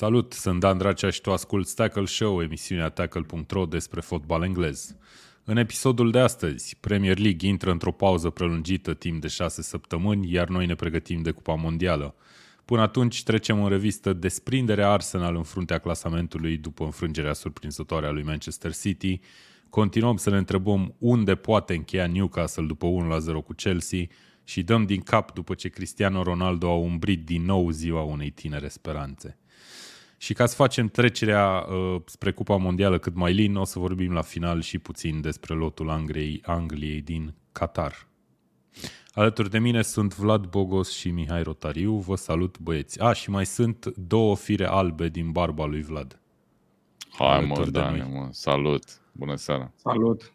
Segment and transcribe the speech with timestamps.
[0.00, 4.96] Salut, sunt Dan Dracea și tu asculti Tackle Show, emisiunea tackle.ro despre fotbal englez.
[5.44, 10.48] În episodul de astăzi, Premier League intră într-o pauză prelungită timp de șase săptămâni, iar
[10.48, 12.14] noi ne pregătim de Cupa Mondială.
[12.64, 18.22] Până atunci trecem în revistă desprinderea Arsenal în fruntea clasamentului după înfrângerea surprinzătoare a lui
[18.22, 19.20] Manchester City.
[19.70, 24.04] Continuăm să ne întrebăm unde poate încheia Newcastle după 1-0 cu Chelsea
[24.44, 28.68] și dăm din cap după ce Cristiano Ronaldo a umbrit din nou ziua unei tinere
[28.68, 29.38] speranțe.
[30.20, 34.12] Și ca să facem trecerea uh, spre Cupa Mondială cât mai lin, o să vorbim
[34.12, 38.06] la final și puțin despre lotul Angliei, Angliei din Qatar.
[39.12, 41.94] Alături de mine sunt Vlad Bogos și Mihai Rotariu.
[41.94, 43.02] Vă salut, băieți.
[43.02, 46.20] A, și mai sunt două fire albe din barba lui Vlad.
[47.18, 49.00] Hai mă, Dani, mă, salut.
[49.12, 49.72] Bună seara.
[49.74, 50.32] Salut.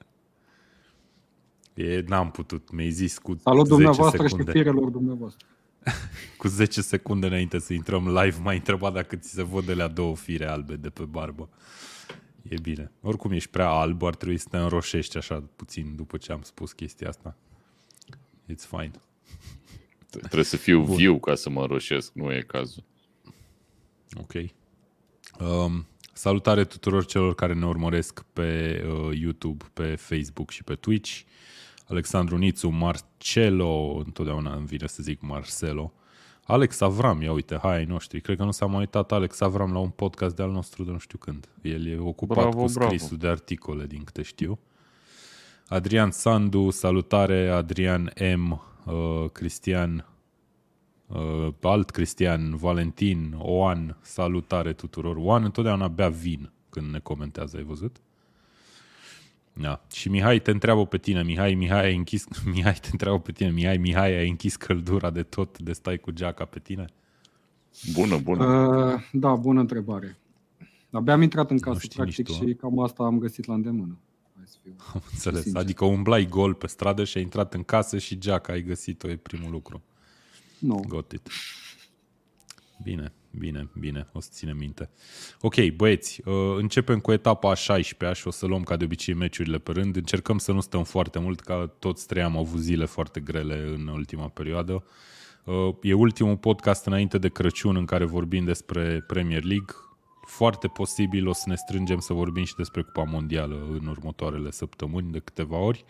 [1.74, 4.52] E, n-am putut, mi-ai zis cu Salut 10 dumneavoastră secunde.
[4.52, 5.48] și firelor dumneavoastră.
[6.38, 9.88] Cu 10 secunde înainte să intrăm live, m-ai întrebat dacă ți se văd de la
[9.88, 11.50] două fire albe de pe barbă.
[12.50, 12.92] E bine.
[13.02, 16.72] Oricum ești prea alb, ar trebui să te înroșești așa puțin după ce am spus
[16.72, 17.38] chestia asta.
[18.54, 18.92] It's fine.
[20.10, 20.96] Trebuie să fiu Bun.
[20.96, 22.84] viu ca să mă roșesc, nu e cazul.
[24.16, 24.34] Ok.
[25.40, 31.22] Um, salutare tuturor celor care ne urmăresc pe uh, YouTube, pe Facebook și pe Twitch.
[31.94, 35.94] Alexandru Nițu, Marcelo, întotdeauna îmi vine să zic Marcelo.
[36.44, 38.22] Alex Avram, ia uite, hai ai noștri.
[38.22, 40.92] Cred că nu s-a mai uitat Alex Avram la un podcast de al nostru de
[40.92, 41.50] nu știu când.
[41.62, 43.22] El e ocupat Bravo, cu scrisul bravo.
[43.22, 44.60] de articole, din câte știu.
[45.68, 50.06] Adrian Sandu, salutare, Adrian M, uh, Cristian,
[51.08, 55.16] uh, alt Cristian, Valentin, Oan, salutare tuturor.
[55.20, 57.98] Oan întotdeauna bea vin când ne comentează, ai văzut?
[59.54, 59.86] Da.
[59.92, 63.50] Și Mihai te întreabă pe tine, Mihai, Mihai, ai închis, Mihai te întreabă pe tine,
[63.50, 66.86] Mihai, Mihai, ai închis căldura de tot de stai cu geaca pe tine?
[67.94, 68.46] Bună, bună.
[68.46, 70.18] Uh, da, bună întrebare.
[70.92, 73.54] Abia am intrat în casă, știi nici practic, tu, și cam asta am găsit la
[73.54, 73.98] îndemână.
[74.36, 74.76] Hai să fiu.
[74.94, 75.42] Am înțeles.
[75.42, 75.62] Sincer.
[75.62, 79.16] Adică umblai gol pe stradă și ai intrat în casă și geaca ai găsit-o, e
[79.16, 79.82] primul lucru.
[80.60, 80.84] Nu.
[80.88, 81.30] Got it.
[82.84, 84.90] Bine, bine, bine, o să ținem minte.
[85.42, 89.14] Ok, băieți, uh, începem cu etapa a 16 și o să luăm ca de obicei
[89.14, 89.96] meciurile pe rând.
[89.96, 93.88] Încercăm să nu stăm foarte mult, ca toți trei am avut zile foarte grele în
[93.88, 94.84] ultima perioadă.
[95.44, 99.76] Uh, E ultimul podcast înainte de Crăciun în care vorbim despre Premier League.
[100.26, 105.12] Foarte posibil o să ne strângem să vorbim și despre Cupa Mondială în următoarele săptămâni
[105.12, 105.86] de câteva ori.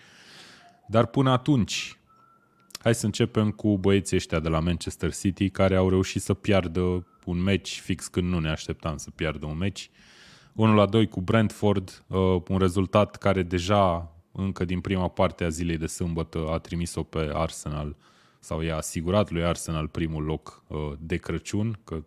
[0.88, 1.98] Dar până atunci,
[2.84, 7.08] Hai să începem cu băieții ăștia de la Manchester City care au reușit să piardă
[7.26, 9.90] un meci fix când nu ne așteptam să piardă un meci.
[10.54, 15.50] 1 la 2 cu Brentford, uh, un rezultat care deja încă din prima parte a
[15.50, 17.96] zilei de sâmbătă a trimis-o pe Arsenal
[18.40, 22.04] sau i-a asigurat lui Arsenal primul loc uh, de Crăciun, că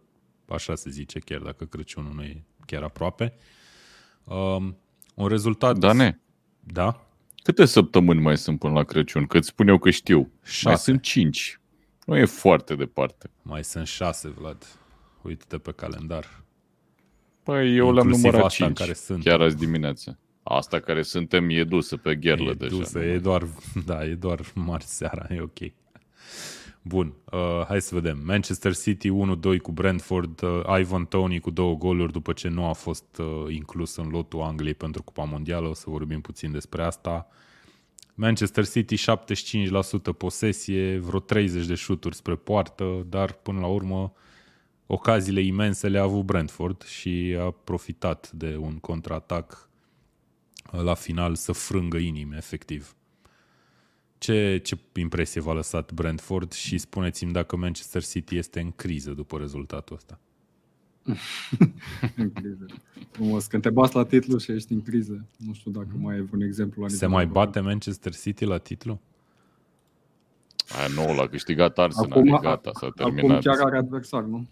[0.48, 3.34] așa se zice chiar dacă Crăciunul nu e chiar aproape.
[4.24, 4.76] Um,
[5.14, 5.78] un rezultat...
[5.78, 6.20] Dane,
[6.60, 7.05] Da?
[7.46, 9.26] Câte săptămâni mai sunt până la Crăciun?
[9.26, 10.18] Că îți spun eu că știu.
[10.18, 10.82] Mai Șase.
[10.82, 11.60] sunt cinci.
[12.06, 13.30] Nu e foarte departe.
[13.42, 14.66] Mai sunt șase, Vlad.
[15.22, 16.44] Uite-te pe calendar.
[17.42, 19.22] Păi eu le-am Inclusiv numărat asta în cinci, care sunt.
[19.24, 20.18] chiar azi dimineață.
[20.42, 22.76] Asta care suntem e dusă pe gherlă e deja.
[22.76, 23.04] dusă, nu?
[23.04, 23.46] e doar,
[23.86, 25.58] da, e doar marți seara, e ok.
[26.88, 28.22] Bun, uh, hai să vedem.
[28.24, 32.72] Manchester City 1-2 cu Brentford, uh, Ivan Tony cu două goluri după ce nu a
[32.72, 37.28] fost uh, inclus în lotul Angliei pentru Cupa Mondială, o să vorbim puțin despre asta.
[38.14, 44.12] Manchester City 75% posesie, vreo 30 de șuturi spre poartă, dar până la urmă
[44.86, 49.70] ocaziile imense le-a avut Brentford și a profitat de un contraatac
[50.70, 52.96] la final să frângă inimi, efectiv.
[54.18, 59.38] Ce, ce impresie v-a lăsat Brentford și spuneți-mi dacă Manchester City este în criză după
[59.38, 60.18] rezultatul ăsta.
[62.16, 62.66] În criză.
[63.10, 63.46] Frumos.
[63.46, 65.24] Când te bați la titlu și ești în criză.
[65.36, 67.44] Nu știu dacă mai ai un exemplu la Se nivel mai european.
[67.44, 69.00] bate Manchester City la titlu?
[70.68, 73.42] Aia nu, l-a câștigat Arsenal, Acum, e gata, s-a acum terminat.
[73.42, 74.46] chiar are adversar, nu?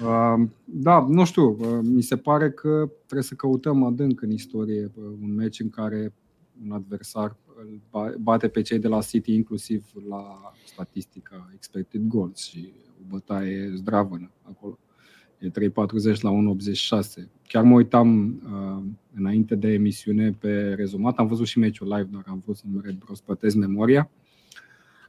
[0.00, 1.48] Uh, da, nu știu.
[1.58, 5.70] Uh, mi se pare că trebuie să căutăm adânc în istorie uh, un meci în
[5.70, 6.12] care
[6.64, 7.36] un adversar
[7.70, 13.04] îl ba- bate pe cei de la City, inclusiv la statistica expected goals și o
[13.08, 14.78] bătaie zdravănă acolo.
[15.38, 17.28] E 3,40 la 1,86.
[17.48, 18.82] Chiar mă uitam uh,
[19.14, 21.18] înainte de emisiune pe rezumat.
[21.18, 24.10] Am văzut și meciul live, dar am vrut să-mi retrospătez memoria.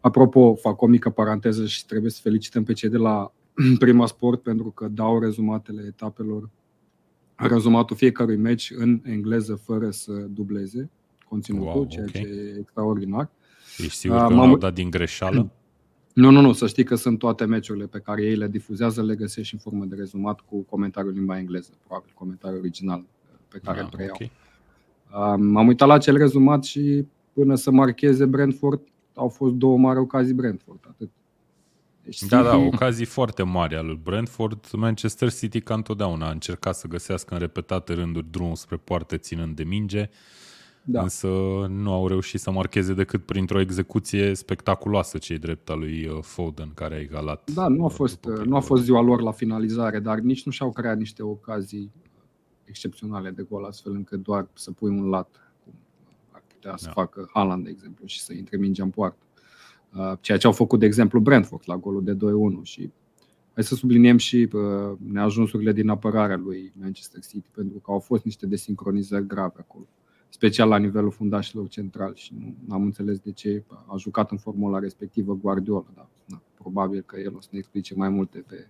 [0.01, 3.34] Apropo, fac o mică paranteză și trebuie să felicităm pe cei de la
[3.80, 6.50] Prima Sport pentru că dau rezumatele etapelor,
[7.36, 10.90] rezumatul fiecărui meci în engleză fără să dubleze
[11.36, 12.12] conținutul, Wow, ceea ok.
[12.12, 13.30] ce e extraordinar.
[13.78, 15.50] Ești sigur A, că nu m-am- au dat din greșeală?
[16.14, 19.16] Nu, nu, nu, să știi că sunt toate meciurile pe care ei le difuzează, le
[19.16, 23.06] găsești în formă de rezumat cu comentariul în limba engleză, probabil comentariul original
[23.48, 24.16] pe care Ah, îl preiau.
[24.22, 24.22] ok.
[24.22, 28.82] Uh, M-am uitat la acel rezumat și până să marcheze Brentford
[29.14, 31.10] au fost două mari ocazii Brentford, atât.
[32.04, 34.66] Deci Da, da, City- ocazii foarte mari al lui Brentford.
[34.74, 39.56] Manchester City ca întotdeauna a încercat să găsească în repetate rânduri drumul spre poartă ținând
[39.56, 40.10] de minge,
[40.86, 41.02] da.
[41.02, 41.28] însă
[41.70, 46.72] nu au reușit să marcheze decât printr-o execuție spectaculoasă cei drept al lui uh, Foden,
[46.74, 47.52] care a egalat.
[47.54, 50.20] Da, nu a uh, fost, după nu a primul fost ziua lor la finalizare, dar
[50.20, 51.92] nici nu și-au creat niște ocazii
[52.64, 55.74] excepționale de gol, astfel încât doar să pui un lat, cum
[56.32, 56.92] ar putea să Da.
[56.92, 59.18] facă Haaland, de exemplu, și să intre mingea în poartă.
[59.96, 62.18] Uh, Ceea ce au făcut, de exemplu, Brentford la golul de 2-1
[62.64, 62.92] și
[63.54, 68.24] hai să subliniem și uh, neajunsurile din apărarea lui Manchester City, pentru că au fost
[68.24, 69.88] niște desincronizări grave acolo,
[70.36, 72.34] special la nivelul fundașilor centrali și
[72.68, 77.20] nu am înțeles de ce a jucat în formula respectivă Guardiola, dar na, probabil că
[77.20, 78.68] el o să ne explice mai multe pe,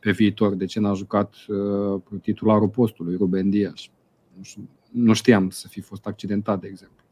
[0.00, 3.88] pe viitor de ce n-a jucat uh, titularul postului, Ruben Dias.
[4.36, 7.04] Nu, știu, nu știam să fi fost accidentat, de exemplu.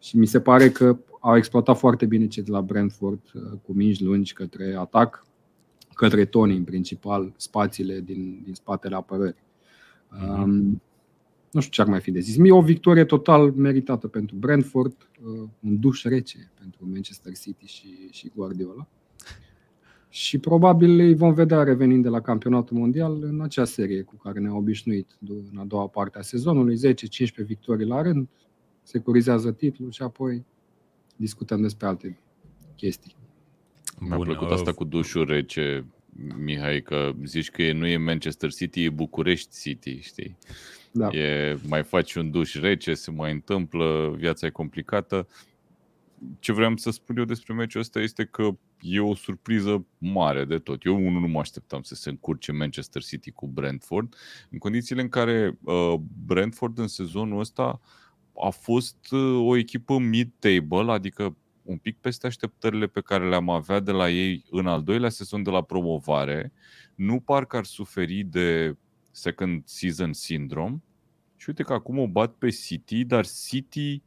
[0.00, 3.72] Și mi se pare că au exploatat foarte bine cei de la Brentford uh, cu
[3.72, 5.26] mingi lungi către atac,
[5.94, 9.44] către Tony în principal, spațiile din, din spatele apărării.
[10.08, 10.42] Mhm.
[10.42, 10.82] Um,
[11.52, 12.36] nu știu ce ar mai fi de zis.
[12.36, 18.08] Mie o victorie total meritată pentru Brentford, uh, un duș rece pentru Manchester City și,
[18.10, 18.86] și Guardiola.
[20.08, 24.40] Și probabil îi vom vedea revenind de la campionatul mondial în acea serie cu care
[24.40, 25.18] ne-a obișnuit
[25.52, 28.28] în a doua parte a sezonului, 10-15 victorii la rând,
[28.82, 30.44] securizează titlul și apoi
[31.16, 32.18] discutăm despre alte
[32.76, 33.16] chestii.
[33.98, 35.84] Mi-a Bun, plăcut uh, asta cu dușul rece,
[36.36, 40.38] Mihai, că zici că e- nu e Manchester City, e București City, știi?
[40.92, 41.08] Da.
[41.08, 45.28] E, mai faci un duș rece, se mai întâmplă, viața e complicată.
[46.38, 48.48] Ce vreau să spun eu despre meciul ăsta este că
[48.80, 50.84] e o surpriză mare de tot.
[50.84, 54.14] Eu unul nu mă așteptam să se încurce Manchester City cu Brentford,
[54.50, 55.94] în condițiile în care uh,
[56.26, 57.80] Brentford în sezonul ăsta
[58.36, 63.80] a fost uh, o echipă mid-table, adică un pic peste așteptările pe care le-am avea
[63.80, 66.52] de la ei în al doilea sezon de la promovare.
[66.94, 68.76] Nu parcă ar suferi de
[69.10, 70.82] second season syndrome.
[71.36, 74.02] Și uite că acum o bat pe City, dar City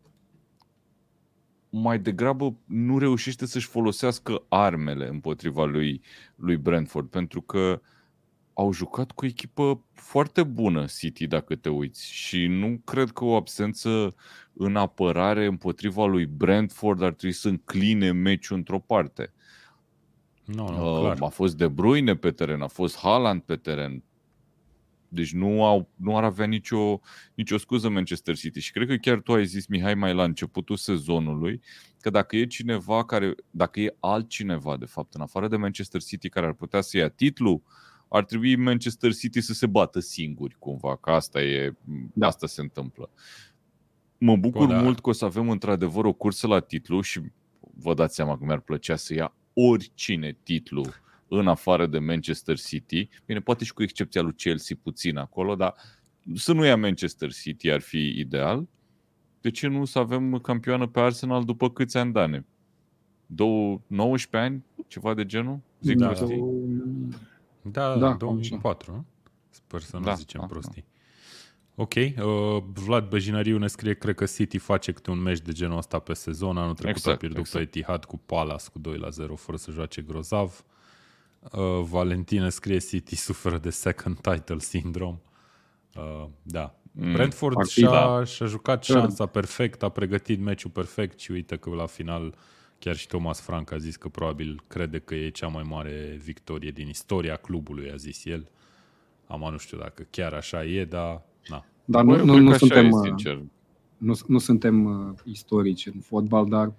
[1.69, 6.01] mai degrabă nu reușește să-și folosească armele împotriva lui,
[6.35, 7.81] lui Brentford, pentru că
[8.57, 12.13] au jucat cu o echipă foarte bună City, dacă te uiți.
[12.13, 14.15] Și nu cred că o absență
[14.53, 19.33] în apărare împotriva lui Brentford ar trebui să încline meciul într-o parte.
[20.45, 21.17] Nu, nu, Uh, clar.
[21.19, 24.03] a fost De Bruyne pe teren, a fost Haaland pe teren.
[25.07, 26.99] Deci nu, au, nu ar avea nicio,
[27.33, 28.59] nicio scuză Manchester City.
[28.59, 31.61] Și cred că chiar tu ai zis, Mihai, mai la începutul sezonului,
[31.99, 36.29] că dacă e cineva care, dacă e altcineva, de fapt, în afară de Manchester City,
[36.29, 37.61] care ar putea să ia titlul,
[38.15, 41.75] ar trebui Manchester City să se bată singuri, cumva, că asta e,
[42.13, 42.27] Da.
[42.27, 43.09] asta se întâmplă.
[44.17, 44.81] Mă bucur Bă, da.
[44.81, 47.21] mult că o să avem într-adevăr o cursă la titlu și
[47.59, 50.85] vă dați seama că mi-ar plăcea să ia oricine titlu
[51.27, 53.09] în afară de Manchester City.
[53.25, 55.73] Bine, poate și cu excepția lui Chelsea puțin acolo, dar
[56.35, 58.67] să nu ia Manchester City ar fi ideal.
[59.41, 62.45] De ce nu să avem campioană pe Arsenal după câți ani, Dane?
[63.25, 64.63] Două, 19 ani?
[64.87, 65.59] Ceva de genul?
[65.81, 66.07] Zic Da.
[66.07, 66.43] prostii?
[67.71, 69.05] Da, Da, da cam 2004, nu?
[69.49, 70.85] Sper să nu Da, zicem da, prostii.
[71.75, 75.77] Ok, uh, Vlad Băjinariu ne scrie, cred că City face câte un meci de genul
[75.77, 76.57] ăsta pe sezon.
[76.57, 77.57] Anul trecut Exact, a pierdut exact.
[77.57, 80.65] pe Etihad cu Palace cu 2 la 0 fără să joace grozav.
[81.51, 85.21] Uh, Valentina scrie City suferă de second title syndrome.
[85.95, 86.75] Uh, da.
[86.91, 88.23] Mm, Brentford ar fi, și-a, da.
[88.23, 88.97] și-a jucat Chiar.
[88.99, 92.35] șansa perfect, a pregătit meciul perfect și uite că la final
[92.79, 96.71] chiar și Thomas Frank a zis că probabil crede că e cea mai mare victorie
[96.71, 98.49] din istoria clubului, a zis el.
[99.27, 101.65] Am nu știu dacă chiar așa e, dar na.
[101.85, 103.43] Dar Bă, nu, eu nu, cred nu că așa suntem, e, uh, sincer.
[103.97, 106.73] nu, nu suntem uh, istorici în fotbal, dar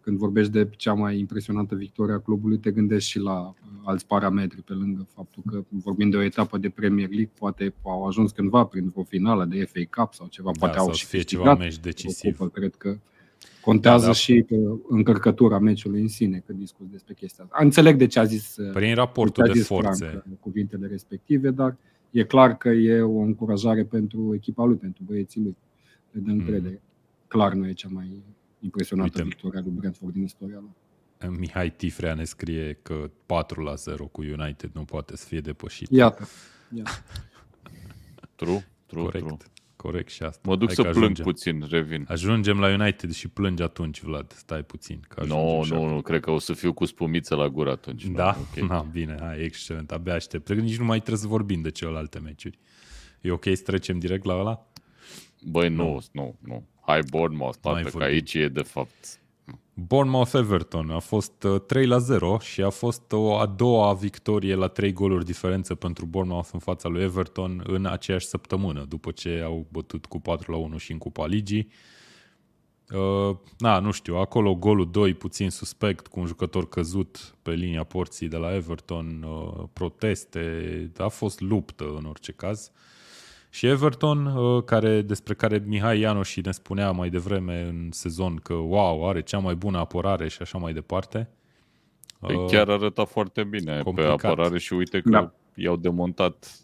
[0.00, 4.06] când vorbești de cea mai impresionantă victorie a clubului, te gândești și la uh, alți
[4.06, 8.32] parametri, pe lângă faptul că vorbim de o etapă de Premier League, poate au ajuns
[8.32, 11.10] cândva prin o finală de FA Cup sau ceva, Da, poate au sau și să
[11.10, 12.36] fie ceva câștigat meci o decisiv.
[12.36, 12.98] cupă, cred că
[13.66, 14.12] contează Da, da.
[14.12, 17.56] și uh, încărcătura meciului în sine, când discuți despre chestia asta.
[17.62, 20.04] Înțeleg de ce a zis uh, Prin ce raportul a de zis forțe.
[20.06, 21.76] Frank, uh, cuvintele respective, dar
[22.10, 25.56] e clar că e o încurajare pentru echipa lui, pentru băieții lui.
[26.10, 26.80] Le dă încredere.
[27.28, 28.22] Clar nu e cea mai
[28.60, 29.24] impresionantă Mm.
[29.24, 29.36] Uite.
[29.36, 30.70] victoria lui Brentford din istoria lui.
[31.38, 35.88] Mihai Tifrea ne scrie că 4 la 0 cu United nu poate să fie depășit.
[35.90, 36.28] Iată.
[36.74, 36.90] Iată.
[38.34, 39.24] True, true, Corect.
[39.26, 39.36] true.
[39.76, 40.40] Corect și asta.
[40.48, 41.24] Mă duc Hai să că plâng ajungem.
[41.24, 42.04] puțin, revin.
[42.08, 44.32] Ajungem la United și plângi atunci, Vlad.
[44.36, 45.00] Stai puțin.
[45.08, 45.94] Că Nu, ajungem și nu, acolo.
[45.94, 48.04] nu, cred că o să fiu cu spumiță la gură atunci.
[48.04, 48.36] Da?
[48.36, 48.62] Nu, Okay.
[48.62, 48.68] ok.
[48.70, 49.90] Na, bine, hai, excelent.
[49.92, 50.44] Abia aștept.
[50.44, 52.58] Cred că nici nu mai trebuie să vorbim de celelalte meciuri.
[53.20, 54.66] E ok să trecem direct la ăla?
[55.42, 56.66] Băi, nu, nu, nu.
[56.86, 58.12] Hai Bournemouth, Mai tată, că vorbim.
[58.14, 59.20] aici e de fapt...
[59.74, 64.68] Bournemouth-Everton a fost uh, 3 la 0 și a fost o a doua victorie la
[64.68, 69.66] 3 goluri diferență pentru Bournemouth în fața lui Everton în aceeași săptămână, după ce au
[69.70, 71.68] bătut cu 4 la 1 și în Cupa Ligii.
[72.90, 77.84] Uh, na, nu știu, acolo golul 2 puțin suspect cu un jucător căzut pe linia
[77.84, 82.70] porții de la Everton, uh, proteste, a fost luptă în orice caz.
[83.56, 88.52] Și Everton, uh, care, despre care Mihai Ianoși ne spunea mai devreme în sezon că
[88.54, 91.28] wow, are cea mai bună apărare și așa mai departe.
[92.20, 94.20] Păi Uh, chiar arăta foarte bine complicat.
[94.20, 95.32] pe apărare și uite că Da.
[95.54, 96.60] i-au demontat.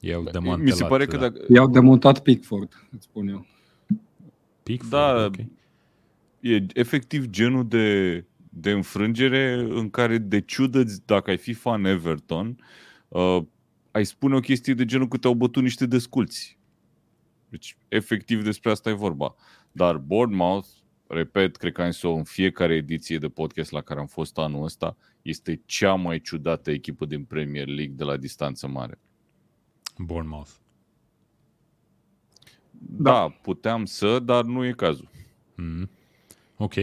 [0.00, 0.58] I-au demantelat.
[0.58, 1.28] Mi se pare că da.
[1.28, 3.46] dacă, I-au demontat Pickford, îți spun eu.
[4.62, 5.36] Pickford, Da, ok.
[6.40, 12.56] e efectiv genul de, de înfrângere în care de ciudă dacă ai fi fan Everton,
[13.08, 13.38] uh,
[13.92, 16.58] ai spune o chestie de genul că te-au bătut niște desculți.
[17.48, 19.34] Deci, efectiv despre asta e vorba.
[19.72, 20.68] Dar Bournemouth,
[21.06, 24.64] repet, cred că am zis-o în fiecare ediție de podcast la care am fost anul
[24.64, 28.98] ăsta, este cea mai ciudată echipă din Premier League de la distanță mare.
[29.98, 30.50] Bournemouth.
[32.70, 35.08] Da, da puteam să, dar nu e cazul.
[35.54, 35.90] Mm.
[36.56, 36.74] Ok.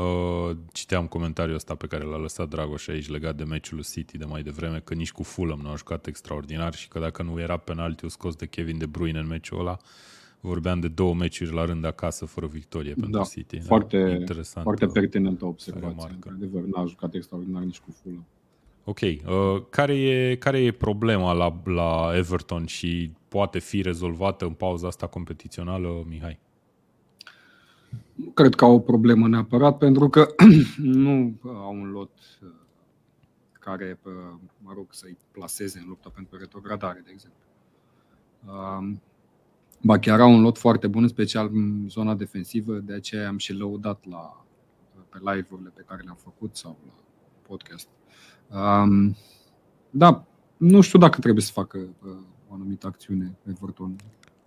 [0.00, 4.24] Uh, citeam comentariul ăsta pe care l-a lăsat Dragoș aici legat de meciul City de
[4.24, 7.56] mai devreme, că nici cu Fulham nu a jucat extraordinar și că dacă nu era
[7.56, 9.76] penaltiul scos de Kevin De Bruyne în meciul ăla,
[10.40, 13.60] vorbeam de două meciuri la rând acasă fără victorie pentru Da, City.
[13.60, 14.64] Foarte, Interesant.
[14.64, 15.88] foarte uh, pertinentă observație.
[15.88, 16.14] remarcă.
[16.14, 18.26] Într-adevăr, n-a jucat extraordinar nici cu Fulham.
[18.84, 19.00] Ok.
[19.00, 24.86] Uh, care, e, care e problema la, la Everton și poate fi rezolvată în pauza
[24.86, 26.38] asta competițională, Mihai?
[28.24, 30.26] Nu cred că au o problemă neapărat, pentru că
[30.82, 32.12] nu au un lot
[32.42, 32.48] uh,
[33.52, 34.12] care, uh,
[34.58, 37.40] mă rog, să-i placeze în lupta pentru retrogradare, de exemplu.
[38.46, 39.00] Um,
[39.82, 43.38] Ba chiar au un lot foarte bun, în special în zona defensivă, de aceea am
[43.38, 44.44] și lăudat la,
[45.08, 46.92] pe live-urile pe care le-am făcut sau la
[47.48, 47.88] podcast.
[48.48, 49.16] Um,
[49.90, 52.10] da, nu știu dacă trebuie să facă uh,
[52.48, 53.96] o anumită acțiune Everton.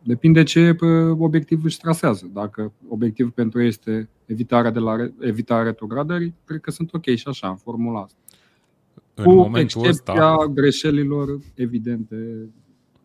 [0.03, 2.29] Depinde ce uh, obiectiv își trasează.
[2.33, 7.05] Dacă obiectivul pentru ei este evitarea, de la, re- evitarea retrogradării, cred că sunt ok
[7.05, 8.17] și așa, în formula asta.
[9.13, 12.15] În Cu momentul excepția ăsta, greșelilor evidente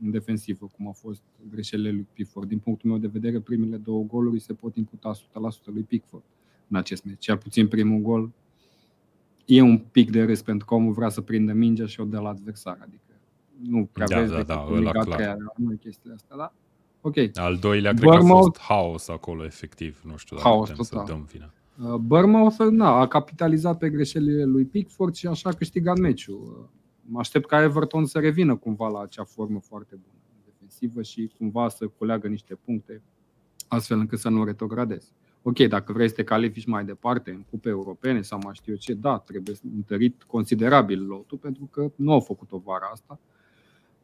[0.02, 2.48] în defensivă, cum au fost greșelile lui Pickford.
[2.48, 5.18] Din punctul meu de vedere, primele două goluri se pot imputa 100%
[5.64, 6.22] lui Pickford
[6.68, 7.18] în acest meci.
[7.18, 8.30] Cel puțin primul gol
[9.44, 12.18] e un pic de râs pentru că omul vrea să prindă mingea și o dă
[12.18, 12.78] la adversar.
[12.80, 13.02] Adică
[13.62, 15.16] nu prea Da, vezi da, decât da, un ăla mic a clar.
[15.16, 16.52] treia, nu e chestia asta, da?
[17.00, 17.14] Ok.
[17.34, 20.00] al doilea cred că a Bournemouth- fost haos acolo, efectiv.
[20.04, 21.06] Nu știu dacă Haos putem să total.
[21.06, 21.50] dăm vina.
[21.92, 26.56] Uh, Bournemouth na, a capitalizat pe greșelile lui Pickford și așa a câștigat meciul.
[26.60, 26.64] Uh,
[27.10, 31.68] Mă aștept ca Everton să revină cumva la acea formă foarte bună defensivă și cumva
[31.68, 33.02] să culeagă niște puncte
[33.68, 35.08] astfel încât să nu retrogradeze.
[35.42, 38.78] Ok, dacă vrei să te califici mai departe în cupe europene sau mai știu eu
[38.78, 43.18] ce, da, trebuie întărit considerabil lotul pentru că nu au făcut-o vara asta,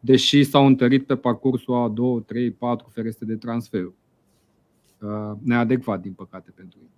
[0.05, 3.83] deși s-au întărit pe parcursul a 2, 3, 4 fereste de transfer.
[3.85, 6.91] Uh, Neadecvat, din păcate, pentru ei.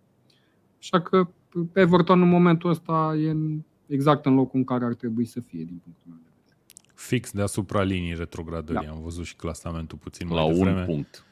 [0.79, 1.29] Așa că
[1.73, 5.65] Everton în momentul ăsta e în, exact în locul în care ar trebui să fie,
[5.65, 6.59] din punctul meu de vedere.
[6.95, 8.87] Fix deasupra liniei retrogradării.
[8.87, 8.93] Da.
[8.93, 10.85] Am văzut și clasamentul puțin La mai un devreme.
[10.85, 11.25] punct.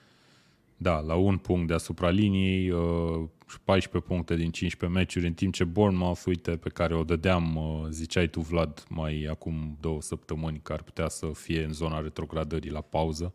[0.77, 3.25] Da, la un punct deasupra liniei, uh,
[3.65, 7.87] 14 puncte din 15 meciuri, în timp ce Bournemouth, uite, pe care o dădeam, uh,
[7.91, 12.71] ziceai tu, Vlad, mai acum două săptămâni, că ar putea să fie în zona retrogradării
[12.71, 13.35] la pauză,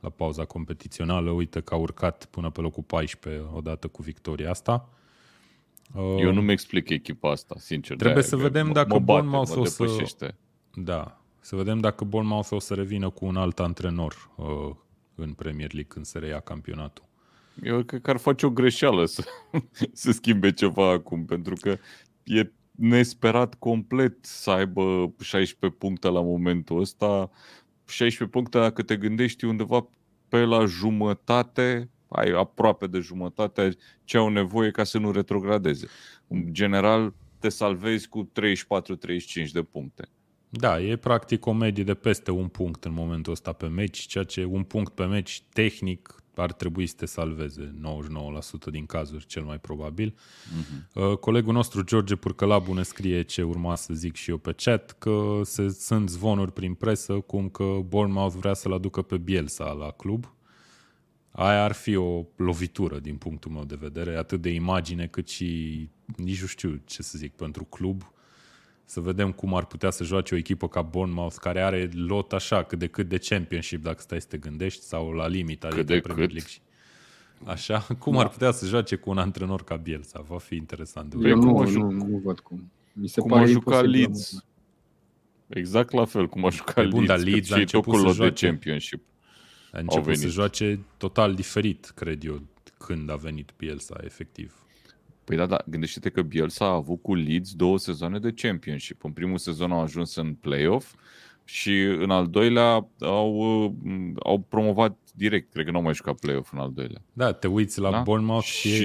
[0.00, 4.88] la pauza competițională, uite că a urcat până pe locul 14 odată cu victoria asta.
[5.94, 7.96] Uh, Eu nu-mi explic echipa asta, sincer.
[7.96, 10.34] Trebuie de-aia să că vedem mă- dacă mă bate, Bournemouth mă o să- depășește.
[10.74, 14.74] Da, să vedem dacă Bournemouth o să revină cu un alt antrenor uh,
[15.14, 17.04] în Premier League când se reia campionatul.
[17.62, 19.24] Eu cred că ar face o greșeală să,
[19.92, 21.76] să schimbe ceva acum, pentru că
[22.24, 27.30] e nesperat complet să aibă 16 puncte la momentul ăsta.
[27.86, 29.88] 16 puncte, dacă te gândești, e undeva
[30.28, 35.86] pe la jumătate, ai aproape de jumătate ce au nevoie ca să nu retrogradeze.
[36.28, 38.30] În general, te salvezi cu
[39.46, 40.08] 34-35 de puncte.
[40.54, 44.24] Da, e practic o medie de peste un punct în momentul ăsta pe meci, ceea
[44.24, 47.74] ce un punct pe meci tehnic ar trebui să te salveze
[48.68, 50.14] 99% din cazuri, cel mai probabil.
[50.56, 51.04] Mhm.
[51.10, 54.96] Uh, Colegul nostru, George Purcălabu, ne scrie ce urma să zic și eu pe chat,
[54.98, 59.90] că se, sunt zvonuri prin presă cum că Bournemouth vrea să-l aducă pe Bielsa la
[59.90, 60.34] club.
[61.30, 65.88] Aia ar fi o lovitură din punctul meu de vedere, atât de imagine cât și,
[66.16, 68.12] nici nu știu ce să zic, pentru club.
[68.84, 72.62] Să vedem cum ar putea să joace o echipă ca Bournemouth, care are lot așa,
[72.62, 75.94] cât de cât de championship, dacă stai să te gândești, sau la limita Cât de
[75.94, 76.34] de Premier cât.
[76.36, 76.52] League.
[77.52, 80.24] Așa, cum ar putea să joace cu un antrenor ca Bielsa?
[80.28, 81.50] Va fi interesant de Păi Eu văzut.
[81.50, 82.70] cum nu, a jucat- nu, nu văd cum.
[82.92, 84.00] Mi se Cum pare a jucat imposibil.
[84.00, 84.44] Leeds.
[85.48, 87.74] Exact la fel cum a jucat Păi bun, dar Leeds, Leeds cât a și tot
[87.74, 88.46] început cu să lot de joace.
[88.46, 89.02] championship.
[89.72, 90.34] A început să venit.
[90.34, 92.42] joace total diferit, cred eu,
[92.78, 94.54] când a venit Bielsa, efectiv.
[95.24, 99.04] Păi da, da, gândește-te că Bielsa a avut cu Leeds două sezoane de championship.
[99.04, 100.94] În primul sezon au ajuns în playoff
[101.44, 103.72] și în al doilea au, uh,
[104.22, 105.52] au promovat direct.
[105.52, 107.02] Cred că nu au mai jucat playoff în al doilea.
[107.12, 108.00] Da, te uiți la Da?
[108.00, 108.82] Bournemouth și, Și-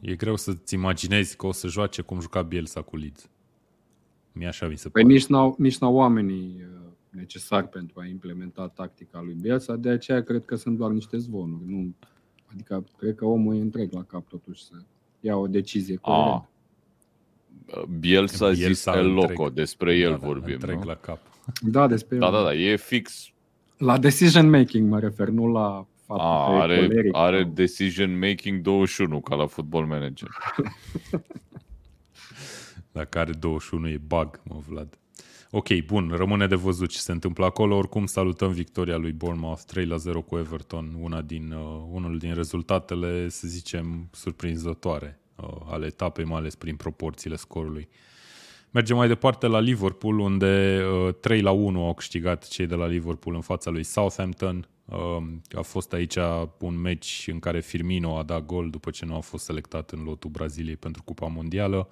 [0.00, 3.28] e, e greu să-ți imaginezi că o să joace cum juca Bielsa cu Leeds.
[4.32, 5.14] Mie așa mi se Păi pare.
[5.14, 10.22] nici n-au, nici n-au oamenii uh, necesari pentru a implementa tactica lui Bielsa, de aceea
[10.22, 11.62] cred că sunt doar niște zvonuri.
[11.66, 11.94] Nu,
[12.52, 14.72] adică cred că omul e întreg la cap totuși să
[15.22, 16.46] ia o decizie coerentă.
[17.98, 19.28] Bielsa a zis Bielsa El întreg.
[19.38, 20.84] Loco, despre el da, da, vorbim, întreg nu?
[20.84, 21.18] la cap.
[21.60, 23.28] Da, despre Da, da, da, e fix.
[23.76, 27.14] La decision making mă refer, nu la faptul A, că e are, coleric.
[27.16, 30.28] are sau- decision making 21, ca la football manager.
[32.92, 34.98] Dacă are 21 e bug, mă, Vlad.
[35.54, 37.76] Ok, bun, rămâne de văzut ce se întâmplă acolo.
[37.76, 42.34] Oricum salutăm victoria lui Bournemouth 3 la 0 cu Everton, una din, uh, unul din
[42.34, 47.88] rezultatele, să zicem, surprinzătoare uh, ale etapei, mai ales prin proporțiile scorului.
[48.70, 52.86] Mergem mai departe la Liverpool, unde uh, 3 la 1 au câștigat cei de la
[52.86, 54.68] Liverpool în fața lui Southampton.
[54.84, 56.16] Uh, a fost aici
[56.58, 60.02] un meci în care Firmino a dat gol după ce nu a fost selectat în
[60.04, 61.88] lotul Braziliei pentru Cupa Mondială.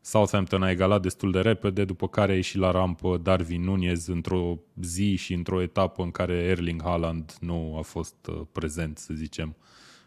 [0.00, 4.58] Southampton a egalat destul de repede, după care a ieșit la rampă Darwin Nunez într-o
[4.80, 9.56] zi și într-o etapă în care Erling Haaland nu a fost uh, prezent, să zicem,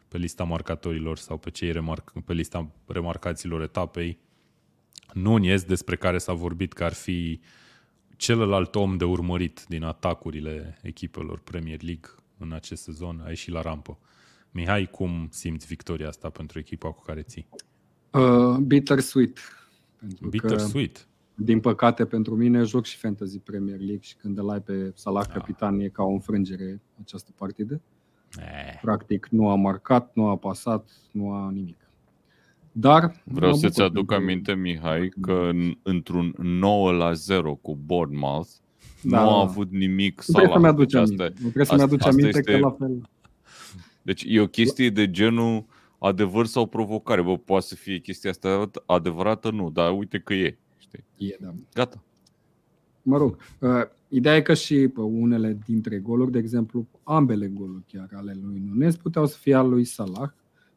[0.07, 4.17] pe lista marcatorilor sau pe, cei remarc- pe lista remarcaților etapei.
[5.13, 7.39] Nunez, despre care s-a vorbit că ar fi
[8.17, 13.61] celălalt om de urmărit din atacurile echipelor Premier League în acest sezon, a ieșit la
[13.61, 13.97] rampă.
[14.51, 17.47] Mihai, cum simți victoria asta pentru echipa cu care ții?
[18.11, 19.39] Uh, bittersweet.
[20.07, 21.07] Pentru Bitter că, sweet.
[21.35, 25.25] din păcate pentru mine, joc și Fantasy Premier League și când îl ai pe Salah
[25.27, 25.33] Da.
[25.33, 27.81] capitan e ca o înfrângere această partidă.
[28.39, 31.77] Eh, Practic nu a marcat, nu a pasat, nu a nimic.
[32.71, 37.55] Dar Vreau mă să-ți bucur aduc pentru- aminte, Mihai, că în, într-un 9 la 0
[37.55, 38.49] cu Bournemouth
[39.01, 39.31] Da, nu da.
[39.35, 40.51] a avut nimic Nu trebuie Salah.
[40.53, 41.23] să-mi aduci Deci aminte.
[41.23, 43.09] asta- Nu trebuie să-mi asta- aduci asta aminte este- că la fel.
[44.01, 45.65] Deci e o chestie de genul
[46.07, 47.21] adevăr sau provocare.
[47.21, 49.51] Bă, poate să fie chestia asta adevărată?
[49.51, 50.57] Nu, dar uite că e.
[50.77, 51.03] Știi?
[51.17, 51.53] E, da.
[51.73, 52.03] Gata.
[53.01, 53.69] Mă rog, uh,
[54.07, 58.63] ideea e că și pe unele dintre goluri, de exemplu, ambele goluri chiar ale lui
[58.65, 60.29] Nunes puteau să fie al lui Salah,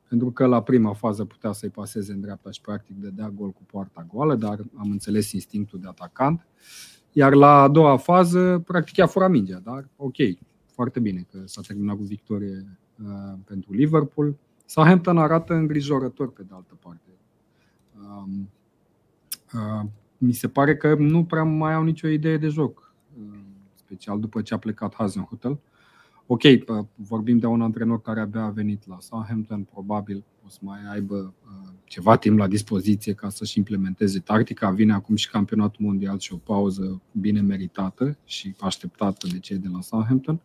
[0.09, 3.63] pentru că la prima fază putea să-i paseze în dreapta și practic dădea gol cu
[3.67, 6.47] poarta goală, dar am înțeles instinctul de atacant.
[7.13, 10.17] Iar la a doua fază, practic a furat mingea, dar ok,
[10.67, 14.37] foarte bine că s-a terminat cu victorie uh, pentru Liverpool.
[14.67, 17.01] Southampton arată îngrijorător pe de altă parte.
[18.01, 18.51] Um,
[19.53, 23.39] uh, mi se pare că nu prea mai au nicio idee de joc, uh,
[23.75, 25.59] special după ce a plecat Hasenhutel.
[26.27, 30.59] Ok, uh, vorbim de un antrenor care abia a venit la Southampton, probabil o să
[30.61, 34.71] mai aibă uh, ceva timp la dispoziție ca să-și implementeze tactica.
[34.71, 39.69] Vine acum și campionatul mondial și o pauză bine meritată și așteptată de cei de
[39.73, 40.41] la Southampton.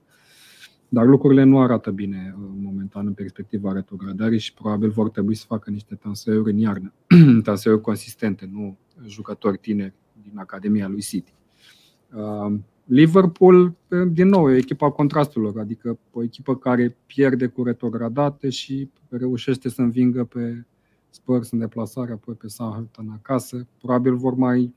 [0.94, 5.46] Dar lucrurile nu arată bine uh, momentan în perspectiva retrogradării și probabil vor trebui să
[5.48, 6.94] facă niște transferuri în iarnă,
[7.44, 11.34] transferuri consistente, nu jucători tineri din Academia lui City.
[12.14, 13.76] Uh, Liverpool,
[14.12, 19.82] din nou, e echipa contrastelor, adică o echipă care pierde cu retrogradate și reușește să
[19.82, 20.66] învingă pe
[21.10, 23.68] Spurs în deplasare, apoi pe Southampton acasă.
[23.78, 24.74] Probabil vor mai,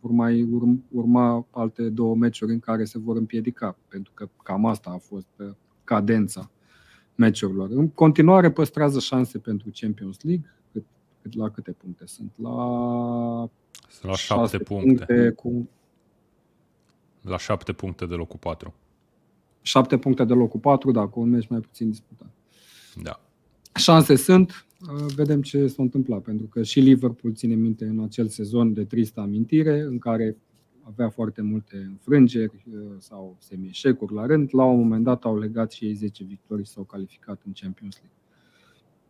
[0.00, 4.66] vor mai urm- urma alte două meciuri în care se vor împiedica, pentru că cam
[4.66, 5.50] asta a fost uh,
[5.84, 6.50] cadența
[7.14, 7.70] meciurilor.
[7.70, 10.84] În continuare păstrează șanse pentru Champions League, cât,
[11.22, 12.32] cât la câte puncte sunt?
[12.36, 12.58] La,
[14.02, 15.30] la șase șapte puncte.
[15.30, 15.68] cu
[17.20, 18.74] La șapte puncte de locul 4.
[19.62, 22.30] șapte puncte de locul 4, da, cu un meci mai puțin disputat.
[23.02, 23.20] Da.
[23.74, 24.69] Șanse sunt, uh,
[25.14, 29.20] vedem ce s-a întâmplat, pentru că și Liverpool ține minte în acel sezon de tristă
[29.20, 30.36] amintire, în care
[30.82, 34.48] avea foarte multe înfrângeri uh, sau semi-eșecuri la rând.
[34.52, 37.94] La un moment dat au legat și ei 10 victorii și s-au calificat în Champions
[37.94, 38.18] League.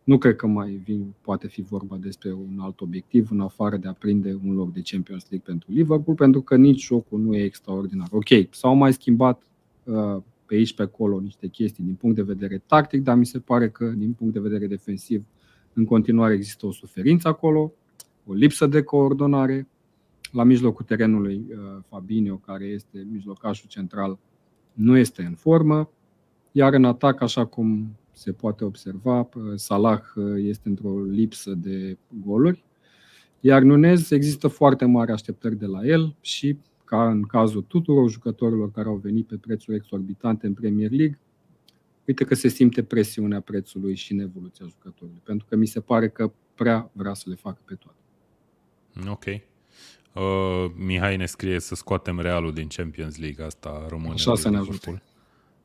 [0.04, 3.88] Nu cred că mai vin, poate fi vorba despre un alt obiectiv în afară de
[3.88, 7.42] a prinde un loc de Champions League pentru Liverpool, pentru că nici jocul nu e
[7.42, 8.08] extraordinar.
[8.10, 9.42] Ok, s-au mai schimbat
[9.84, 13.38] uh, pe aici, pe acolo, niște chestii din punct de vedere tactic, dar mi se
[13.38, 15.24] pare că, din punct de vedere defensiv,
[15.72, 17.72] în continuare există o suferință acolo,
[18.26, 19.68] o lipsă de coordonare.
[20.32, 24.18] La mijlocul terenului, uh, Fabinho, care este mijlocașul central,
[24.72, 25.90] nu este în formă,
[26.52, 31.98] iar în atac, așa cum se poate observa, uh, Salah uh, este într-o lipsă de
[32.24, 32.64] goluri,
[33.40, 38.70] iar Nunez există foarte mari așteptări de la el și, ca în cazul tuturor jucătorilor
[38.70, 41.18] care au venit pe prețuri exorbitante în Premier League,
[42.04, 46.08] uite că se simte presiunea prețului și în evoluția jucătorului, pentru că mi se pare
[46.08, 47.98] că prea vrea să le facă pe toate.
[49.10, 49.24] Ok.
[49.24, 54.12] Uh, Mihai ne scrie să scoatem Realul din Champions League, asta rămâne.
[54.12, 55.02] Așa să ne ajute.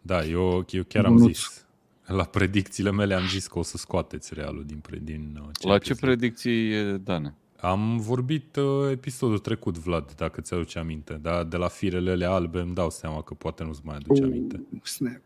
[0.01, 1.65] Da, eu, eu chiar am zis,
[2.05, 5.77] la predicțiile mele am zis că o să scoateți Realul din, din uh, Champions La
[5.77, 7.35] ce predicții, Dane?
[7.57, 12.73] Am vorbit uh, episodul trecut, Vlad, dacă ți-aduce aminte, dar de la firele albe îmi
[12.73, 14.65] dau seama că poate nu-ți mai aduce oh, aminte.
[14.83, 15.21] Snap.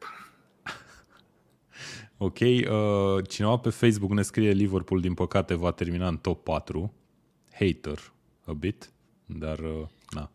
[2.22, 6.94] Ok, uh, cineva pe Facebook ne scrie Liverpool, din păcate, va termina în top 4.
[7.52, 8.14] Hater,
[8.46, 8.92] a bit,
[9.26, 10.32] dar, uh, na.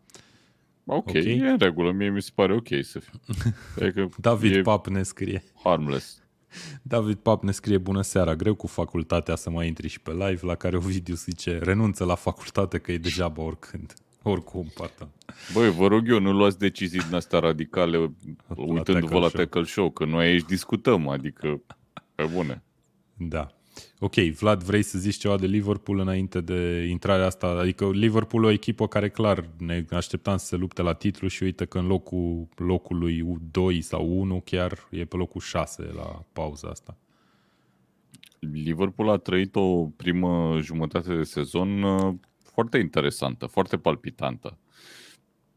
[0.85, 1.21] Ok, okay.
[1.21, 3.19] e în regulă, mie mi se pare ok să fie.
[3.81, 5.43] Adică David Pap ne scrie.
[5.63, 6.23] Harmless.
[6.81, 10.39] David Pap ne scrie bună seara, greu cu facultatea să mai intri și pe live,
[10.41, 13.93] la care Ovidiu zice renunță la facultate că e degeaba oricând.
[14.27, 15.09] Oricum, pardon.
[15.53, 18.11] Băi, vă rog eu, nu luați decizii din astea radicale
[18.55, 21.61] uitându-vă la Tackle Show, că noi aici discutăm, adică
[22.15, 22.63] pe bune.
[23.13, 23.47] Da.
[23.99, 27.47] Ok, Vlad, vrei să zici ceva de Liverpool înainte de intrarea asta?
[27.47, 31.65] Adică Liverpool o echipă care clar ne așteptam să se lupte la titlu și uite
[31.65, 36.97] că în locul locului 2 sau 1 chiar e pe locul 6 la pauza asta.
[38.39, 42.13] Liverpool a trăit o primă jumătate de sezon uh,
[42.55, 44.57] foarte interesantă, foarte palpitantă.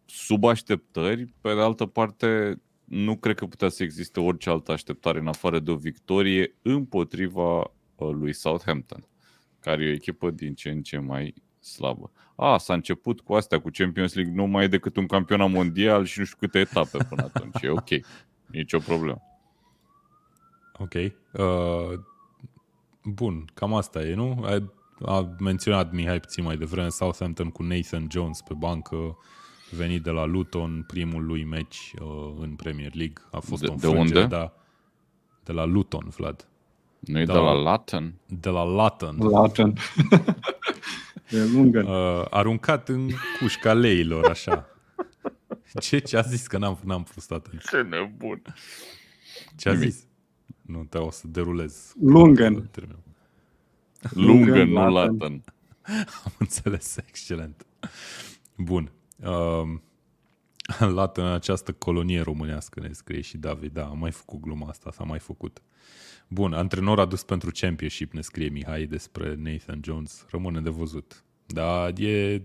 [0.04, 5.18] Sub așteptări, pe de altă parte, nu cred că putea să existe orice altă așteptare
[5.18, 9.06] în afară de o victorie împotriva lui Southampton,
[9.60, 12.10] care e o echipă din ce în ce mai slabă.
[12.36, 16.04] A, s-a început cu astea, cu Champions League, nu mai e decât un campionat mondial
[16.04, 17.62] și nu știu câte etape până atunci.
[17.62, 17.88] E ok,
[18.46, 19.22] nici o problemă.
[20.78, 20.94] Ok.
[20.94, 22.00] Uh,
[23.04, 24.44] bun, cam asta e, nu?
[25.04, 29.16] A, a menționat Mihai puțin mai devreme Southampton cu Nathan Jones pe bancă,
[29.70, 33.22] venit de la Luton, primul lui meci uh, în Premier League.
[33.30, 34.24] A fost de, un de unde?
[34.24, 34.52] Da,
[35.44, 36.48] de la Luton, Vlad.
[37.00, 38.14] Nu e de, de la, la Latin?
[38.26, 39.16] De la Latin.
[39.18, 39.74] Latin.
[41.30, 41.82] e lungă.
[41.82, 44.66] Uh, aruncat în cușca leilor, așa.
[45.80, 46.46] Ce, ce a zis?
[46.46, 47.62] Că n-am, n-am fost atent.
[47.62, 48.42] Ce nebun.
[49.56, 49.90] Ce a Nimic.
[49.90, 50.06] zis?
[50.62, 51.94] Nu, te o să derulez.
[52.00, 52.70] Lungen.
[54.10, 55.44] Lungen, nu Latin.
[56.24, 57.66] Am înțeles, excelent.
[58.56, 58.92] Bun.
[59.16, 59.78] Uh,
[60.94, 63.72] Latin, această colonie românească, ne scrie și David.
[63.72, 65.62] Da, am mai făcut gluma asta, s-a mai făcut.
[66.28, 70.26] Bun, antrenor adus pentru championship, ne scrie Mihai despre Nathan Jones.
[70.30, 71.24] Rămâne de văzut.
[71.46, 72.42] Dar e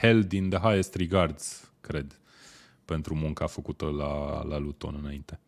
[0.00, 2.20] held in the highest regards, cred,
[2.84, 5.40] pentru munca făcută la, la Luton înainte.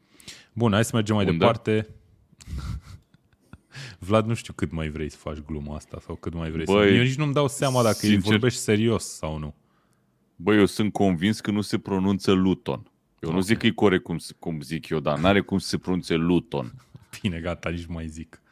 [0.53, 1.37] Bun, hai să mergem mai Unde?
[1.39, 1.89] departe.
[3.99, 6.89] Vlad, nu știu cât mai vrei să faci gluma asta sau cât mai vrei Băi,
[6.89, 6.95] să...
[6.95, 9.55] Eu nici nu-mi dau seama dacă sincer, îi vorbești serios sau nu.
[10.37, 12.81] Băi, eu sunt convins că nu se pronunță Luton.
[12.81, 13.35] Eu okay.
[13.35, 16.15] nu zic că e corect cum, cum zic eu, dar n-are cum să se pronunțe
[16.15, 16.73] Luton.
[17.21, 18.43] Bine, gata, nici mai zic.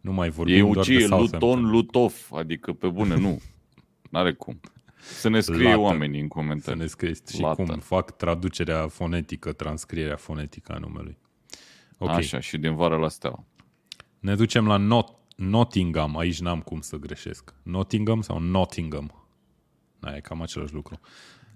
[0.00, 3.40] Nu mai vorbim e doar de Luton, Lutov, adică pe bune, nu.
[4.10, 4.60] N-are cum.
[5.02, 5.82] Să ne scrie Latin.
[5.82, 6.78] oamenii în comentarii.
[6.78, 7.66] Să ne scrie și Latin.
[7.66, 11.16] cum fac traducerea fonetică, transcrierea fonetică a numelui.
[11.98, 12.16] Okay.
[12.16, 13.44] Așa, și din vară la steaua.
[14.22, 16.18] Ne ducem la Not- Nottingham.
[16.18, 17.54] Aici n-am cum să greșesc.
[17.62, 19.26] Nottingham sau Nottingham?
[19.98, 21.00] Da, e cam același lucru.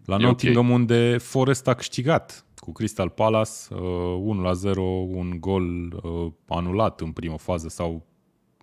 [0.05, 0.77] La e Nottingham okay.
[0.77, 3.79] unde Forest a câștigat cu Crystal Palace, uh,
[4.19, 8.07] 1 la 0, un gol uh, anulat în primă fază sau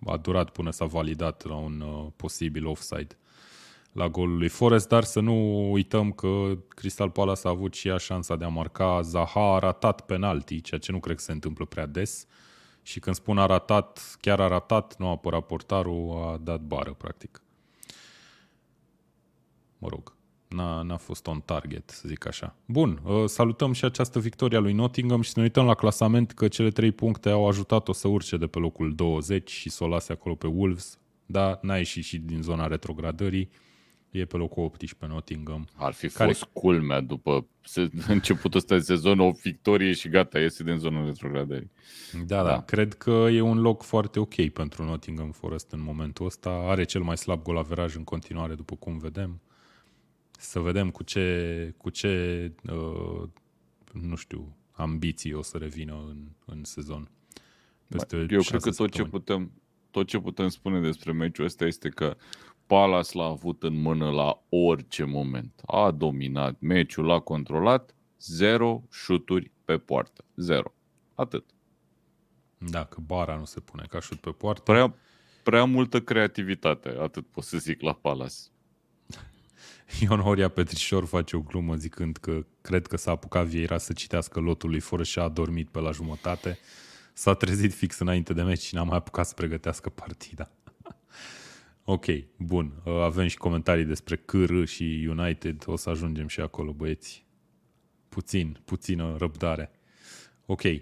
[0.06, 3.18] a durat până s-a validat la un uh, posibil offside
[3.92, 7.96] la golul lui Forest, dar să nu uităm că Crystal Palace a avut și ea
[7.96, 9.00] șansa de a marca.
[9.00, 12.26] Zaha a ratat penalti, ceea ce nu cred că se întâmplă prea des.
[12.86, 16.92] Și când spun a ratat, chiar a ratat, nu a apărat portarul, a dat bară,
[16.92, 17.42] practic.
[19.78, 20.14] Mă rog
[20.54, 22.56] n-a, n-a fost on target, să zic așa.
[22.66, 26.32] Bun, uh, salutăm și această victorie a lui Nottingham și să ne uităm la clasament
[26.32, 29.88] că cele trei puncte au ajutat-o să urce de pe locul 20 și să o
[29.88, 33.50] lase acolo pe Wolves, dar n-a ieșit și din zona retrogradării.
[34.18, 35.68] E pe locul 18 Nottingham.
[35.74, 36.32] Ar fi care...
[36.32, 41.04] fost culmea după se, începutul ăsta de sezon, o victorie și gata, iese din zona
[41.04, 41.70] retrogradării.
[42.26, 46.26] Da, da, da, cred că e un loc foarte ok pentru Nottingham Forest în momentul
[46.26, 46.50] ăsta.
[46.50, 49.40] Are cel mai slab gol averaj în continuare, după cum vedem.
[50.38, 53.28] Să vedem cu ce, cu ce uh,
[53.92, 57.10] nu știu, ambiții o să revină în, în sezon.
[57.88, 59.52] Peste Eu cred că tot ce, putem,
[59.90, 62.16] tot ce putem spune despre meciul ăsta este că
[62.74, 65.60] Palace l-a avut în mână la orice moment.
[65.66, 70.24] A dominat meciul, l-a controlat, zero șuturi pe poartă.
[70.36, 70.74] Zero.
[71.14, 71.44] Atât.
[72.58, 74.62] Dacă bara nu se pune ca șut pe poartă.
[74.62, 74.94] Prea,
[75.42, 78.34] prea multă creativitate, atât pot să zic la Palace.
[80.00, 84.40] Ion Horia Petrișor face o glumă zicând că cred că s-a apucat Vieira să citească
[84.40, 86.58] lotul lui Foră și a dormit pe la jumătate.
[87.12, 90.50] S-a trezit fix înainte de meci și n-a mai apucat să pregătească partida.
[91.84, 92.04] ok,
[92.36, 92.72] bun.
[92.84, 95.62] Avem și comentarii despre CR și United.
[95.66, 97.26] O să ajungem și acolo, băieți.
[98.08, 99.70] Puțin, puțină răbdare.
[100.46, 100.62] Ok.
[100.62, 100.80] Uh,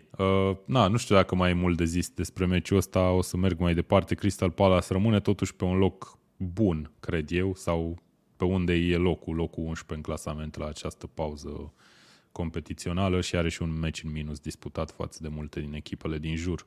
[0.64, 3.10] na, nu știu dacă mai e mult de zis despre meciul ăsta.
[3.10, 4.14] O să merg mai departe.
[4.14, 8.02] Crystal Palace rămâne totuși pe un loc bun, cred eu, sau
[8.36, 11.72] pe unde e locul, locul 11 în clasament la această pauză
[12.32, 16.36] competițională și are și un meci în minus disputat față de multe din echipele din
[16.36, 16.66] jur.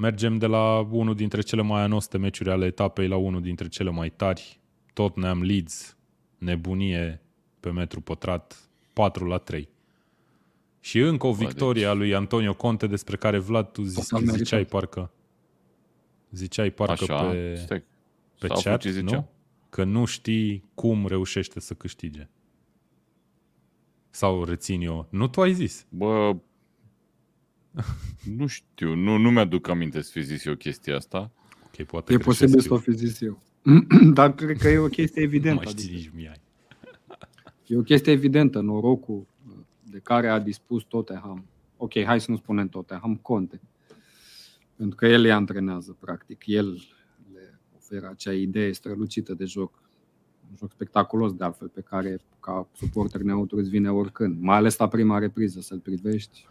[0.00, 3.90] Mergem de la unul dintre cele mai anoste meciuri ale etapei la unul dintre cele
[3.90, 4.60] mai tari,
[4.92, 5.96] Tottenham Leeds,
[6.38, 7.20] nebunie
[7.60, 9.68] pe metru pătrat, 4 la 3.
[10.80, 15.10] Și încă o victorie a lui Antonio Conte despre care Vlad tu ziceai parcă
[16.30, 17.84] ziceai parcă Așa, pe, stai.
[18.38, 19.28] pe chat, nu?
[19.68, 22.28] Că nu știi cum reușește să câștige.
[24.10, 25.06] Sau rețin eu.
[25.10, 25.86] Nu tu ai zis.
[25.88, 26.36] Bă,
[28.36, 31.30] nu știu, nu, nu mi-aduc aminte să fi zis eu chestia asta.
[31.66, 33.42] Okay, poate e posibil să o fi zis eu.
[34.14, 35.62] Dar cred că e o chestie evidentă.
[35.64, 36.40] Nu mai știi nici mie.
[37.66, 39.26] E o chestie evidentă, norocul
[39.82, 41.44] de care a dispus Tottenham.
[41.76, 43.60] Ok, hai să nu spunem Tottenham, Conte.
[44.76, 46.46] Pentru că el le antrenează, practic.
[46.46, 46.82] El
[47.76, 49.82] oferă acea idee strălucită de joc.
[50.50, 54.40] Un joc spectaculos, de altfel, pe care, ca suporter neutru, îți vine oricând.
[54.40, 56.46] Mai ales la prima repriză, să-l privești,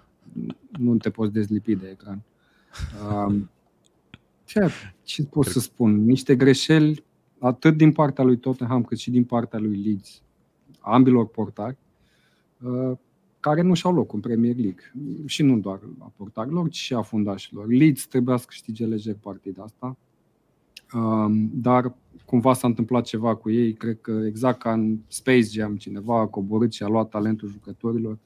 [0.79, 2.21] nu te poți dezlipi de ecran.
[3.11, 3.49] Um,
[4.45, 4.69] ce,
[5.03, 6.05] ce pot să spun?
[6.05, 7.03] Niște greșeli
[7.39, 10.21] atât din partea lui Tottenham cât și din partea lui Leeds,
[10.79, 11.77] ambilor portari,
[12.61, 12.97] uh,
[13.39, 14.93] care nu și-au loc în Premier League.
[15.25, 17.67] Și nu doar a portarilor, ci și a fundașilor.
[17.67, 19.97] Leeds trebuia să câștige lejer partida asta.
[20.93, 21.93] Um, dar
[22.25, 26.25] cumva s-a întâmplat ceva cu ei, cred că exact ca în Space Jam, cineva a
[26.25, 28.17] coborât și a luat talentul jucătorilor,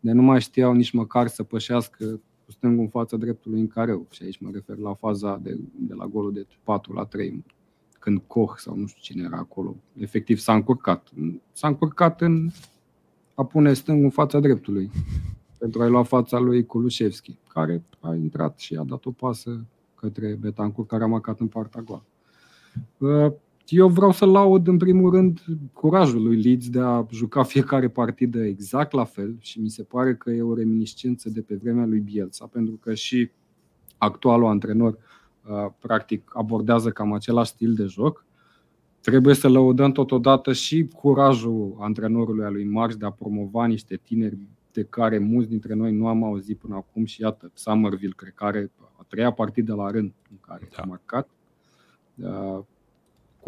[0.00, 4.06] de nu mai știau nici măcar să pășească cu stângul în fața dreptului în careu.
[4.10, 7.44] Și aici mă refer la faza de, de la golul de 4 la 3,
[7.98, 11.08] când Koch sau nu știu cine era acolo, efectiv s-a încurcat.
[11.52, 12.50] S-a încurcat în
[13.34, 14.90] a pune stângul în fața dreptului
[15.58, 20.34] pentru a-i lua fața lui Kulusevski, care a intrat și a dat o pasă către
[20.40, 22.04] Betancur, care a marcat în partea goală.
[23.70, 25.40] Uh, eu vreau să laud în primul rând
[25.72, 30.14] curajul lui Leeds de a juca fiecare partidă exact la fel și mi se pare
[30.14, 33.30] că e o reminiscență de pe vremea lui Bielsa, pentru că și
[33.98, 34.98] actualul antrenor
[35.48, 38.24] uh, practic abordează cam același stil de joc.
[39.00, 44.38] Trebuie să lăudăm totodată și curajul antrenorului a lui Marx de a promova niște tineri
[44.72, 48.44] de care mulți dintre noi nu am auzit până acum și iată, Summerville, cred că
[48.44, 50.82] are a treia partidă la rând în care da.
[50.82, 51.28] a marcat.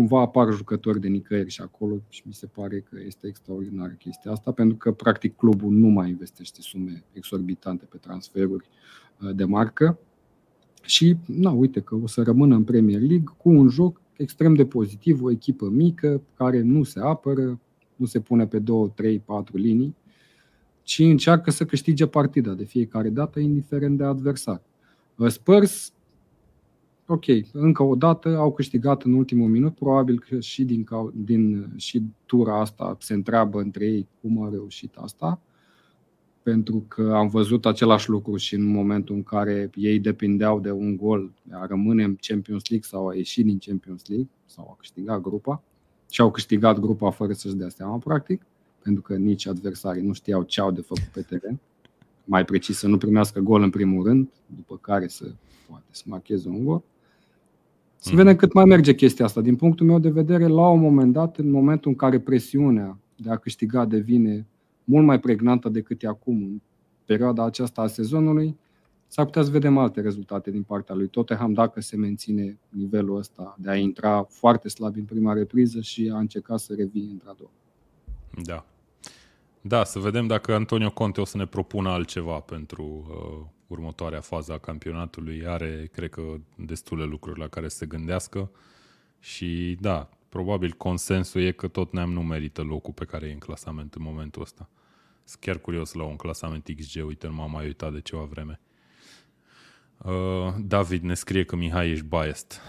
[0.00, 3.92] Uh, cumva apar jucători de nicăieri și acolo și mi se pare că este extraordinară
[3.98, 8.68] chestia asta, pentru că practic clubul nu mai investește sume exorbitante pe transferuri
[9.20, 9.98] uh, de marcă
[10.82, 14.66] și, na, uite că o să rămână în Premier League cu un joc extrem de
[14.66, 17.60] pozitiv, o echipă mică care nu se apără,
[17.96, 19.96] nu se pune pe 2, 3, 4 linii,
[20.82, 24.62] ci încearcă să câștige partida de fiecare dată, indiferent de adversar.
[25.28, 25.92] Spurs,
[27.12, 32.02] ok, încă o dată au câștigat în ultimul minut, probabil că și din, din și
[32.26, 35.40] tura asta se întreabă între ei cum a reușit asta,
[36.42, 40.96] pentru că am văzut același lucru și în momentul în care ei depindeau de un
[40.96, 45.20] gol a rămâne în Champions League sau a ieși din Champions League sau a câștigat
[45.20, 45.62] grupa
[46.10, 48.42] și au câștigat grupa fără să-și dea seama, practic
[48.82, 51.58] pentru că nici adversarii nu știau ce au de făcut pe teren.
[52.24, 55.32] Mai precis să nu primească gol în primul rând, după care să
[55.68, 56.82] poate să marcheze un gol.
[58.02, 59.40] Să vedem cât mai merge chestia asta.
[59.40, 63.30] Din punctul meu de vedere, la un moment dat, în momentul în care presiunea de
[63.30, 64.46] a câștiga devine
[64.84, 66.60] mult mai pregnantă decât e acum, în
[67.04, 68.56] perioada aceasta a sezonului,
[69.06, 73.56] s-ar putea să vedem alte rezultate din partea lui Tottenham dacă se menține nivelul ăsta
[73.58, 77.50] de a intra foarte slab în prima repriză și a încerca să revii într-a doua.
[78.42, 78.64] Da.
[79.60, 84.52] Da, să vedem dacă Antonio Conte o să ne propună altceva pentru uh, următoarea fază
[84.52, 85.46] a campionatului.
[85.46, 86.22] Are, cred că,
[86.54, 88.50] destule lucruri la care să se gândească
[89.20, 93.38] și, da, probabil consensul e că tot neam nu merită locul pe care e în
[93.38, 94.68] clasament în momentul ăsta.
[95.24, 98.61] Sunt chiar curios la un clasament XG, uite, nu m-am mai uitat de ceva vreme.
[100.04, 102.61] Uh, David ne scrie că Mihai ești biased.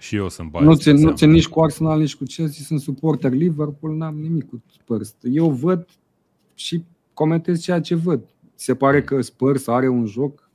[0.00, 0.68] Și eu sunt biased.
[0.68, 4.48] Nu țin, nu țin nici cu Arsenal, nici cu Chelsea, sunt suporter Liverpool, n-am nimic
[4.48, 5.16] cu Spurs.
[5.22, 5.88] Eu văd
[6.54, 8.20] și comentez ceea ce văd.
[8.60, 10.50] Se pare că Spurs are un joc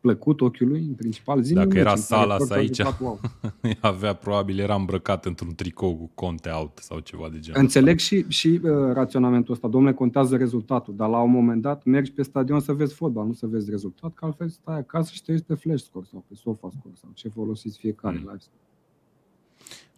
[0.00, 1.42] plăcut ochiului, în principal.
[1.42, 3.20] Zi Dacă era Salas aici, wow.
[3.80, 7.60] avea probabil, era îmbrăcat într-un tricou cu conte out sau ceva de genul.
[7.60, 9.68] Înțeleg și, și uh, raționamentul ăsta.
[9.68, 13.32] Domnule, contează rezultatul, dar la un moment dat mergi pe stadion să vezi fotbal, nu
[13.32, 16.34] să vezi rezultat, că altfel stai acasă și te uiți pe flash score sau pe
[16.34, 18.30] sofa score sau ce folosiți fiecare mm.
[18.30, 18.44] live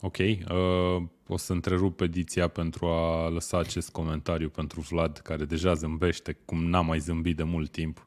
[0.07, 5.75] Ok, uh, o să întrerup ediția pentru a lăsa acest comentariu pentru Vlad, care deja
[5.75, 8.07] zâmbește cum n-a mai zâmbit de mult timp.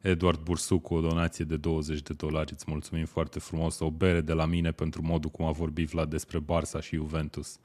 [0.00, 2.52] Eduard Bursu cu o donație de 20 de dolari.
[2.52, 3.78] Îți mulțumim foarte frumos.
[3.78, 7.58] O bere de la mine pentru modul cum a vorbit Vlad despre Barça și Juventus.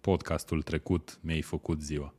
[0.00, 2.14] Podcastul trecut mi-ai făcut ziua.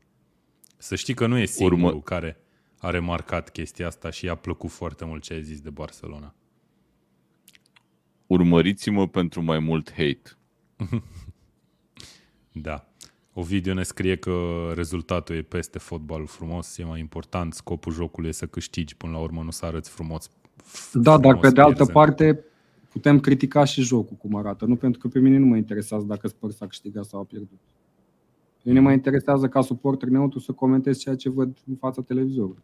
[0.78, 2.02] Să știi că nu e singurul Urmă...
[2.02, 2.38] care
[2.78, 6.34] a remarcat chestia asta și i-a plăcut foarte mult ce ai zis de Barcelona.
[8.28, 10.39] Urmăriți-mă pentru mai mult hate.
[12.52, 12.84] da.
[13.34, 14.32] Ovidiu ne scrie că
[14.76, 19.20] rezultatul e peste fotbalul frumos, e mai important, scopul jocului e să câștigi până la
[19.20, 20.30] urmă, nu să arăți frumos.
[20.94, 22.44] Da, dar pe de altă parte
[22.90, 26.28] putem critica și jocul cum arată, nu pentru că pe mine nu mă interesează dacă
[26.28, 27.60] Spurs a câștigat sau a pierdut.
[28.64, 32.64] Pe mine mă interesează ca suporter neutru să comentez ceea ce văd în fața televizorului.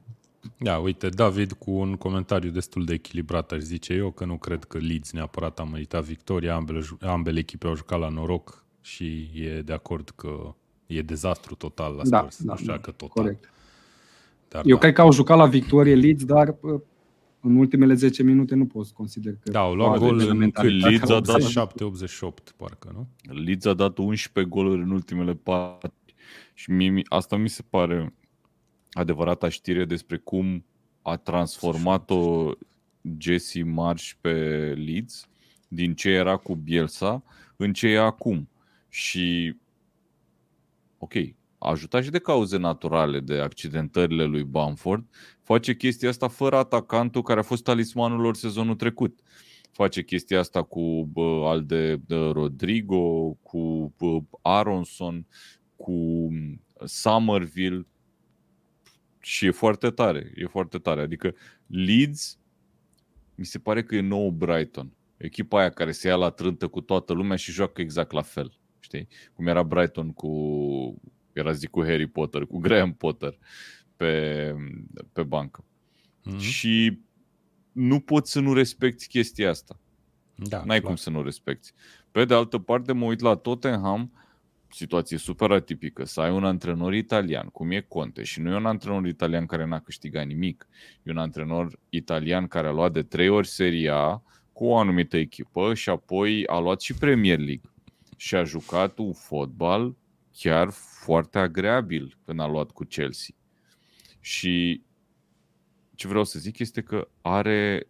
[0.57, 4.63] Da, uite, David cu un comentariu destul de echilibrat, aș zice eu, că nu cred
[4.63, 9.61] că Leeds neapărat a meritat victoria, ambele, ambele echipe au jucat la noroc și e
[9.61, 10.55] de acord că
[10.87, 12.43] e dezastru total la da, Spurs.
[12.43, 13.23] Da, nu știu da, dacă total.
[13.23, 13.49] Corect.
[14.47, 14.81] Dar Eu da.
[14.81, 16.55] cred că au jucat la victorie Leeds, dar
[17.39, 19.51] în ultimele 10 minute nu pot să consider că...
[19.51, 23.07] Da, au luat gol în Leeds a dat 7-88, parcă, nu?
[23.33, 25.93] Leeds a dat 11 goluri în ultimele 4
[26.53, 28.13] și mie, asta mi se pare
[28.95, 30.65] adevărata știre despre cum
[31.01, 32.51] a transformat-o
[33.17, 34.31] Jesse Marsh pe
[34.85, 35.27] Leeds
[35.67, 37.23] din ce era cu Bielsa
[37.55, 38.49] în ce e acum.
[38.89, 39.55] Și
[40.97, 41.13] ok,
[41.57, 45.05] a ajutat și de cauze naturale, de accidentările lui Bamford,
[45.41, 49.19] face chestia asta fără atacantul care a fost talismanul lor sezonul trecut.
[49.71, 55.25] Face chestia asta cu bă, al de, de Rodrigo, cu bă, Aronson,
[55.75, 56.29] cu
[56.85, 57.85] Somerville
[59.25, 61.01] și e foarte tare, e foarte tare.
[61.01, 61.35] Adică
[61.67, 62.39] Leeds
[63.35, 64.91] mi se pare că e nou Brighton.
[65.17, 68.59] Echipa aia care se ia la trântă cu toată lumea și joacă exact la fel
[68.85, 69.07] știi?
[69.33, 70.31] Cum era Brighton cu,
[71.33, 73.37] era zic cu Harry Potter, cu Graham Potter
[73.95, 74.55] pe,
[75.13, 75.63] pe bancă.
[75.63, 76.39] Mm-hmm.
[76.39, 76.99] Și
[77.71, 79.79] nu poți să nu respecti chestia asta.
[80.35, 80.81] Da, N-ai clar.
[80.81, 81.71] cum să nu respecti.
[82.11, 84.11] Pe de altă parte, mă uit la Tottenham,
[84.75, 88.65] situație super atipică, să ai un antrenor italian, cum e Conte, și nu e un
[88.65, 90.67] antrenor italian care n-a câștigat nimic,
[91.03, 95.73] e un antrenor italian care a luat de trei ori seria cu o anumită echipă
[95.73, 97.69] și apoi a luat și Premier League
[98.17, 99.95] și a jucat un fotbal
[100.31, 100.69] chiar
[101.03, 103.35] foarte agreabil când a luat cu Chelsea.
[104.19, 104.81] Și
[105.95, 107.87] ce vreau să zic este că are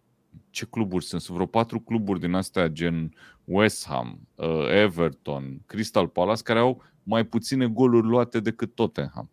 [0.50, 1.20] ce cluburi sunt?
[1.20, 3.14] Sunt vreo patru cluburi din astea gen
[3.46, 9.30] West Ham, uh, Everton, Crystal Palace care au mai puține goluri luate decât Tottenham.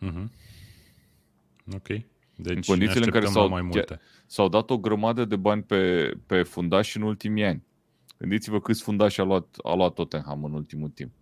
[0.00, 0.28] Mm-hmm.
[1.74, 1.86] Ok.
[2.36, 4.00] Deci în condițiile în care s-au, mai multe.
[4.26, 7.62] s-au dat o grămadă de bani pe, pe fundași în ultimii ani.
[8.18, 11.12] Gândiți-vă câți fundași a luat, a luat Tottenham în ultimul timp.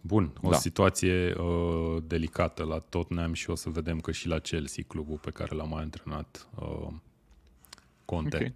[0.00, 0.56] Bun, o da.
[0.56, 5.30] situație uh, delicată la Tottenham și o să vedem că și la Chelsea, clubul pe
[5.30, 6.88] care l-a mai antrenat uh,
[8.04, 8.36] Conte.
[8.36, 8.54] Okay.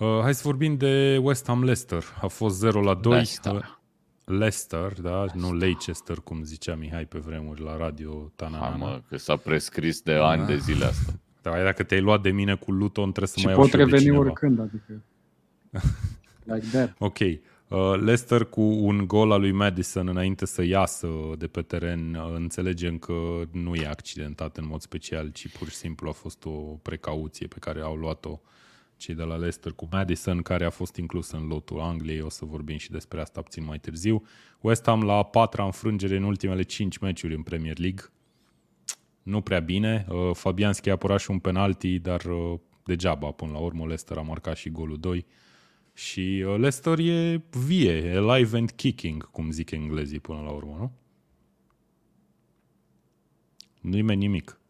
[0.00, 2.04] Uh, hai să vorbim de West Ham Leicester.
[2.20, 3.12] A fost 0 la 2.
[3.12, 3.54] Leicester.
[3.54, 3.78] Uh,
[4.24, 8.68] Leicester, da, nu Leicester, cum zicea Mihai pe vremuri la radio Tanana.
[8.68, 11.12] Hai mă, că s-a prescris de ani de zile asta.
[11.42, 14.16] Da, dacă te-ai luat de mine cu Luton, trebuie să și mai iau și reveni
[14.16, 15.02] oricând, adică...
[16.54, 16.94] like that.
[16.98, 17.18] Ok.
[17.18, 17.38] Uh,
[17.94, 21.08] Leicester cu un gol al lui Madison înainte să iasă
[21.38, 23.12] de pe teren, uh, înțelegem că
[23.50, 26.50] nu e accidentat în mod special, ci pur și simplu a fost o
[26.82, 28.40] precauție pe care au luat-o
[29.00, 32.44] cei de la Leicester cu Madison, care a fost inclus în lotul Angliei, o să
[32.44, 34.22] vorbim și despre asta puțin mai târziu.
[34.60, 38.02] West Ham la a patra înfrângere în ultimele 5 meciuri în Premier League.
[39.22, 40.06] nu prea bine.
[40.08, 44.22] Uh, Fabianski a apărat și un penalti, dar uh, degeaba până la urmă Leicester a
[44.22, 45.26] marcat și golul 2.
[45.94, 50.92] Și uh, Leicester e vie, alive and kicking, cum zic englezii până la urmă, nu?
[53.80, 54.60] Nu-i nimic.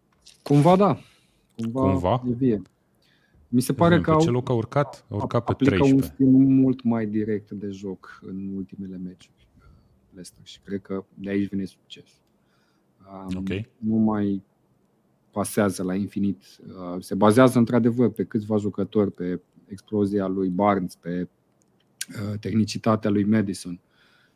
[0.43, 0.99] Cumva da.
[1.57, 2.22] Cumva, Cumva?
[2.28, 2.62] e vie.
[3.53, 5.05] Mi se pare Pe că au, ce loc a urcat?
[5.09, 5.94] A urcat pe aplică 13.
[5.94, 9.48] un stil mult mai direct de joc în ultimele meciuri.
[10.11, 12.20] Leicester și cred că de aici vine succes.
[13.12, 13.66] Um, Ok.
[13.76, 14.42] Nu mai
[15.30, 16.42] pasează la infinit.
[16.66, 21.28] Uh, Se bazează într-adevăr pe câțiva jucători, pe explozia lui Barnes, pe
[22.09, 23.80] uh, tehnicitatea lui Madison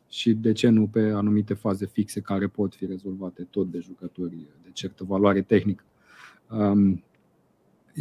[0.09, 4.35] și de ce nu pe anumite faze fixe care pot fi rezolvate tot de jucători
[4.63, 5.83] de certă valoare tehnică.
[6.49, 7.03] Um,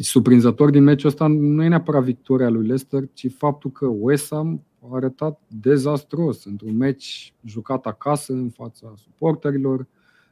[0.00, 4.64] surprinzător din meciul ăsta nu e neapărat victoria lui Leicester, ci faptul că West Ham
[4.80, 9.86] a arătat dezastros într-un meci jucat acasă în fața suporterilor,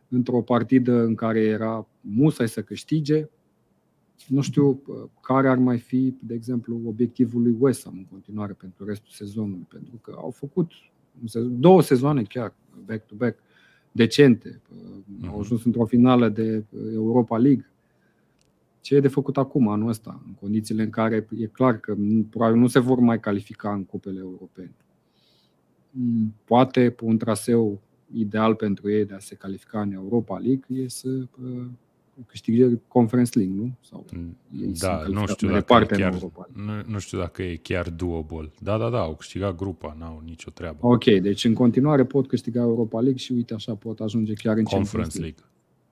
[0.09, 3.29] într-o partidă în care era musai să câștige.
[4.29, 8.53] Nu știu uh, care ar mai fi, de exemplu, obiectivul lui West Ham în continuare
[8.53, 10.73] pentru restul sezonului, pentru că au făcut
[11.23, 12.55] un sezon- două sezoane chiar,
[12.87, 13.39] back-to-back,
[13.93, 14.61] decente.
[14.73, 14.79] Uh,
[15.23, 15.39] Au Mhm.
[15.39, 17.67] ajuns într-o finală de uh, Europa League.
[18.83, 22.23] Ce e de făcut acum, anul ăsta, în condițiile în care e clar că nu,
[22.23, 24.75] probabil nu se vor mai califica în cupele europene?
[25.91, 27.81] Mm, Poate pe un traseu
[28.15, 31.65] ideal pentru ei de a se califica în Europa League e să uh,
[32.27, 33.73] câștige Conference League, nu?
[33.81, 34.05] Sau
[34.61, 36.83] ei sunt Da, nu calificați știu, mai dacă e departe în chiar, Europa League.
[36.85, 38.53] nu, nu știu dacă e chiar doable.
[38.59, 40.79] Da, da, da, au câștigat grupa, n-au nicio treabă.
[40.81, 44.65] Ok, deci în continuare pot câștiga Europa League și uite așa pot ajunge chiar în
[44.65, 45.39] Champions Conference League.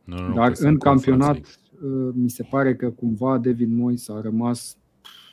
[0.05, 0.25] League.
[0.25, 1.70] Nu, nu, Dar că sunt în Conference campionat uh,
[2.13, 4.77] mi se pare că cumva David Moyes a rămas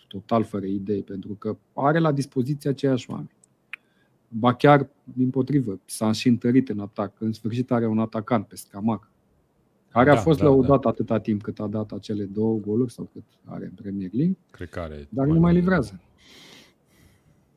[0.07, 3.35] total fără idei, pentru că are la dispoziție aceiași oameni.
[4.27, 7.13] Ba chiar, din potrivă, s-a și întărit în atac.
[7.19, 9.11] În sfârșit are un atacant pe Scamac,
[9.89, 13.09] care a Da, fost da, lăudat atâta timp cât a dat acele două goluri sau
[13.13, 16.01] cât are în Premier League, Cred că are dar nu mai livrează.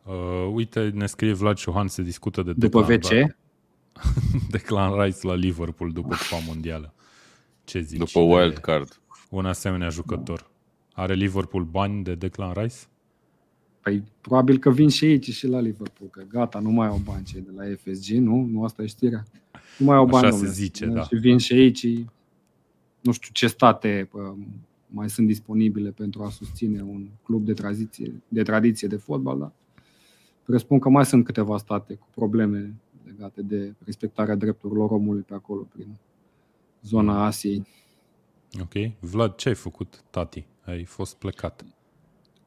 [0.06, 3.36] Uh, uite, ne scrie Vlad Șohan, se discută de După Declan, VC,
[4.50, 6.94] Declan Rice la Liverpool după Cupa Mondială.
[7.70, 7.98] Ce zici?
[7.98, 9.00] După de wild card.
[9.28, 10.50] Un asemenea jucător.
[10.92, 12.76] Are Liverpool bani de Declan Rice?
[13.80, 17.24] Păi probabil că vin și aici și la Liverpool, că gata, nu mai au bani
[17.24, 18.44] cei de la FSG, nu?
[18.44, 19.24] Nu asta e știrea.
[19.78, 20.52] Nu mai au Așa bani, se domnule.
[20.52, 21.02] zice, da.
[21.02, 21.86] Și vin și aici,
[23.00, 24.32] nu știu ce state uh,
[24.86, 29.52] mai sunt disponibile pentru a susține un club de tradiție de, tradiție de fotbal, dar
[30.44, 35.66] presupun că mai sunt câteva state cu probleme legate de respectarea drepturilor omului pe acolo,
[35.72, 35.86] prin
[36.82, 37.66] zona Asiei.
[38.60, 38.72] Ok.
[39.00, 40.46] Vlad, ce ai făcut, tati?
[40.64, 41.64] Ai fost plecat.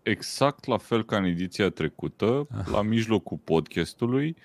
[0.04, 4.36] Exact la fel ca în ediția trecută, la mijlocul podcastului,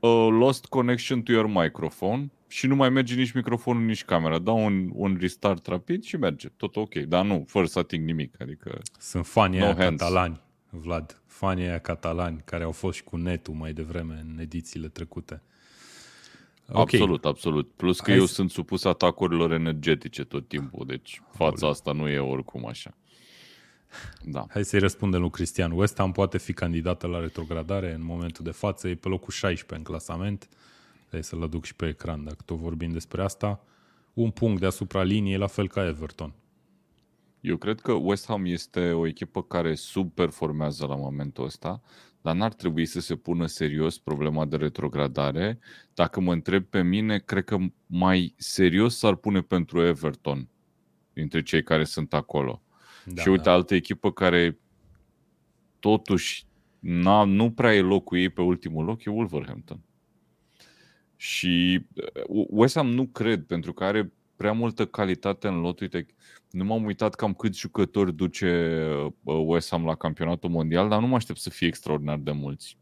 [0.00, 4.38] uh, lost connection to your microphone și nu mai merge nici microfonul, nici camera.
[4.38, 6.48] Dau un, un restart rapid și merge.
[6.48, 8.40] Tot ok, dar nu, fără să ating nimic.
[8.40, 10.00] Adică Sunt fanii No aia hands.
[10.02, 11.22] catalani, Vlad.
[11.26, 15.42] Fanii aia catalani care au fost și cu netul mai devreme în edițiile trecute.
[16.68, 16.78] Ok.
[16.78, 17.70] Absolut, absolut.
[17.76, 22.08] Plus că Hai eu să- sunt supus atacurilor energetice tot timpul, deci fața asta nu
[22.08, 22.94] e oricum așa.
[24.24, 24.46] Da.
[24.50, 25.70] Hai să-i răspundem lui Cristian.
[25.72, 28.88] West Ham poate fi candidată la retrogradare în momentul de față.
[28.88, 30.48] E pe locul 16 în clasament.
[31.10, 33.64] Hai să-l aduc și pe ecran dacă tot vorbim despre asta.
[34.14, 36.32] Un punct deasupra liniei, la fel ca Everton.
[37.40, 41.82] Eu cred că West Ham este o echipă care subperformează la momentul ăsta,
[42.24, 45.58] dar n-ar trebui să se pună serios problema de retrogradare.
[45.94, 47.56] Dacă mă întreb pe mine, cred că
[47.86, 50.48] mai serios s-ar pune pentru Everton
[51.12, 52.62] dintre cei care sunt acolo.
[53.04, 53.52] Da, și uite, da.
[53.52, 54.58] altă echipă care
[55.78, 56.46] totuși
[56.78, 59.80] n-a, nu prea e locul ei pe ultimul loc e Wolverhampton.
[61.16, 61.84] Și
[62.26, 65.80] uh, West Ham nu cred, pentru că are prea multă calitate în lot.
[65.80, 66.06] Uite,
[66.50, 68.80] nu m-am uitat cam câți jucători duce
[69.22, 72.78] uh, West Ham la campionatul mondial, dar nu mă aștept să fie extraordinar de mulți.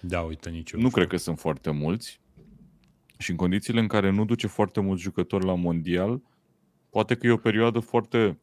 [0.00, 0.80] Da, uite, nici eu.
[0.80, 2.20] Nu cred că sunt foarte mulți.
[3.18, 6.22] Și în condițiile în care nu duce foarte mulți jucători la mondial,
[6.90, 8.38] poate că e o perioadă foarte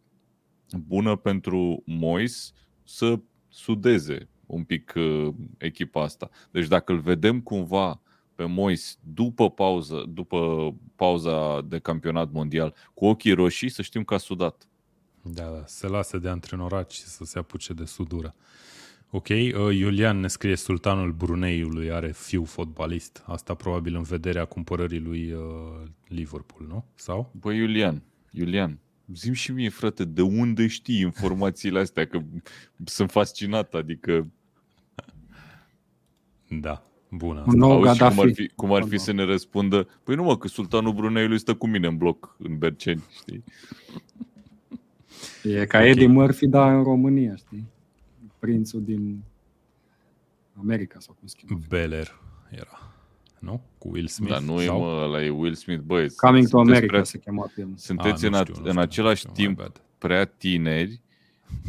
[0.78, 6.30] bună pentru Mois să sudeze un pic uh, echipa asta.
[6.52, 8.02] Deci dacă îl vedem cumva
[8.40, 14.14] pe Mois după pauză, după pauza de campionat mondial cu ochii roșii, să știm că
[14.14, 14.68] a sudat.
[15.22, 18.36] Da, da, se lasă de antrenorat și să se apuce de sudură.
[19.10, 23.24] Ok, uh, Iulian ne scrie Sultanul Bruneiului, are fiu fotbalist.
[23.26, 25.42] Asta probabil în vederea cumpărării lui uh,
[26.08, 26.86] Liverpool, nu?
[26.96, 27.32] Sau?
[27.40, 28.80] Băi, Iulian, Iulian,
[29.14, 32.08] zim și mie, frate, de unde știi informațiile astea?
[32.08, 32.20] Că
[32.86, 34.28] sunt fascinat, adică
[36.50, 36.89] Da.
[37.12, 37.44] Bună.
[37.48, 38.34] Un nou Auzi și cum ar Gaddafi.
[38.34, 39.02] fi, cum ar fi Acolo.
[39.02, 42.58] să ne răspundă Păi nu mă, că sultanul Bruneiului stă cu mine în bloc în
[42.58, 43.44] Berceni, știi?
[45.44, 45.86] E ca Ok.
[45.86, 47.66] Eddie Murphy, dar în România, știi?
[48.40, 49.24] Prințul din
[50.60, 51.62] America sau cum se cheamă.
[51.70, 52.94] Beller era.
[53.40, 53.62] Nu?
[53.78, 54.32] Cu Will Smith?
[54.32, 54.80] Dar nu e, sau?
[54.80, 56.10] mă, la e Will Smith, băi.
[56.16, 57.68] Coming to sunteți America prea- se chema pe el.
[57.76, 59.82] Sunteți Ah, în, nu a, știu, nu în știu, același nu știu, my timp bad.
[59.98, 61.02] prea tineri,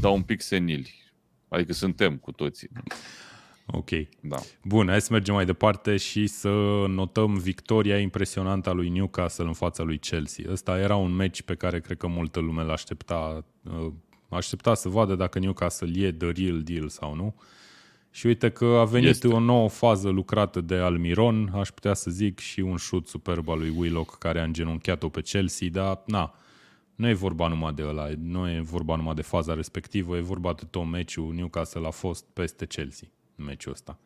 [0.00, 0.94] dar un pic senili.
[1.48, 2.68] Adică suntem cu toții.
[3.72, 3.90] Ok.
[4.20, 4.36] Da.
[4.64, 6.48] Bun, hai să mergem mai departe și să
[6.88, 10.44] notăm victoria impresionantă a lui Newcastle în fața lui Chelsea.
[10.50, 13.92] Ăsta era un meci pe care cred că multă lume l-aștepta, uh,
[14.28, 17.34] aștepta să vadă dacă Newcastle e the real deal sau nu.
[18.10, 19.28] Și uite că a venit Este.
[19.28, 23.58] o nouă fază lucrată de Almiron, aș putea să zic, și un șut superb al
[23.58, 26.34] lui Willock care a îngenunchiat-o pe Chelsea, dar na,
[26.94, 30.52] nu e vorba numai de ăla, nu e vorba numai de faza respectivă, e vorba
[30.52, 31.34] de tot meciul.
[31.34, 33.98] Newcastle a fost peste Chelsea în meciul ăsta.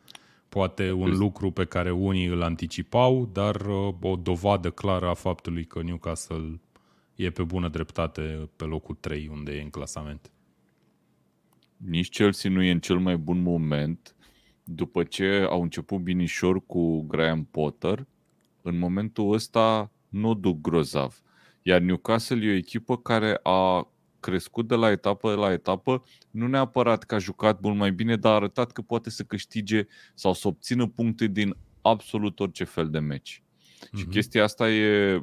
[0.49, 5.65] Poate un lucru pe care unii îl anticipau, dar uh, o dovadă clară a faptului
[5.65, 6.61] că Newcastle
[7.15, 10.31] e pe bună dreptate pe locul 3 unde e în clasament.
[11.77, 14.15] Nici Chelsea nu e în cel mai bun moment
[14.63, 18.07] după ce au început binișor cu Graham Potter.
[18.61, 21.21] În momentul ăsta nu o duc grozav.
[21.61, 23.87] Iar Newcastle e o echipă care a
[24.25, 28.31] crescut de la etapă la etapă, nu neapărat că a jucat mult mai bine, dar
[28.31, 32.99] a arătat că poate să câștige sau să obțină puncte din absolut orice fel de
[32.99, 33.43] meci.
[33.95, 34.09] Și Mhm.
[34.09, 35.21] chestia asta e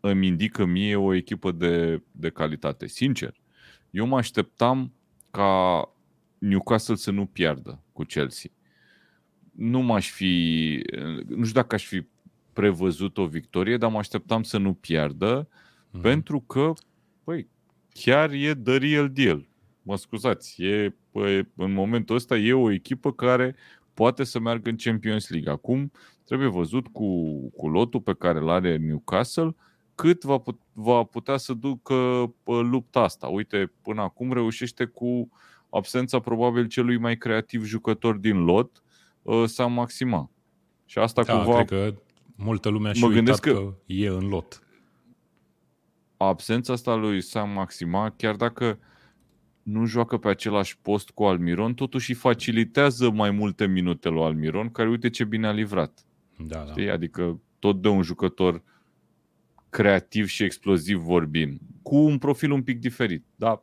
[0.00, 2.86] îmi indică mie o echipă de, de calitate.
[2.86, 3.34] Sincer,
[3.90, 4.92] eu mă așteptam
[5.30, 5.82] ca
[6.38, 8.50] Newcastle să nu piardă cu Chelsea.
[9.52, 10.80] Nu m-aș fi,
[11.28, 12.06] nu știu dacă aș fi
[12.52, 15.48] prevăzut o victorie, dar mă așteptam să nu piardă,
[15.90, 16.00] Mhm.
[16.02, 16.72] pentru că,
[17.24, 17.48] păi,
[17.92, 19.48] chiar e the real deal.
[19.82, 23.56] Mă scuzați, e, păi, în momentul ăsta e o echipă care
[23.94, 25.52] poate să meargă în Champions League.
[25.52, 25.92] Acum
[26.24, 29.54] trebuie văzut cu, cu lotul pe care îl are Newcastle
[29.94, 33.26] cât va, put, va putea să ducă pă, lupta asta.
[33.26, 35.30] Uite, până acum reușește cu
[35.70, 38.82] absența probabil celui mai creativ jucător din lot,
[39.26, 40.30] ă, Sam Maxima.
[40.86, 41.94] Și asta Da, cumva cred că
[42.36, 43.52] multă lume a și Mă uitat gândesc că...
[43.52, 44.62] că- că e în lot.
[46.28, 48.78] Absența asta lui Sam Maxima, chiar dacă
[49.62, 54.70] nu joacă pe același post cu Almiron, totuși îi facilitează mai multe minute lui Almiron,
[54.70, 56.04] care uite ce bine a livrat.
[56.38, 56.70] Da, da.
[56.70, 56.90] Știi?
[56.90, 58.62] Adică tot de un jucător
[59.70, 63.24] creativ și exploziv vorbind, cu un profil un pic diferit.
[63.36, 63.62] Dar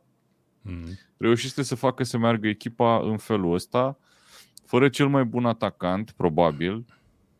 [0.62, 0.84] Mm.
[1.16, 3.98] reușește să facă să meargă echipa în felul ăsta,
[4.66, 6.84] fără cel mai bun atacant, probabil,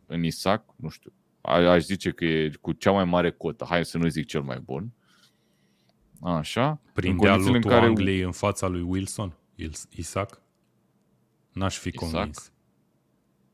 [0.07, 3.85] în Isaac, nu știu, a- aș zice că e cu cea mai mare cotă, hai
[3.85, 4.91] să nu zic cel mai bun.
[6.21, 6.81] Așa.
[6.93, 10.41] Prindea condițiile lotul Angliei în fața lui Wilson, Is- Isaac?
[11.53, 12.11] N-aș fi Isaac?
[12.13, 12.53] convins.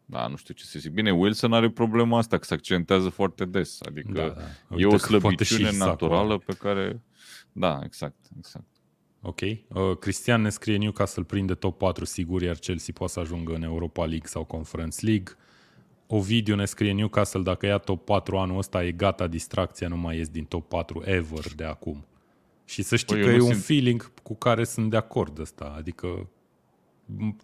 [0.05, 0.93] Da, nu știu ce să zic.
[0.93, 3.79] Bine, Wilson are problema asta, că se accentează foarte des.
[3.87, 4.41] Adică Da, da.
[4.77, 6.43] e Uite o că poate și slăbiciune Isaac o naturală are.
[6.47, 7.03] pe care...
[7.53, 8.67] Da, exact, exact.
[9.21, 9.41] Ok.
[9.41, 13.63] Uh, Cristian ne scrie Newcastle prinde top 4 sigur, iar Chelsea poate să ajungă în
[13.63, 15.35] Europa League sau Conference League.
[16.07, 20.17] Ovidiu ne scrie Newcastle, dacă ia top 4 anul ăsta, e gata distracția, nu mai
[20.17, 22.05] ies din top 4 ever de acum.
[22.67, 24.97] Și să știi Păi, că eu e nu un simt- feeling cu care sunt de
[24.97, 25.75] acord ăsta.
[25.77, 26.29] Adică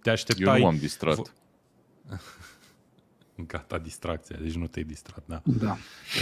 [0.03, 0.59] te Eu așteptai...
[0.59, 1.33] nu m-am distrat.
[3.47, 5.43] Gata distracția, deci nu te-ai distrat, da.
[5.45, 5.77] Da.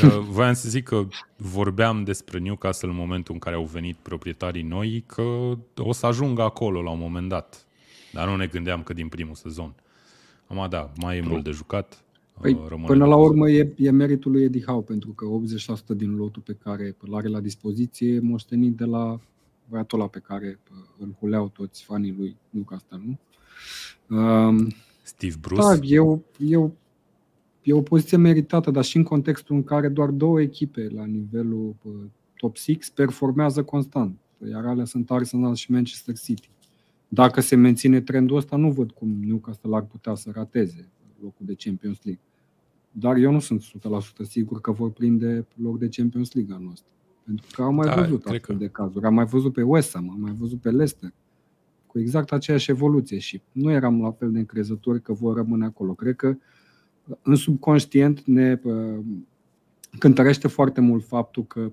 [0.04, 4.62] Uh, Voiam să zic că vorbeam despre Newcastle în momentul în care au venit proprietarii
[4.62, 5.22] noi, că
[5.76, 7.66] o să ajungă acolo la un moment dat.
[8.12, 9.74] Dar nu ne gândeam că din primul sezon.
[10.46, 12.04] Acum da, mai e mult de jucat.
[12.40, 13.30] Păi, uh, rămâne până de la văzut.
[13.30, 15.26] urmă e, e meritul lui Eddie Howe, pentru că
[15.94, 19.20] 80% din lotul pe care îl are la dispoziție e moștenit de la
[19.68, 23.18] băiatul ăla pe care uh, îl huleau toți fanii lui Newcastle, nu?
[24.16, 24.72] Um,
[25.02, 25.60] Steve Bruce.
[25.60, 26.70] da, e o, e, o,
[27.62, 31.74] e o poziție meritată, dar și în contextul în care doar două echipe la nivelul
[31.82, 31.92] uh,
[32.36, 34.18] top 6 performează constant,
[34.50, 36.50] iar alea sunt Arsenal și Manchester City.
[37.08, 40.88] Dacă se menține trendul ăsta, nu văd cum Newcastle ar putea să rateze
[41.22, 42.22] locul de Champions League.
[42.92, 46.86] Dar eu nu sunt 100% sigur că vor prinde loc de Champions League anul ăsta.
[47.24, 49.04] Pentru că am mai Da, văzut cred astfel că- de cazuri.
[49.04, 51.12] Am mai văzut pe West Ham, am mai văzut pe Leicester
[51.86, 55.92] cu exact aceeași evoluție și nu eram la fel de încrezători că vor rămâne acolo.
[55.94, 56.36] Cred că
[57.22, 58.98] în subconștient ne uh,
[59.98, 61.72] cântărește foarte mult faptul că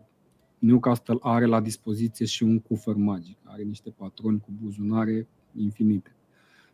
[0.60, 3.38] Newcastle are la dispoziție și un cufăr magic.
[3.44, 6.12] Are niște patroni cu buzunare infinite.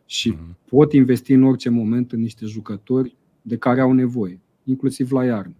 [0.06, 0.56] Și Mhm.
[0.68, 3.16] pot investi în orice moment în niște jucători
[3.46, 5.54] de care au nevoie, inclusiv la iarnă.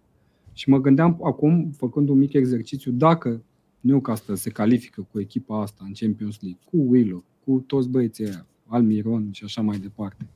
[0.53, 3.41] Și mă gândeam acum, făcând un mic exercițiu, dacă
[3.79, 8.45] Newcastle se califică cu echipa asta în Champions League, cu Willow, cu toți băieții aia,
[8.67, 10.27] Almiron și așa mai departe,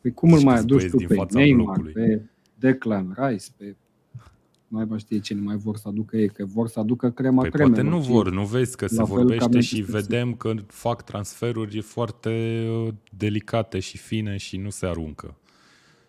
[0.00, 1.92] Păi cum îl Și mai câți aduci băieți tu din pe fața Neymar, blocului.
[1.92, 2.22] pe
[2.58, 3.76] Declan Rice, pe
[4.68, 7.50] mai va știe cine mai vor să aducă ei, că vor să aducă crema Păi
[7.50, 7.74] cremelor.
[7.82, 10.08] poate nu și- vor, nu vezi că se la fel ca vorbește și Manchester City.
[10.08, 15.36] vedem că fac transferuri foarte uh, delicate și fine și nu se aruncă.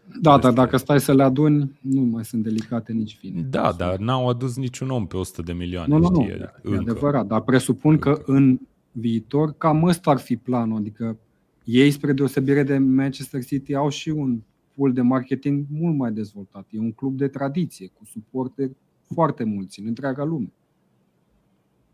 [0.08, 3.42] Da, dar Despre- dacă stai să le aduni, nu mai sunt delicate nici fine.
[3.42, 6.34] Da, dar n-au adus niciun om pe 100 de milioane, Nu, nu, nu, știi?
[6.34, 6.80] e Încă.
[6.92, 8.24] adevărat, dar presupun că Încă.
[8.32, 8.60] în
[8.92, 11.18] viitor cam ăsta ar fi planul, adică
[11.64, 14.40] ei, spre deosebire de Manchester City, au și un
[14.76, 16.68] pool de marketing mult mai dezvoltat.
[16.70, 18.72] E un club de tradiție, cu suporteri
[19.14, 20.52] foarte mulți în întreaga lume.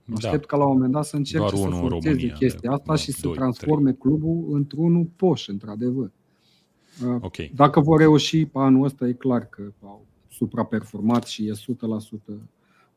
[0.05, 0.27] Mă Da.
[0.27, 2.59] Aștept ca la un moment dat să încerce Doar să unul în forțeze România, chestia
[2.69, 6.11] de- asta da, și să doi, transforme clubul într-unul poș, într-adevăr.
[7.05, 7.35] Uh, Ok.
[7.37, 11.55] Dacă vor reuși pe anul ăsta, e clar că au supraperformat și e 100%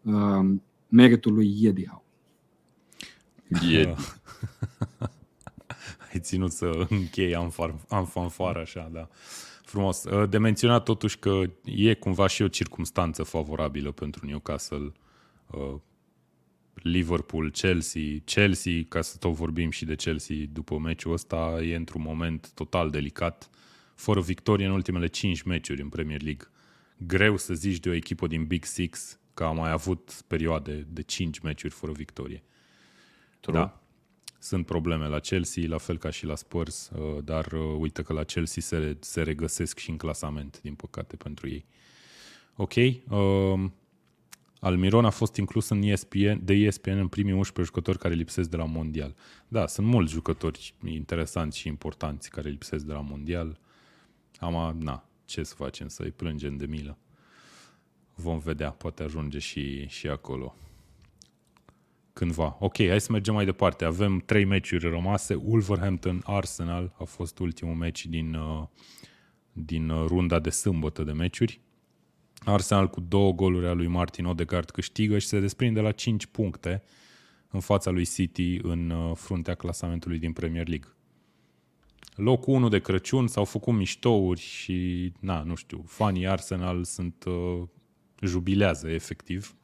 [0.02, 0.54] uh,
[0.88, 2.02] meritul lui Eddie Howe.
[3.72, 3.94] E,
[6.12, 9.08] Ai ținut să închei am, far, am fanfară așa, da.
[9.64, 10.04] Frumos.
[10.04, 14.92] Uh, De menționat totuși că e cumva și o circumstanță favorabilă pentru Newcastle.
[15.50, 15.74] Uh,
[16.74, 22.02] Liverpool, Chelsea, Chelsea, ca să tot vorbim și de Chelsea după meciul ăsta, e într-un
[22.02, 23.50] moment total delicat,
[23.94, 26.46] fără victorie în ultimele 5 meciuri în Premier League.
[26.96, 31.02] Greu să zici de o echipă din Big Six că a mai avut perioade de
[31.02, 32.42] 5 meciuri fără victorie.
[33.40, 33.56] True.
[33.56, 33.82] Da.
[34.38, 38.12] Sunt probleme la Chelsea, la fel ca și la Spurs, uh, dar uh, uite că
[38.12, 41.64] la Chelsea se, se regăsesc și în clasament, din păcate, pentru ei.
[42.56, 42.72] Ok.
[43.08, 43.72] Um,
[44.60, 48.56] Almiron a fost inclus în ESPN, de ESPN în primii 11 jucători care lipsesc de
[48.56, 49.14] la Mondial.
[49.48, 53.58] Da, sunt mulți jucători interesanți și importanți care lipsesc de la Mondial.
[54.42, 56.98] Am, na, ce să facem, să-i plângem de milă.
[58.14, 60.56] Vom vedea, poate ajunge și, și acolo
[62.12, 62.56] cândva.
[62.60, 63.84] Ok, hai să mergem mai departe.
[63.84, 65.34] Avem trei meciuri rămase.
[65.34, 68.66] Wolverhampton-Arsenal a fost ultimul meci din, uh,
[69.52, 71.60] din uh, runda de sâmbătă de meciuri.
[72.44, 76.82] Arsenal cu două goluri a lui Martin Odegaard câștigă și se desprinde la 5 puncte
[77.50, 80.88] în fața lui City în uh, fruntea clasamentului din Premier League.
[82.14, 87.62] Locul 1 de Crăciun s-au făcut miștouri și, na, nu știu, fanii Arsenal sunt uh,
[88.20, 89.56] jubilează efectiv.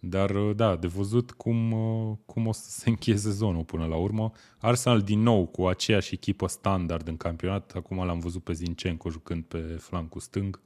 [0.00, 3.96] Dar, uh, da, de văzut cum, uh, cum o să se încheie sezonul până la
[3.96, 4.32] urmă.
[4.58, 7.72] Arsenal din nou cu aceeași echipă standard în campionat.
[7.74, 10.60] Acum l-am văzut pe Zinchenko jucând pe flancul stâng.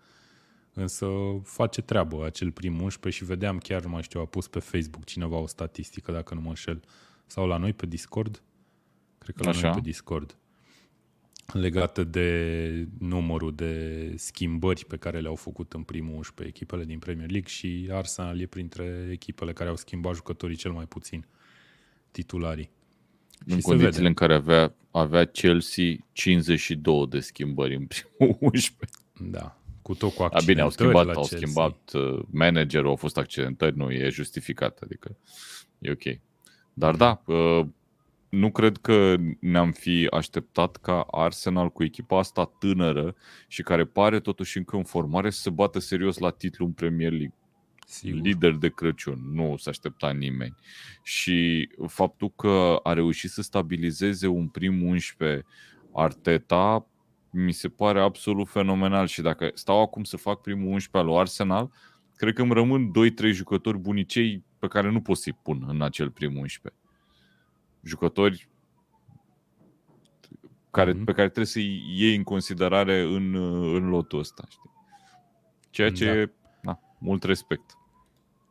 [0.72, 1.06] Însă
[1.42, 5.04] face treabă acel prim 11 și vedeam chiar, nu mai știu, a pus pe Facebook
[5.04, 6.82] cineva o statistică, dacă nu mă înșel.
[7.26, 8.42] Sau la noi pe Discord?
[9.18, 9.66] Cred că la Așa.
[9.66, 10.36] noi pe Discord
[11.52, 17.30] legată de numărul de schimbări pe care le-au făcut în primul 11 echipele din Premier
[17.30, 21.26] League și Arsenal e printre echipele care au schimbat jucătorii cel mai puțin
[22.10, 22.70] titularii.
[23.46, 24.08] În Și se condițiile vede.
[24.08, 28.98] în care avea, avea Chelsea 52 de schimbări în primul 11.
[29.20, 31.38] Da, cu tot cu A, accidentări bine, au schimbat, la au Chelsea.
[31.48, 35.16] schimbat uh, managerul, au fost accidentări, nu, e justificat, adică
[35.78, 36.18] e ok.
[36.72, 37.66] Dar da, uh,
[38.32, 43.14] nu cred că ne-am fi așteptat ca Arsenal cu echipa asta tânără
[43.48, 47.10] și care pare totuși încă în formare să se bată serios la titlu în Premier
[47.10, 47.34] League.
[47.86, 48.20] Sigur.
[48.20, 50.54] lider de Crăciun, nu s-a aștepta nimeni.
[51.02, 55.44] Și faptul că a reușit să stabilizeze un prim 11
[55.92, 56.86] Arteta
[57.30, 61.16] mi se pare absolut fenomenal și dacă stau acum să fac primul 11 al lui
[61.16, 61.70] Arsenal,
[62.16, 62.90] cred că îmi rămân
[63.30, 66.81] 2-3 jucători bunicei pe care nu pot să-i pun în acel prim 11.
[67.82, 68.48] Jucători
[70.70, 71.04] care, Mhm.
[71.04, 73.34] pe care trebuie să-i iei în considerare în,
[73.74, 74.44] în lotul ăsta.
[74.48, 74.70] Știi?
[75.70, 76.20] Ceea ce, Da.
[76.62, 76.70] da.
[76.70, 77.76] na, mult respect.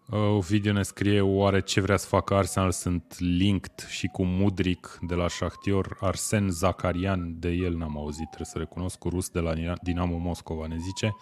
[0.09, 4.97] Uh, Ovidiu ne scrie oare ce vrea să facă Arsenal sunt linked și cu Mudrik
[5.01, 9.39] de la Shakhtyor, Arsen Zakarian, de el n-am auzit, trebuie să recunosc, cu rus de
[9.39, 11.15] la Dinamo Moscova ne zice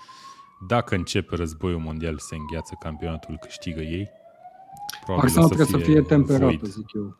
[0.67, 4.09] dacă începe războiul mondial se îngheață campionatul, câștigă ei.
[5.05, 6.63] Probabil Arsenal o trebuie să fie temperată, void.
[6.65, 7.17] zic eu.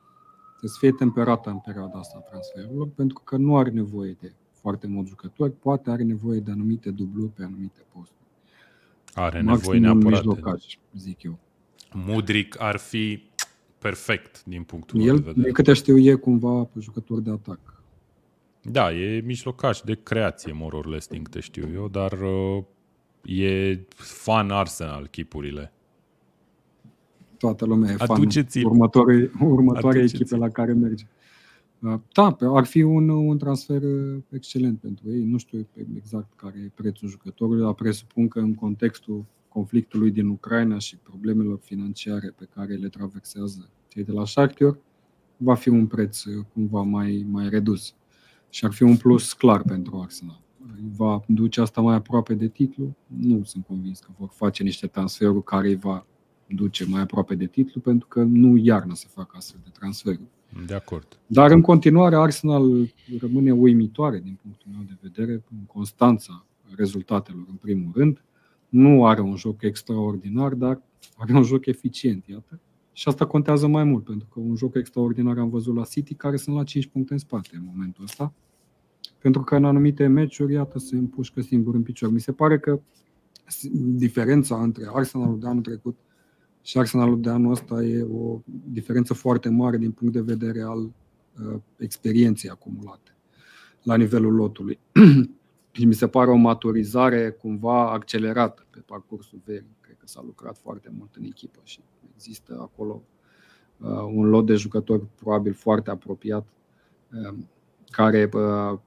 [0.60, 4.34] Trebuie să fie temperată în perioada asta a transferurilor, pentru că nu are nevoie de
[4.52, 8.20] foarte mulți jucători, poate are nevoie de anumite dubluri pe anumite posturi.
[9.14, 10.26] Are Maxim nevoie un neapărat.
[10.26, 10.64] mijlocaj,
[10.98, 11.40] zic eu.
[11.94, 13.30] Mudrik ar fi
[13.78, 15.46] perfect din punctul meu El, de vedere.
[15.46, 17.84] de câte știu, e cumva pe jucător de atac.
[18.62, 22.64] Da, e mijlocaș de creație, more or less, din câte știu eu, dar uh,
[23.22, 25.74] e fan Arsenal chipurile.
[27.40, 28.66] Toată lumea e fan Aduceți-l.
[28.66, 30.22] următoarei, următoarei Aduceți-l.
[30.22, 31.06] echipe la care merge.
[31.80, 35.24] Uh, Da, pe- ar fi un, un transfer uh, excelent pentru ei.
[35.24, 40.78] Nu știu exact care e prețul jucătorului, dar presupun că în contextul conflictului din Ucraina
[40.78, 44.78] și problemelor financiare pe care le traversează cei de la Shakhtar,
[45.38, 47.94] va fi un preț uh, cumva mai, mai redus.
[48.50, 50.42] Și ar fi un plus clar pentru Arsenal.
[50.76, 52.96] îi va duce asta mai aproape de titlu.
[53.08, 56.06] Nu sunt convins că vor face niște transferuri care îi va
[56.56, 60.22] duce mai aproape de titlu, pentru că nu iarnă să facă astfel de transferuri.
[60.66, 61.20] De acord.
[61.28, 66.46] Dar în continuare Arsenal rămâne uimitoare din punctul meu de vedere în constanța
[66.76, 68.24] rezultatelor în primul rând.
[68.70, 70.82] Nu are un joc extraordinar, dar
[71.18, 72.60] are un joc eficient, iată.
[72.94, 76.38] Și asta contează mai mult, pentru că un joc extraordinar am văzut la City, care
[76.38, 78.34] sunt la 5 puncte în spate în momentul ăsta.
[79.20, 82.12] Pentru că în anumite meciuri, iată, se împușcă singur în picior.
[82.12, 82.80] Mi se pare că
[83.74, 85.98] diferența între Arsenalul de anul trecut
[86.62, 90.80] și Arsenalul de anul ăsta e o diferență foarte mare din punct de vedere al
[90.84, 93.16] uh, experienței acumulate
[93.84, 94.80] la nivelul lotului.
[95.72, 99.78] și mi se pare o maturizare cumva accelerată pe parcursul verii.
[99.82, 101.80] Cred că s-a lucrat foarte mult în echipă și
[102.16, 103.02] există acolo
[103.78, 106.48] uh, un lot de jucători probabil foarte apropiat
[107.12, 107.38] uh,
[107.90, 108.30] care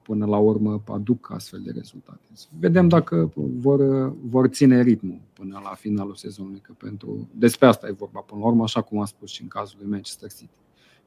[0.01, 2.19] până la urmă aduc astfel de rezultate.
[2.59, 7.91] Vedem dacă vor, vor ține ritmul până la finalul sezonului, că pentru, despre asta e
[7.91, 10.53] vorba până la urmă, așa cum am spus și în cazul lui Manchester City.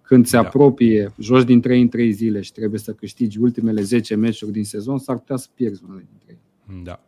[0.02, 0.42] Când se da.
[0.42, 4.64] apropie, joci din 3 în 3 zile și trebuie să câștigi ultimele 10 meciuri din
[4.64, 6.82] sezon, s-ar putea să pierzi unele dintre ele.
[6.82, 7.00] Da.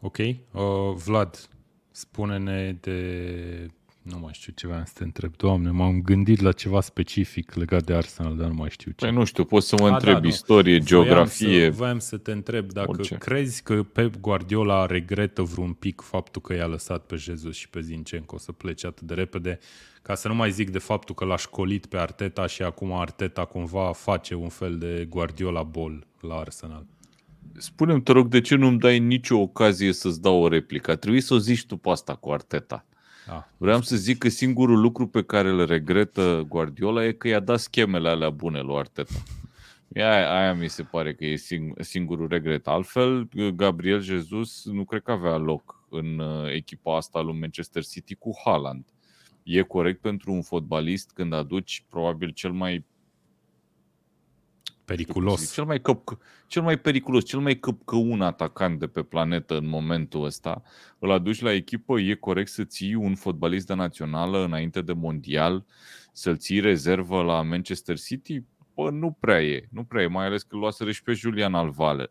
[0.00, 0.16] Ok.
[0.18, 0.34] Uh,
[1.04, 1.48] Vlad,
[1.90, 3.70] spune-ne de
[4.02, 5.36] nu mai știu ce vreau să te întreb.
[5.36, 9.04] Doamne, m-am gândit la ceva specific legat de Arsenal, dar nu mai știu ce.
[9.04, 10.84] Păi nu știu, poți să mă A, întreb da, istorie, nu.
[10.84, 11.48] geografie.
[11.48, 13.14] Voiam să, voiam să te întreb dacă orice.
[13.14, 17.80] crezi că Pep Guardiola regretă vreun pic faptul că i-a lăsat pe Jesus și pe
[17.80, 19.58] Zinchenko să plece atât de repede,
[20.02, 23.44] ca să nu mai zic de faptul că l-a școlit pe Arteta și acum Arteta
[23.44, 26.86] cumva face un fel de Guardiola bol la Arsenal.
[27.56, 30.96] Spune-mi, te rog, de ce nu-mi dai nicio ocazie să-ți dau o replică?
[30.96, 32.86] Trebuie să o zici tu pe asta cu Arteta.
[33.28, 33.48] Da.
[33.56, 37.58] Vreau să zic că singurul lucru pe care îl regretă Guardiola e că i-a dat
[37.58, 39.14] schemele alea bune lui Arteta.
[39.94, 42.66] Aia, aia mi se pare că e sing, singurul regret.
[42.66, 48.14] Altfel, Gabriel Jesus nu cred că avea loc în uh, echipa asta lui Manchester City
[48.14, 48.84] cu Haaland.
[49.42, 52.84] E corect pentru un fotbalist când aduci probabil cel mai
[54.88, 55.52] Periculos.
[55.52, 60.24] Cel mai, căp, cel mai periculos, cel mai căpcăun atacant de pe planetă în momentul
[60.24, 60.62] ăsta,
[60.98, 65.64] îl aduci la echipă, e corect să ții un fotbalist de națională înainte de mondial,
[66.12, 68.42] să-l ții rezervă la Manchester City?
[68.74, 71.54] Bă, nu prea e, nu prea e, mai ales că luaseră și pe Julian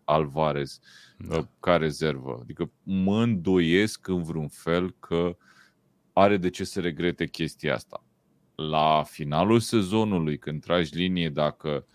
[0.04, 0.80] Alvarez
[1.18, 1.38] da.
[1.38, 2.38] Uh, ca rezervă.
[2.42, 5.38] Adică mă îndoiesc în vreun fel că
[6.14, 8.04] are de ce să regrete chestia asta.
[8.56, 11.86] La finalul sezonului, când tragi linie, dacă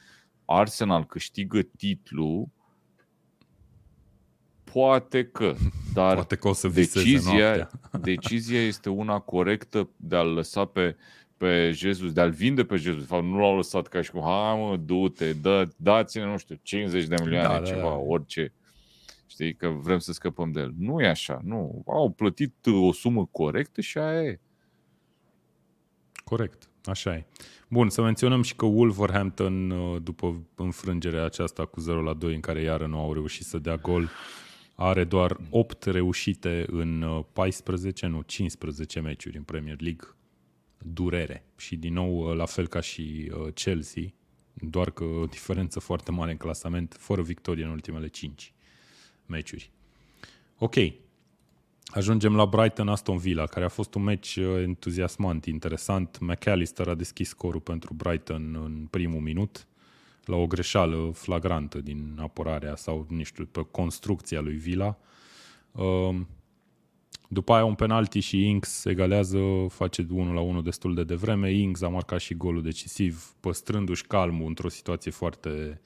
[0.58, 2.48] Arsenal câștigă titlul,
[4.72, 5.54] poate că,
[5.94, 7.70] dar poate că o să decizia,
[8.02, 10.96] decizia este una corectă de a-l lăsa pe,
[11.36, 13.00] pe Jesus, de a-l vinde pe Jesus.
[13.00, 16.58] De fapt, nu l-au lăsat ca și cum, hai mă, du-te, dă, dați-ne, nu știu,
[16.62, 17.94] 50 de milioane, da, da ceva, da, da.
[17.94, 18.52] orice.
[19.26, 20.72] Știi, că vrem să scăpăm de el.
[20.78, 21.82] Nu e așa, nu.
[21.86, 24.40] Au plătit o sumă corectă și aia e.
[26.24, 27.24] Corect, așa e.
[27.68, 32.40] Bun, să menționăm și că Wolverhampton, uh, după înfrângerea aceasta cu 0 la 2, în
[32.40, 34.08] care iară nu au reușit să dea gol,
[34.74, 40.08] are doar 8 reușite în 14, uh, nu, 15 meciuri în Premier League.
[40.78, 41.44] Durere.
[41.56, 44.02] Și din nou, uh, la fel ca și Chelsea,
[44.54, 48.52] doar că o diferență foarte mare în clasament, fără victorie în ultimele 5
[49.26, 49.70] meciuri.
[50.58, 50.74] Ok,
[51.94, 56.18] Ajungem la Brighton Aston Villa, care a fost un meci uh, entuziasmant, interesant.
[56.20, 59.66] McAllister a deschis scorul pentru Brighton în primul minut
[60.24, 64.98] la o greșeală flagrantă din apărarea sau, nu știu, pe construcția lui Villa.
[65.72, 66.28] Um,
[67.28, 69.38] după aia un penalti și Inks egalează,
[69.68, 71.52] face 1 la 1 destul de devreme.
[71.52, 75.80] Inks a marcat și golul decisiv, păstrându-și calmul într-o situație foarte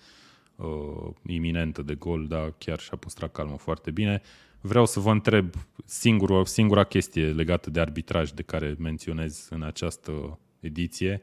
[0.56, 4.22] uh, iminentă de gol, dar chiar și-a păstrat calmul foarte bine.
[4.66, 5.54] Vreau să vă întreb
[5.84, 11.22] singura, singura chestie legată de arbitraj de care menționez în această ediție.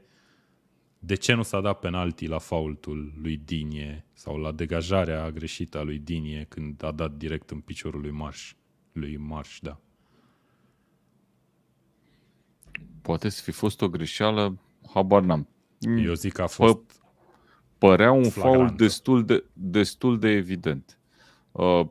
[0.99, 5.83] De ce nu s-a dat penalti la faultul lui Dinie sau la degajarea greșită a
[5.83, 8.53] lui Dinie când a dat direct în piciorul lui Marș?
[8.91, 9.79] Lui Marș, da.
[13.01, 14.59] Poate să fi fost o greșeală,
[14.93, 15.47] habar n-am.
[15.79, 16.93] Eu zic că a fost Pă,
[17.77, 20.99] Părea un fault destul de, destul de evident.
[21.51, 21.87] Uh,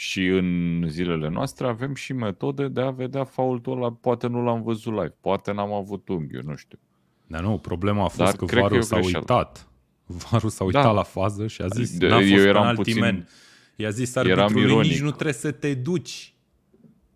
[0.00, 3.92] și în zilele noastre avem și metode de a vedea faultul ăla.
[3.92, 6.78] Poate nu l-am văzut live, poate n-am avut unghiul, nu știu.
[7.26, 9.68] Dar nu, problema a fost Dar că Varul s-a uitat.
[10.04, 10.90] Varul s-a uitat da.
[10.90, 13.28] la fază și a zis, de, n-a fost eu eram puțin, man.
[13.76, 16.34] I-a zis arbitrului, nici nu trebuie să te duci.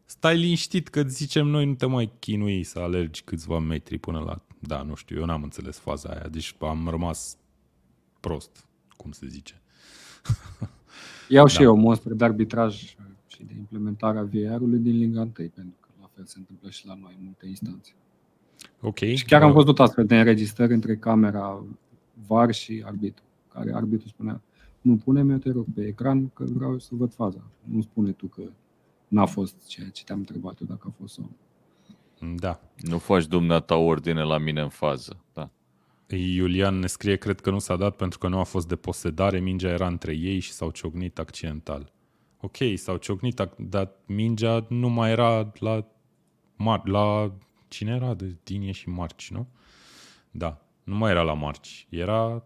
[0.04, 4.44] Stai liniștit că zicem noi nu te mai chinui să alergi câțiva metri până la...
[4.58, 7.36] Da, nu știu, eu n-am înțeles faza aia, deci am rămas
[8.20, 9.62] prost, cum se zice.
[11.28, 11.62] Iau și da.
[11.62, 12.96] eu monstru de arbitraj
[13.26, 16.94] și de implementarea VR-ului din Liga 1, pentru că la fel se întâmplă și la
[17.00, 17.92] noi în multe instanțe.
[18.80, 18.98] Ok.
[18.98, 21.64] Și chiar am văzut astfel de înregistrări între camera
[22.26, 24.40] VAR și arbitru, care arbitru spunea
[24.84, 27.42] nu pune-mi, te rog, pe ecran că vreau să văd faza.
[27.62, 28.42] Nu spune tu că
[29.08, 31.30] n-a fost ceea ce te-am întrebat eu dacă a fost sau
[32.36, 32.60] Da.
[32.76, 35.16] Nu faci dumneata ordine la mine în fază.
[35.32, 35.50] Da.
[36.08, 39.40] Iulian ne scrie, cred că nu s-a dat pentru că nu a fost de posedare,
[39.40, 41.92] mingea era între ei și s-au ciocnit accidental.
[42.40, 45.86] Ok, s-au ciocnit, ac- dar mingea nu mai era la,
[46.56, 47.32] mar- la
[47.68, 48.14] cine era?
[48.14, 49.46] De Dinie și Marci, nu?
[50.30, 51.86] Da, nu mai era la Marci.
[51.90, 52.44] Era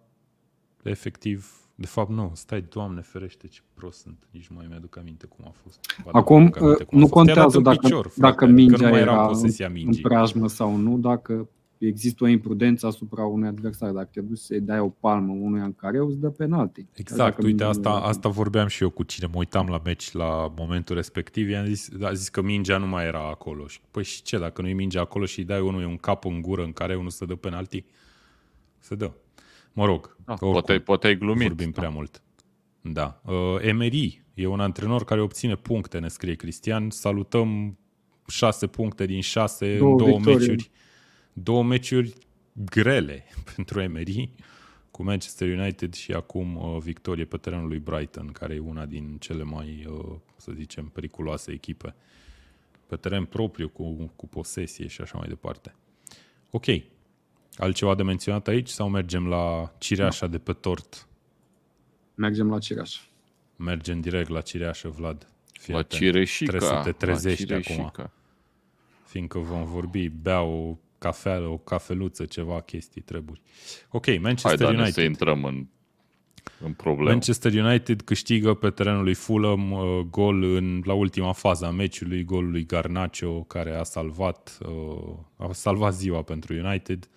[0.83, 5.27] efectiv, de fapt nu, stai, Doamne ferește ce prost sunt, nici nu mai mi-aduc aminte
[5.27, 5.81] cum a fost.
[6.05, 7.25] Ba da, Acum, mi-aduc aminte cum a nu fost.
[7.25, 9.27] Te-a dat contează în dacă, picior, frate, dacă adică mingea nu mai era era în
[9.27, 10.03] în, posesia în mingii.
[10.03, 11.49] preajmă sau nu, dacă
[11.87, 13.91] există o imprudență asupra unui adversar.
[13.91, 16.87] Dacă te duci să-i dai o palmă unui în care îți dă penalti.
[16.93, 19.67] Exact, Dacă uite, mingea asta, nu era- asta vorbeam și eu cu cine mă uitam
[19.67, 23.67] la meci la momentul respectiv, i-am zis, a zis că mingea nu mai era acolo.
[23.67, 26.41] Și, păi și ce, dacă nu-i mingea acolo și îi dai unul un cap în
[26.41, 27.85] gură în care unul să dă penalti?
[28.79, 29.11] Se dă.
[29.73, 31.47] Mă rog, Da, oricum, poate, poate ai glumit.
[31.47, 31.81] vorbim da.
[31.81, 32.23] prea mult.
[32.81, 33.21] Da.
[33.25, 36.91] Uh, Emery e un antrenor care obține puncte, ne scrie Cristian.
[36.91, 37.79] Salutăm
[38.27, 40.39] șase puncte din șase Două în două victorii.
[40.39, 40.71] meciuri.
[41.43, 42.15] Două meciuri
[42.53, 43.25] grele
[43.55, 44.31] pentru Emery
[44.91, 49.17] cu Manchester United și acum uh, victorie pe terenul lui Brighton, care e una din
[49.19, 51.95] cele mai, uh, să zicem, periculoase echipe.
[52.87, 55.75] Pe teren propriu, cu, cu posesie și așa mai departe.
[56.51, 56.65] Ok.
[57.57, 61.09] Altceva de menționat aici sau mergem la cireașa de pe tort?
[62.15, 63.01] Mergem la Cireaș.
[63.57, 65.33] Mergem direct la cireașă, Vlad.
[65.53, 66.01] Fii La atent.
[66.01, 66.57] cireșica.
[66.57, 68.13] Trebuie să te trezești la acum, cireșica.
[69.05, 73.41] fiindcă vom vorbi, bea o cafea, o cafeluță, ceva chestii, treburi.
[73.91, 75.05] Ok, Hai, Manchester Dani, să United.
[75.05, 75.67] intrăm în,
[76.65, 77.11] în problemă.
[77.11, 82.25] Manchester United câștigă pe terenul lui Fulham uh, gol în, la ultima fază a meciului,
[82.25, 87.09] golul lui Garnacho, care a salvat, uh, a salvat ziua pentru United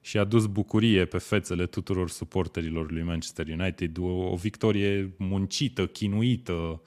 [0.00, 3.98] și a dus bucurie pe fețele tuturor suporterilor lui Manchester United.
[3.98, 6.82] O, o victorie muncită, chinuită,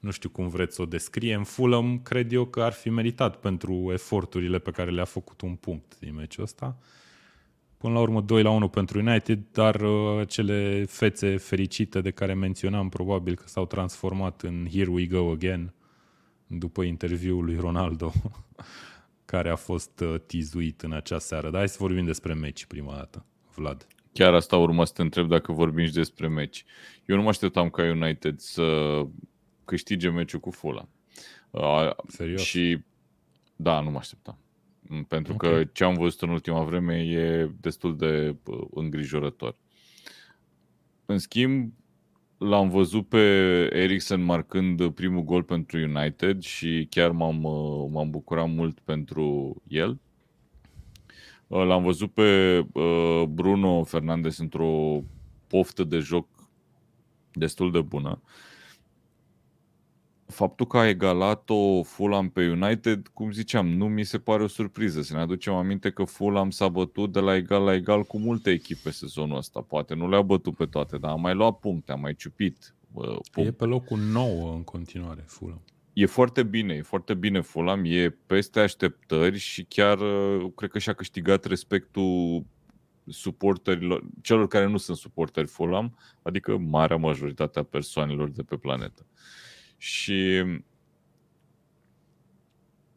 [0.00, 1.44] nu știu cum vreți să o descriem.
[1.44, 5.98] Fulham cred eu că ar fi meritat pentru eforturile pe care le-a făcut un punct
[5.98, 6.78] din meciul ăsta.
[7.76, 12.34] Până la urmă 2 la 1 pentru United, dar uh, cele fețe fericite de care
[12.34, 15.74] menționam probabil că s-au transformat în Here we go again
[16.46, 18.12] după interviul lui Ronaldo
[19.24, 21.50] care a fost uh, tizuit în acea seară.
[21.50, 23.24] Dar hai să vorbim despre meci prima dată,
[23.54, 23.86] Vlad.
[24.12, 26.64] Chiar asta urma să te întreb dacă vorbim și despre meci.
[27.04, 28.62] Eu nu mă așteptam ca United să
[29.70, 30.88] câștige meciul cu Fulham.
[31.50, 32.40] Uh, Serios?
[32.42, 32.78] și
[33.56, 34.38] da, nu mă așteptam.
[34.80, 35.38] Mm, Pentru Ok.
[35.38, 39.56] că ce am văzut în ultima vreme e destul de uh, îngrijorător.
[41.06, 41.72] În schimb,
[42.38, 43.18] l-am văzut pe
[43.72, 49.98] Eriksen marcând primul gol pentru United și chiar m-am, uh, m-am bucurat mult pentru el.
[51.46, 55.02] Uh, L-am văzut pe uh, Bruno Fernandes într-o
[55.46, 56.26] poftă de joc
[57.32, 58.22] destul de bună.
[60.30, 65.02] Faptul că a egalat-o Fulham pe United, cum ziceam, nu mi se pare o surpriză.
[65.02, 68.50] Să ne aducem aminte că Fulham s-a bătut de la egal la egal cu multe
[68.50, 69.60] echipe sezonul ăsta.
[69.60, 73.08] Poate nu le-a bătut pe toate, dar a mai luat puncte, a mai ciupit uh,
[73.08, 73.52] E puncte.
[73.52, 75.62] pe locul 9 în continuare, Fulham.
[75.92, 80.78] E foarte bine, e foarte bine Fulham, e peste așteptări și chiar uh, cred că
[80.78, 82.44] și-a câștigat respectul
[83.06, 89.06] suporterilor, celor care nu sunt suporteri Fulham, adică marea majoritate a persoanelor de pe planetă.
[89.82, 90.44] Și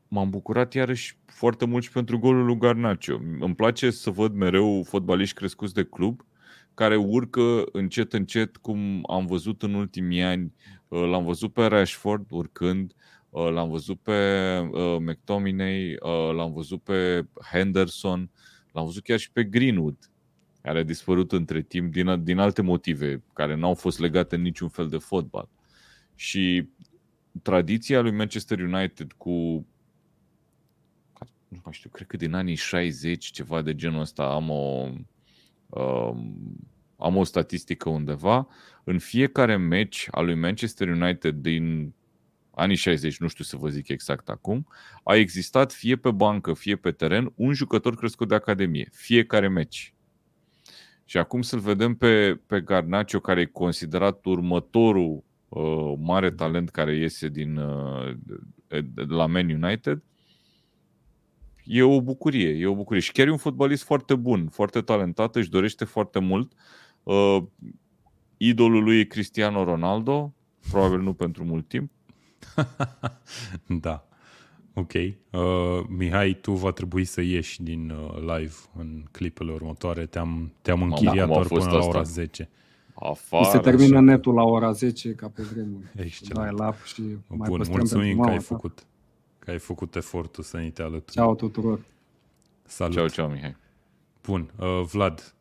[0.07, 3.19] m-am bucurat iarăși foarte mult și pentru golul lui Garnacio.
[3.39, 6.25] Îmi place să văd mereu fotbaliști crescuți de club
[6.73, 10.53] care urcă încet, încet, cum am văzut în ultimii ani.
[10.87, 12.93] Uh, L-am văzut pe Rashford urcând,
[13.29, 18.29] uh, l-am văzut pe uh, McTominay, uh, l-am văzut pe Henderson,
[18.71, 19.97] l-am văzut chiar și pe Greenwood,
[20.61, 24.67] care a dispărut între timp din, din alte motive, care n-au fost legate în niciun
[24.67, 25.49] fel de fotbal.
[26.15, 26.69] Și
[27.41, 29.65] tradiția lui Manchester United cu
[31.53, 34.89] nu mai știu, cred că din anii 60, ceva de genul ăsta, am o,
[35.67, 36.57] um,
[36.97, 38.47] am o statistică undeva.
[38.83, 41.93] În fiecare meci al lui Manchester United din
[42.51, 44.67] anii 60, nu știu să vă zic exact acum,
[45.03, 48.89] a existat fie pe bancă, fie pe teren, un jucător crescut de academie.
[48.91, 49.93] Fiecare meci.
[51.05, 56.95] Și acum să-l vedem pe, pe Garnacio, care e considerat următorul uh, mare talent care
[56.95, 58.15] iese din, uh,
[58.67, 60.03] de, de la Man United,
[61.65, 63.01] e o bucurie, e o bucurie.
[63.01, 66.51] Și chiar e un fotbalist foarte bun, foarte talentat, își dorește foarte mult.
[67.03, 67.37] Uh,
[68.37, 70.33] idolul lui e Cristiano Ronaldo,
[70.69, 71.91] probabil nu pentru mult timp.
[73.85, 74.07] da.
[74.73, 74.93] Ok.
[74.93, 75.11] Uh,
[75.87, 80.05] Mihai, tu va trebui să ieși din uh, live în clipele următoare.
[80.05, 82.49] Te-am, te-am închiriat doar până la ora 10.
[83.09, 83.99] Afară, se termină așa.
[83.99, 85.91] netul la ora 10 ca pe vremuri.
[85.95, 86.57] Excelent.
[86.57, 88.85] Dai și mai Bun, mulțumim că ai făcut
[89.43, 91.11] că ai făcut efortul să ne te alături.
[91.11, 91.79] Ceau tuturor.
[92.65, 92.95] Salut.
[92.95, 93.55] Ceau, ceau, Mihai.
[94.21, 95.35] Bun, uh, Vlad,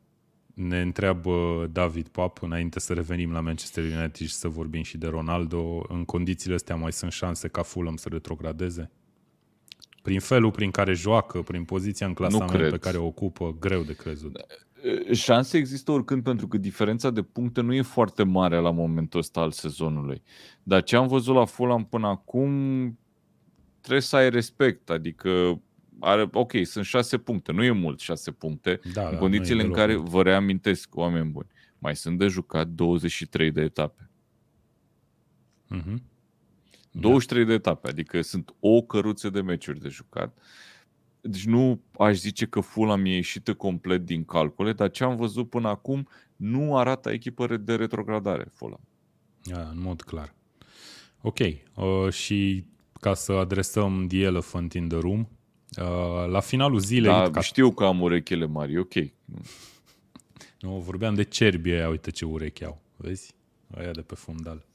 [0.54, 5.06] ne întreabă David Pap, înainte să revenim la Manchester United și să vorbim și de
[5.06, 8.90] Ronaldo, în condițiile astea mai sunt șanse ca Fulham să retrogradeze?
[10.02, 13.94] Prin felul prin care joacă, prin poziția în clasament pe care o ocupă, greu de
[13.94, 14.36] crezut.
[15.12, 19.40] Șanse există oricând pentru că diferența de puncte nu e foarte mare la momentul ăsta
[19.40, 20.22] al sezonului.
[20.62, 22.50] Dar ce am văzut la Fulham până acum
[23.80, 25.60] trebuie să ai respect, adică
[26.00, 29.72] are, ok, sunt șase puncte, nu e mult șase puncte, da, în da, condițiile în
[29.72, 31.46] care, vă reamintesc, oameni buni,
[31.78, 34.10] mai sunt de jucat 23 de etape.
[35.76, 35.94] Uh-huh.
[36.90, 37.48] 23 da.
[37.48, 40.38] de etape, adică sunt o căruță de meciuri de jucat.
[41.24, 45.50] Deci nu aș zice că Fulham e ieșită complet din calcule, dar ce am văzut
[45.50, 48.80] până acum nu arată echipă de retrogradare Fulham.
[49.44, 50.34] Ja, în mod clar.
[51.20, 51.38] Ok.
[51.38, 52.64] Uh, și
[53.00, 55.28] ca să adresăm The Elephant in the Room,
[55.78, 57.12] uh, la finalul zilei...
[57.12, 57.40] Da, ca...
[57.40, 58.94] știu că am urechile mari, ok.
[60.60, 63.34] Nu, vorbeam de cerbii aia, uite ce urechi au, vezi?
[63.76, 64.66] Aia de pe fundal.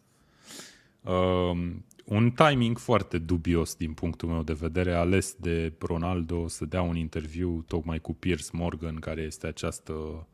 [1.02, 1.76] Uh,
[2.10, 6.96] un timing foarte dubios din punctul meu de vedere, ales de Ronaldo să dea un
[6.96, 10.28] interviu tocmai cu Piers Morgan, care este această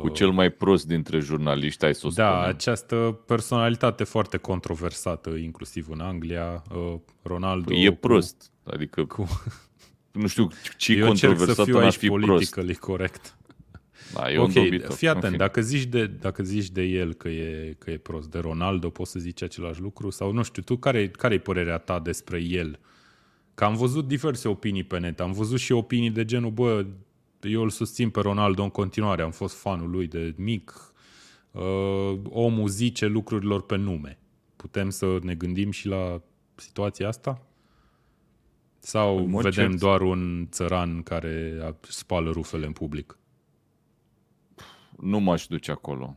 [0.00, 2.48] cu cel mai prost dintre jurnaliști, ai să o Da, spunem.
[2.48, 6.62] această personalitate foarte controversată, inclusiv în Anglia.
[6.74, 7.70] Uh, Ronaldo...
[7.70, 8.50] Păi e prost.
[8.62, 9.26] Cu, adică cu...
[10.12, 12.80] nu știu ce Eu controversat să fiu n-ar aici fi politically prost.
[12.80, 13.36] corect.
[14.14, 14.92] Da, e ok, un dobitoc.
[14.92, 18.38] fii atent, dacă zici, de, dacă zici de el că e, că e prost, de
[18.38, 20.10] Ronaldo, poți să zici același lucru?
[20.10, 22.78] Sau nu știu, tu care, care e părerea ta despre el?
[23.54, 26.86] Că am văzut diverse opinii pe net, am văzut și opinii de genul, bă,
[27.40, 30.92] eu îl susțin pe Ronaldo în continuare, am fost fanul lui de mic.
[31.50, 34.18] Uh, omul zice lucrurilor pe nume.
[34.56, 36.22] Putem să ne gândim și la
[36.54, 37.42] situația asta?
[38.78, 39.78] Sau vedem cert.
[39.78, 43.18] doar un țăran care spală rufele în public?
[45.00, 46.16] Nu m-aș duce acolo.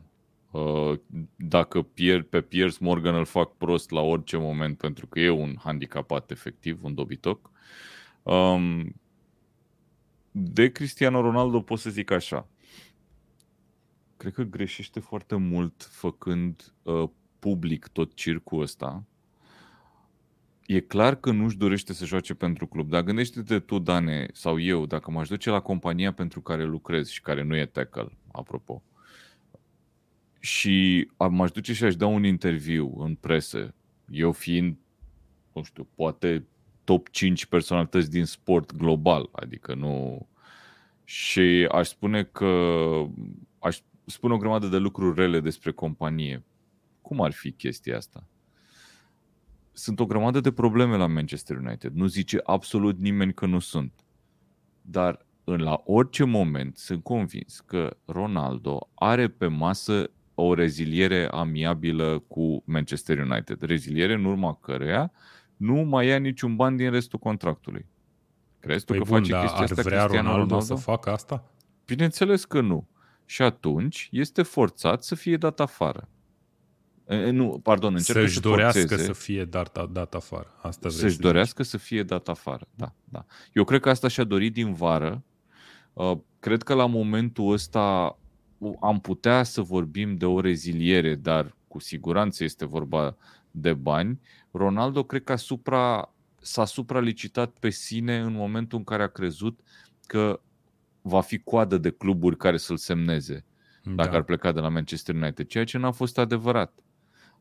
[0.50, 0.98] Uh,
[1.36, 1.86] dacă
[2.30, 6.84] pe Piers Morgan îl fac prost la orice moment, pentru că e un handicapat efectiv,
[6.84, 7.50] un dobitoc,
[8.22, 8.94] um,
[10.30, 12.48] de Cristiano Ronaldo pot să zic așa.
[14.16, 17.08] Cred că greșește foarte mult făcând uh,
[17.38, 19.04] public tot circul ăsta.
[20.66, 24.86] E clar că nu-și dorește să joace pentru club, dar gândește-te tu, Dane, sau eu,
[24.86, 28.82] dacă m-aș duce la compania pentru care lucrez și care nu e tackle, apropo,
[30.40, 33.74] și m-aș duce și aș da un interviu în presă,
[34.08, 34.76] eu fiind,
[35.52, 36.46] nu știu, poate
[36.84, 40.26] top 5 personalități din sport global, adică nu...
[41.04, 42.46] Și aș spune că
[43.58, 46.44] aș spune o grămadă de lucruri rele despre companie.
[47.02, 48.28] Cum ar fi chestia asta?
[49.72, 51.92] Sunt o grămadă de probleme la Manchester United.
[51.92, 53.92] Nu zice absolut nimeni că nu sunt.
[54.82, 62.24] Dar în la orice moment sunt convins că Ronaldo are pe masă o reziliere amiabilă
[62.28, 63.62] cu Manchester United.
[63.62, 65.12] Reziliere în urma căreia
[65.56, 67.86] nu mai ia niciun ban din restul contractului.
[68.60, 70.74] Crezi păi tu că bun, face dar chestia ar asta vrea Cristiano Ronaldo, Ronaldo?
[70.74, 71.50] să facă asta?
[71.86, 72.88] Bineînțeles că nu.
[73.24, 76.08] Și atunci este forțat să fie dat afară.
[77.08, 80.54] E, Nu, pardon, încercă Să-și să dorească forțeze, să fie dat, dat afară.
[80.62, 82.68] Asta vrei să-și să dorească să fie dat afară.
[82.74, 83.24] Da, da.
[83.52, 85.22] Eu cred că asta și-a dorit din vară.
[85.94, 88.18] Uh, Cred că la momentul ăsta
[88.80, 93.16] am putea să vorbim de o reziliere, dar cu siguranță este vorba
[93.50, 94.20] de bani.
[94.50, 99.60] Ronaldo cred că asupra, s-a supralicitat pe sine în momentul în care a crezut
[100.06, 100.40] că
[101.02, 103.44] va fi coadă de cluburi care să-l semneze
[103.82, 103.94] zici.
[103.94, 104.16] dacă da.
[104.16, 106.78] ar pleca de la Manchester United, ceea ce n-a fost adevărat.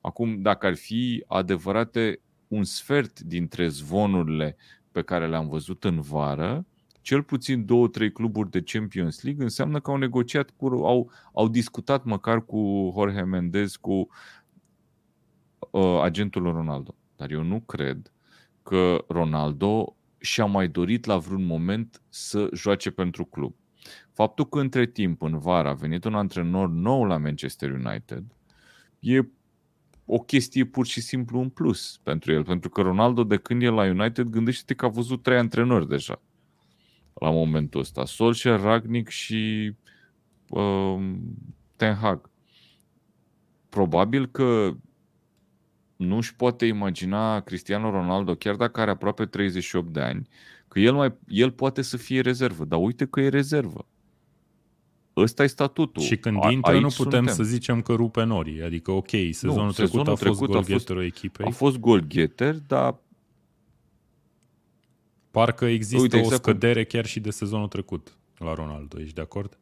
[0.01, 4.56] Acum, dacă ar fi adevărate un sfert dintre zvonurile
[4.91, 6.66] pe care le-am văzut în vară,
[7.04, 11.47] cel puțin două, trei cluburi de Champions League înseamnă că au negociat, cu, au, au
[11.47, 14.08] discutat măcar cu Jorge Mendes, cu
[15.72, 16.95] uh, agentul Ronaldo.
[17.16, 18.12] Dar eu nu cred
[18.64, 23.56] că Ronaldo și-a mai dorit la vreun moment să joace pentru club.
[24.12, 28.24] Faptul că între timp, în vară, a venit un antrenor nou la Manchester United,
[28.99, 29.28] e
[30.06, 32.43] o chestie pur și simplu un plus pentru el.
[32.43, 36.22] Pentru că Ronaldo, de când e la United, gândește-te că a văzut trei antrenori deja
[37.14, 38.05] la momentul ăsta.
[38.05, 39.74] Solskjaer, Ragnic și
[40.49, 41.16] uh,
[41.76, 42.30] Ten Hag.
[43.70, 44.74] Probabil că
[45.95, 50.28] nu își poate imagina Cristiano Ronaldo, chiar dacă are aproape 38 de ani,
[50.68, 52.66] că el, mai, el poate să fie rezervă.
[52.66, 53.88] Dar uite că e rezervă.
[55.16, 56.01] Ăsta e statutul.
[56.01, 57.34] Și când A, intră, nu putem suntem.
[57.34, 58.64] să zicem că rupe norii.
[58.64, 61.45] Adică, ok, sezonul, nu, trecut sezonul a fost golgheterul echipei.
[61.45, 62.95] A fost golgheter, dar...
[65.34, 66.89] Parcă există Uite, exact o scădere cum...
[66.91, 68.99] chiar și de sezonul trecut la Ronaldo.
[68.99, 69.59] Ești de acord?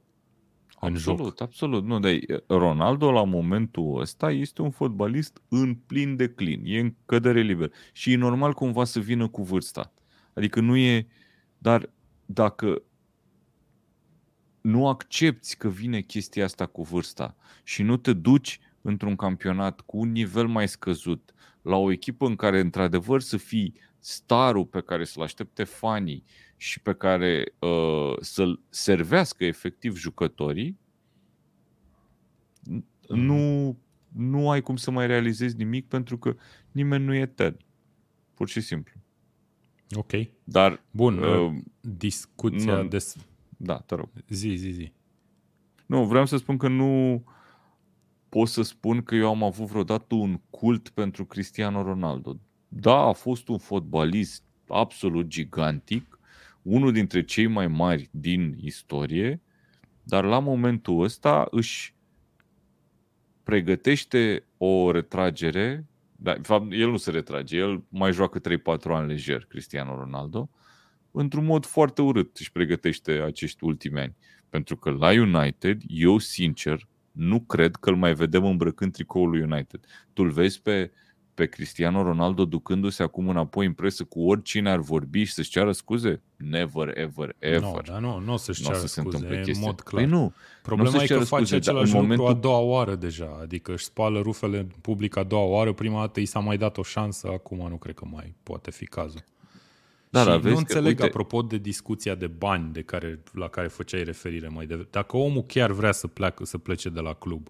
[0.80, 1.42] În absolut, joc.
[1.42, 1.86] absolut.
[1.86, 2.12] Nu, dar
[2.48, 6.62] Ronaldo la momentul ăsta este un fotbalist în plin declin.
[6.66, 7.72] E în cădere liber.
[7.94, 9.94] Și e normal cumva să vină cu vârsta.
[10.34, 11.08] Adică nu e...
[11.58, 11.90] Dar
[12.26, 12.82] dacă
[14.62, 19.98] nu accepti că vine chestia asta cu vârsta și nu te duci într-un campionat cu
[19.98, 25.04] un nivel mai scăzut la o echipă în care într-adevăr să fii starul pe care
[25.04, 26.24] să-l aștepte fanii
[26.58, 30.80] și pe care uh, să-l servească efectiv jucătorii,
[32.64, 32.86] mm.
[33.08, 33.78] nu,
[34.08, 36.36] nu ai cum să mai realizezi nimic pentru că
[36.72, 37.58] nimeni nu e etern.
[38.34, 39.00] Pur și simplu.
[39.92, 40.12] Ok.
[40.44, 43.16] Dar Bun, uh, discuția nu, des...
[43.58, 44.10] Da, te rog.
[44.28, 44.92] Zi, zi, zi.
[45.86, 47.24] Nu, vreau să spun că nu
[48.30, 52.40] pot să spun că eu am avut vreodată un cult pentru Cristiano Ronaldo.
[52.74, 56.20] Da, a fost un fotbalist absolut gigantic,
[56.62, 59.42] unul dintre cei mai mari din istorie,
[60.04, 61.96] dar la momentul ăsta își
[63.44, 65.86] pregătește o retragere
[66.24, 68.42] da, de fapt, el nu se retrage, el mai joacă 3-4
[68.84, 70.50] ani lejer, Cristiano Ronaldo,
[71.12, 74.16] într-un mod foarte urât își pregătește acești ultimi ani.
[74.50, 79.42] Pentru că la United, eu sincer, nu cred că îl mai vedem îmbrăcând tricoul lui
[79.42, 79.86] United.
[80.14, 80.92] Tu îl vezi pe,
[81.34, 85.72] pe Cristiano Ronaldo ducându-se acum înapoi în presă cu oricine ar vorbi și să-și ceară
[85.72, 86.22] scuze?
[86.36, 87.62] Never, ever, ever.
[87.62, 90.04] No, dar nu, nu o să-și ceară să scuze, se în mod clar.
[90.04, 92.28] Păi nu, Problema nu e că face scuze, același lucru momentul...
[92.28, 96.20] a doua oară deja, adică își spală rufele în public a doua oară, prima dată
[96.20, 99.24] i s-a mai dat o șansă, acum nu cred că mai poate fi cazul.
[100.10, 101.04] Da, și da, nu înțeleg, că, uite...
[101.04, 105.44] apropo de discuția de bani de care, la care făceai referire mai devreme, dacă omul
[105.44, 107.50] chiar vrea să, pleacă, să plece de la club,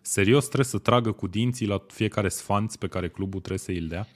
[0.00, 3.88] serios trebuie să tragă cu dinții la fiecare sfanț pe care clubul trebuie să îl
[3.88, 4.06] dea?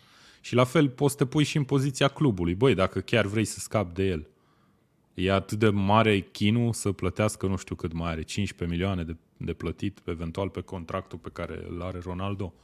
[0.41, 2.55] Și la fel poți să te pui și în poziția clubului.
[2.55, 4.29] Băi, dacă chiar vrei să scapi de el,
[5.15, 9.17] e atât de mare chinul să plătească, nu știu cât mai are, 15 milioane de,
[9.37, 12.55] de plătit eventual pe contractul pe care îl are Ronaldo.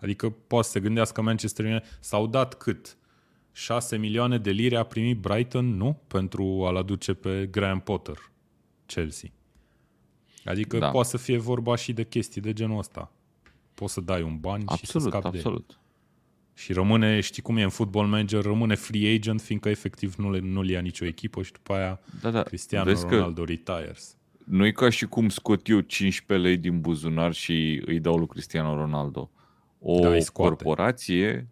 [0.00, 2.96] Adică poate să se gândească Manchester United, s-au dat cât?
[3.52, 6.00] 6 milioane de lire a primit Brighton, nu?
[6.06, 8.30] Pentru a-l aduce pe Graham Potter,
[8.86, 9.30] Chelsea.
[10.48, 10.90] Adică da.
[10.90, 13.12] poate să fie vorba și de chestii de genul ăsta.
[13.74, 15.66] Poți să dai un bani absolut, și să scapi absolut.
[15.66, 15.74] de
[16.54, 20.38] Și rămâne, știi cum e în football manager, rămâne free agent, fiindcă efectiv nu, le,
[20.38, 22.42] nu-l ia nicio echipă și după aia da, da.
[22.42, 24.16] Cristiano Vezi Ronaldo retires.
[24.44, 28.26] Nu e ca și cum scot eu 15 lei din buzunar și îi dau lui
[28.26, 29.30] Cristiano Ronaldo.
[29.80, 31.48] O da, corporație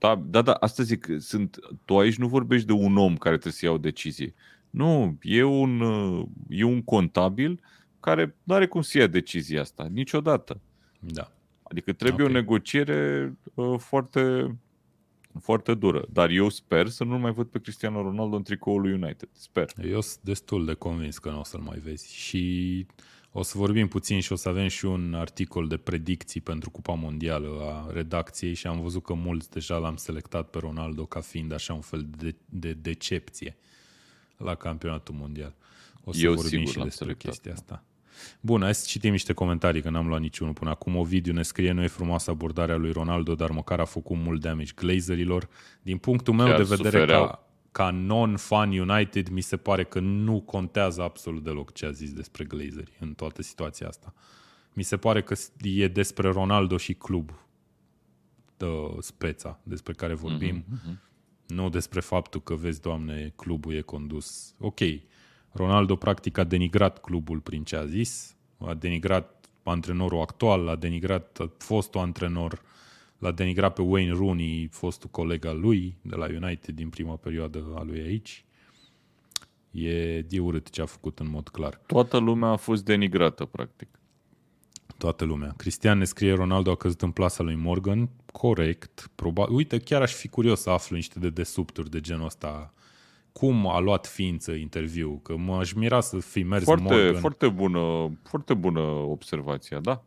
[0.00, 3.52] da, da, da, asta zic, sunt, tu aici nu vorbești de un om care trebuie
[3.52, 4.34] să ia o decizie.
[4.70, 5.82] Nu, e un,
[6.48, 7.60] e un contabil
[8.00, 10.60] care nu are cum să ia decizia asta, niciodată.
[10.98, 11.32] Da.
[11.62, 12.36] Adică trebuie okay.
[12.36, 14.54] o negociere uh, foarte,
[15.40, 16.06] foarte dură.
[16.12, 19.28] Dar eu sper să nu mai văd pe Cristiano Ronaldo în tricoul lui United.
[19.32, 19.72] Sper.
[19.84, 22.14] Eu sunt destul de convins că nu o să-l mai vezi.
[22.14, 22.86] Și
[23.32, 26.94] o să vorbim puțin și o să avem și un articol de predicții pentru Cupa
[26.94, 31.52] Mondială a redacției și am văzut că mulți deja l-am selectat pe Ronaldo ca fiind
[31.52, 33.56] așa un fel de, de decepție
[34.36, 35.54] la campionatul mondial.
[36.04, 37.30] O să Eu vorbim și despre selectat.
[37.30, 37.84] chestia asta.
[38.40, 40.96] Bun, hai să citim niște comentarii, că n-am luat niciunul până acum.
[40.96, 44.40] O video ne scrie, nu e frumoasă abordarea lui Ronaldo, dar măcar a făcut mult
[44.40, 45.48] damage glazerilor.
[45.82, 47.26] Din punctul meu Chiar de vedere, sufereau.
[47.26, 52.12] ca, ca non-fan United, mi se pare că nu contează absolut deloc ce a zis
[52.12, 54.14] despre Glazeri în toată situația asta.
[54.72, 57.30] Mi se pare că e despre Ronaldo și club
[58.56, 58.66] de
[58.98, 60.94] speța despre care vorbim, mm-hmm.
[61.46, 64.54] nu despre faptul că, vezi, doamne, clubul e condus.
[64.58, 64.80] Ok,
[65.52, 71.40] Ronaldo practic a denigrat clubul prin ce a zis, a denigrat antrenorul actual, a denigrat
[71.58, 72.62] fostul antrenor
[73.20, 77.64] L-a denigrat pe Wayne Rooney, fostul coleg al lui de la United din prima perioadă
[77.76, 78.44] a lui aici.
[79.70, 81.80] E de urât ce a făcut în mod clar.
[81.86, 83.88] Toată lumea a fost denigrată, practic.
[84.96, 85.54] Toată lumea.
[85.56, 88.08] Cristian ne scrie Ronaldo a căzut în plasa lui Morgan.
[88.32, 89.10] Corect.
[89.14, 89.54] Probabil.
[89.54, 92.74] Uite, chiar aș fi curios să aflu niște de desubturi de genul ăsta.
[93.32, 95.20] Cum a luat ființă interviu?
[95.22, 97.14] Că m-aș mira să fi mers foarte, Morgan.
[97.14, 100.04] Foarte bună, foarte bună observația, da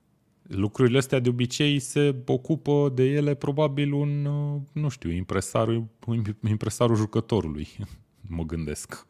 [0.47, 5.87] lucrurile astea de obicei se ocupă de ele probabil un, uh, nu știu, impresarul,
[6.49, 7.67] impresarul jucătorului,
[8.37, 9.07] mă gândesc,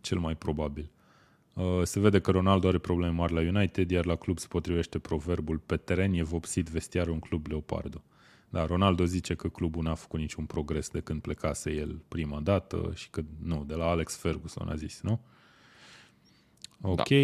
[0.00, 0.90] cel mai probabil.
[1.54, 4.98] Uh, se vede că Ronaldo are probleme mari la United, iar la club se potrivește
[4.98, 8.02] proverbul pe teren e vopsit vestiarul un club Leopardo.
[8.54, 12.92] Da, Ronaldo zice că clubul n-a făcut niciun progres de când plecase el prima dată
[12.94, 15.20] și că nu, de la Alex Ferguson a zis, nu?
[16.80, 17.08] Ok.
[17.08, 17.14] Da.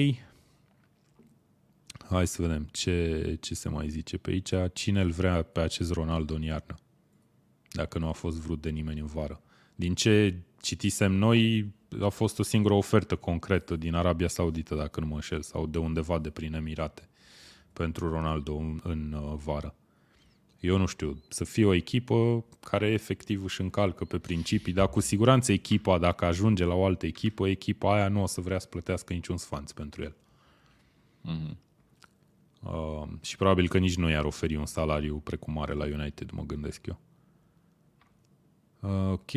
[2.08, 4.52] Hai să vedem ce, ce se mai zice pe aici.
[4.72, 6.74] Cine îl vrea pe acest Ronaldo în iarnă?
[7.72, 9.42] Dacă nu a fost vrut de nimeni în vară.
[9.74, 15.06] Din ce citisem noi, a fost o singură ofertă concretă din Arabia Saudită, dacă nu
[15.06, 17.08] mă înșel, sau de undeva de prin Emirate
[17.72, 19.74] pentru Ronaldo în, în uh, vară.
[20.60, 25.00] Eu nu știu, să fie o echipă care efectiv își încalcă pe principii, dar cu
[25.00, 28.66] siguranță echipa, dacă ajunge la o altă echipă, echipa aia nu o să vrea să
[28.66, 30.16] plătească niciun sfanț pentru el.
[31.24, 31.56] Mm-hmm.
[32.62, 36.42] Uh, și probabil că nici nu i-ar oferi un salariu precum are la United, mă
[36.42, 37.00] gândesc eu.
[38.80, 39.30] Uh, ok,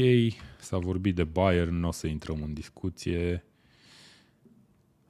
[0.59, 3.45] s-a vorbit de Bayern, nu o să intrăm în discuție.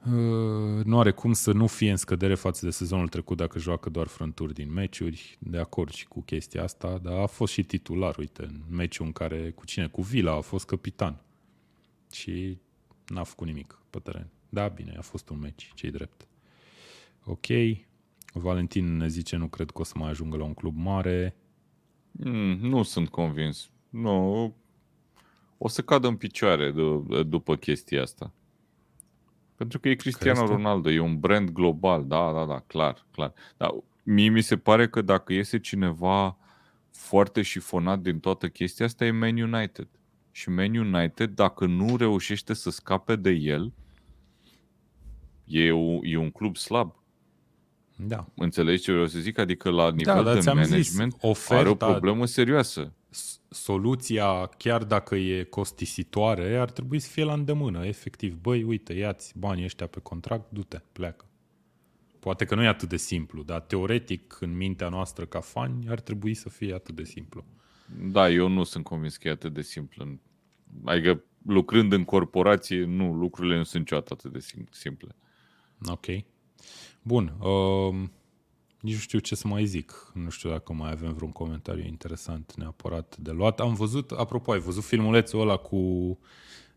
[0.06, 3.90] Uh, nu are cum să nu fie în scădere față de sezonul trecut dacă joacă
[3.90, 5.38] doar frânturi din meciuri.
[5.40, 9.12] De acord și cu chestia asta, dar a fost și titular, uite, în meciul în
[9.12, 9.86] care, cu cine?
[9.86, 11.22] Cu Vila a fost capitan.
[12.12, 12.58] Și
[13.06, 14.28] n-a făcut nimic pe teren.
[14.48, 16.26] Da, bine, a fost un meci, cei drept.
[17.24, 17.46] Ok.
[18.32, 21.36] Valentin ne zice, nu cred că o să mai ajungă la un club mare.
[22.10, 23.70] Mm, nu sunt convins.
[23.88, 24.54] Nu.
[25.58, 28.32] O să cadă în picioare d- după chestia asta.
[29.64, 33.32] Pentru că e Cristiano Crezi Ronaldo, e un brand global, da, da, da, clar, clar.
[33.56, 36.36] Dar mie mi se pare că dacă iese cineva
[36.90, 39.88] foarte șifonat din toată chestia asta e Man United.
[40.30, 43.72] Și Man United, dacă nu reușește să scape de el,
[45.44, 46.94] e, o, e un club slab.
[47.96, 48.26] Da.
[48.34, 49.38] Înțelegi ce vreau să zic?
[49.38, 52.92] Adică la da, nivel da, de management zis, oferta, are o problemă serioasă.
[53.48, 57.86] Soluția, chiar dacă e costisitoare, ar trebui să fie la îndemână.
[57.86, 61.24] Efectiv, băi, uite, ia-ți banii ăștia pe contract, du-te, pleacă.
[62.18, 66.00] Poate că nu e atât de simplu, dar teoretic, în mintea noastră ca fani, ar
[66.00, 67.44] trebui să fie atât de simplu.
[68.10, 70.18] Da, eu nu sunt convins că e atât de simplu.
[70.84, 75.16] Adică, lucrând în corporație, nu, lucrurile nu sunt niciodată atât de simple.
[75.86, 76.06] Ok.
[77.02, 77.34] Bun.
[77.40, 78.08] Uh,
[78.84, 80.10] nici nu știu ce să mai zic.
[80.14, 83.60] Nu știu dacă mai avem vreun comentariu interesant neapărat de luat.
[83.60, 86.18] Am văzut, apropo, ai văzut filmulețul ăla cu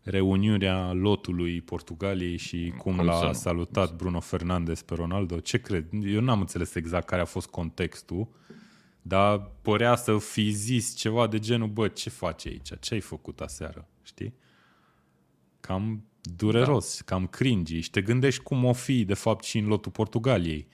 [0.02, 5.40] reuniunea lotului Portugaliei și cum, cum l-a salutat Bruno Fernandes pe Ronaldo.
[5.40, 5.86] Ce cred?
[6.02, 8.28] Eu n-am înțeles exact care a fost contextul,
[9.02, 12.70] dar părea să fi zis ceva de genul, bă, ce faci aici?
[12.80, 13.88] Ce ai făcut aseară?
[14.02, 14.34] Știi?
[15.60, 17.14] Cam dureros, da.
[17.14, 20.68] cam cringy și te gândești cum o fi de fapt și în lotul Portugaliei.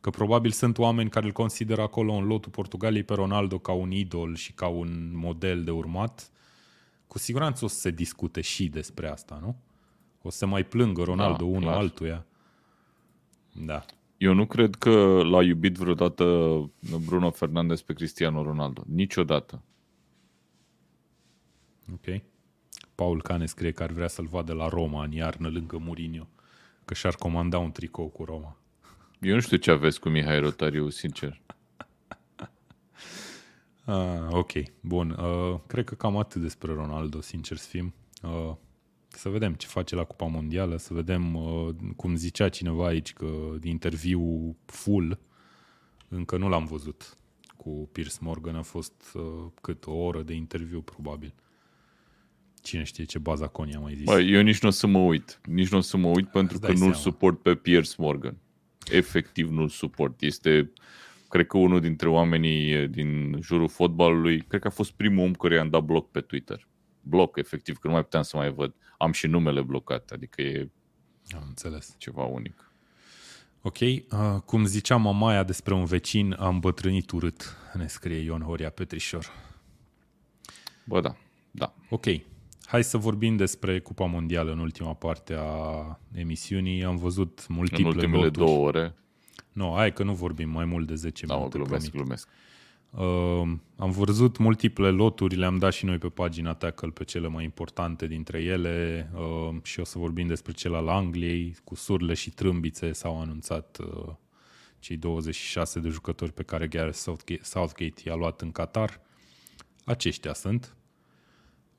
[0.00, 3.90] Că probabil sunt oameni care îl consideră acolo în lotul Portugaliei pe Ronaldo ca un
[3.90, 6.30] idol și ca un model de urmat.
[7.06, 9.56] Cu siguranță o să se discute și despre asta, nu?
[10.22, 11.76] O să se mai plângă Ronaldo da, unul clar.
[11.76, 12.26] altuia.
[13.52, 13.84] Da.
[14.16, 16.24] Eu nu cred că l-a iubit vreodată
[17.04, 18.82] Bruno Fernandes pe Cristiano Ronaldo.
[18.86, 19.62] Niciodată.
[21.92, 22.22] Ok.
[22.94, 26.28] Paul Cane scrie că ar vrea să-l vadă la Roma în iarnă lângă Mourinho,
[26.84, 28.56] că și-ar comanda un tricou cu Roma.
[29.20, 31.40] Eu nu știu ce aveți cu Mihai Rotariu, sincer.
[33.86, 35.10] Uh, ok, bun.
[35.10, 37.94] Uh, cred că cam atât despre Ronaldo, sincer să fim.
[38.22, 38.54] Uh,
[39.08, 43.26] să vedem ce face la Cupa Mondială, să vedem, uh, cum zicea cineva aici, că
[43.62, 45.18] interviu full
[46.08, 47.18] încă nu l-am văzut
[47.56, 48.56] cu Piers Morgan.
[48.56, 49.22] A fost uh,
[49.60, 51.34] cât o oră de interviu, probabil.
[52.62, 54.04] Cine știe ce baza Coni a mai zis.
[54.04, 55.40] Bă, eu nici nu o să mă uit.
[55.44, 56.94] Nici nu o să mă uit pentru că nu-l seama.
[56.94, 58.36] suport pe Piers Morgan.
[58.90, 60.22] Efectiv nu-l suport.
[60.22, 60.72] Este,
[61.28, 65.54] cred că unul dintre oamenii din jurul fotbalului, cred că a fost primul om care
[65.54, 66.68] i-am dat bloc pe Twitter.
[67.00, 68.74] Bloc, efectiv, că nu mai puteam să mai văd.
[68.98, 70.68] Am și numele blocat, adică e
[71.34, 71.94] am înțeles.
[71.98, 72.72] ceva unic.
[73.62, 78.70] Ok, uh, cum zicea mamaia despre un vecin, am bătrânit urât, ne scrie Ion Horia
[78.70, 79.26] Petrișor.
[80.84, 81.16] Bă, da,
[81.50, 81.74] da.
[81.90, 82.06] Ok,
[82.70, 86.84] Hai să vorbim despre Cupa Mondială în ultima parte a emisiunii.
[86.84, 88.46] Am văzut multiple În ultimele loturi.
[88.46, 88.94] două ore.
[89.52, 91.58] Nu, hai că nu vorbim mai mult de 10 da, minute.
[91.58, 92.28] glumesc, glumesc.
[92.90, 97.44] Uh, am văzut multiple loturi, le-am dat și noi pe pagina Tackle pe cele mai
[97.44, 101.56] importante dintre ele uh, și o să vorbim despre cel al Angliei.
[101.64, 104.12] Cu surle și trâmbițe s-au anunțat uh,
[104.78, 109.00] cei 26 de jucători pe care Gareth Southgate, Southgate i-a luat în Qatar.
[109.84, 110.74] Aceștia sunt.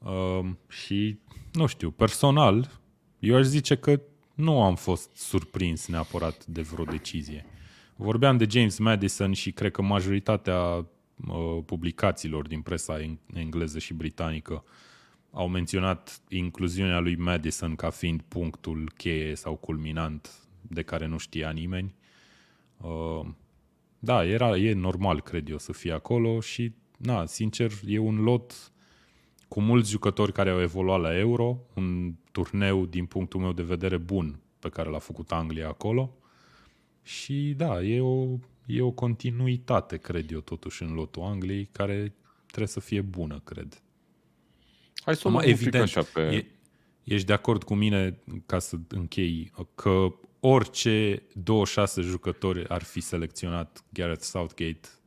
[0.06, 1.19] Uh, și,
[1.53, 2.82] nu știu, personal,
[3.19, 4.02] eu aș zice că
[4.36, 7.45] nu am fost surprins neapărat de vreo decizie.
[7.95, 10.86] Vorbeam de James Madison și cred că majoritatea uh,
[11.65, 14.64] publicațiilor din presa engleză și britanică
[15.32, 20.30] au menționat incluziunea lui Madison ca fiind punctul cheie sau culminant
[20.61, 21.95] de care nu știa nimeni.
[22.78, 23.28] Uh,
[23.99, 28.72] da, era, e normal, cred eu, să fie acolo și na, sincer, e un lot
[29.52, 33.98] cu mulți jucători care au evoluat la Euro, un turneu, din punctul meu de vedere,
[33.98, 36.18] bun pe care l-a făcut Anglia acolo.
[37.03, 42.15] Și da, e o, e o continuitate, cred eu, totuși, în lotul Angliei, care
[42.45, 43.82] trebuie să fie bună, cred.
[45.03, 46.22] Hai să o luăm evident, așa pe...
[46.22, 46.45] E,
[47.03, 53.84] ești de acord cu mine, ca să închei, că orice 26 jucători ar fi selecționat
[53.90, 55.01] Gareth Southgate, cu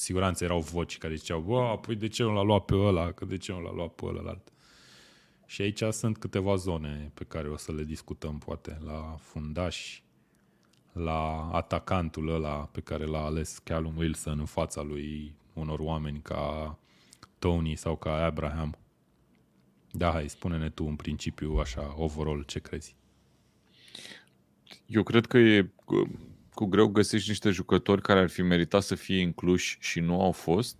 [0.00, 3.24] siguranță erau voci care ziceau, bă, păi de ce nu l-a luat pe ăla, că
[3.24, 4.52] de ce nu l-a luat pe ălalt.
[5.46, 10.02] Și aici sunt câteva zone pe care o să le discutăm, poate, la fundași,
[10.92, 16.78] la atacantul ăla pe care l-a ales Callum Wilson în fața lui unor oameni ca
[17.38, 18.76] Tony sau ca Abraham.
[19.90, 22.96] Da, hai, spune-ne tu în principiu așa, overall, ce crezi?
[24.86, 25.70] Eu cred că e
[26.54, 30.22] cu, cu greu găsești niște jucători care ar fi meritat să fie incluși și nu
[30.22, 30.76] au fost.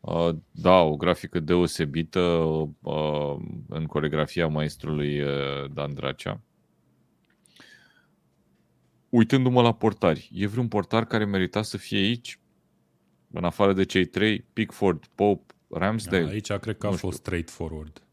[0.00, 3.36] Uh, da, o grafică deosebită uh,
[3.68, 6.40] în coregrafia maestrului uh, Dan Dracea.
[9.08, 12.40] Uitându-mă la portari, e vreun portar care merita să fie aici?
[13.30, 16.28] În afară de cei trei, Pickford, Pope, Ramsdale?
[16.28, 18.05] Aici cred că a fost straightforward.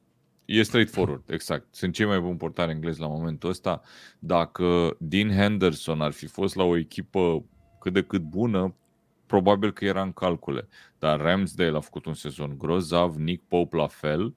[0.54, 1.76] E straightforward, exact.
[1.76, 3.82] Sunt cei mai buni portari englezi la momentul ăsta.
[4.20, 7.46] Dacă Dean Henderson ar fi fost la o echipă
[7.80, 8.76] cât de cât bună,
[9.26, 10.68] probabil că era în calcule.
[11.00, 14.36] Dar Ramsdale a făcut un sezon grozav, Nick Pope la fel.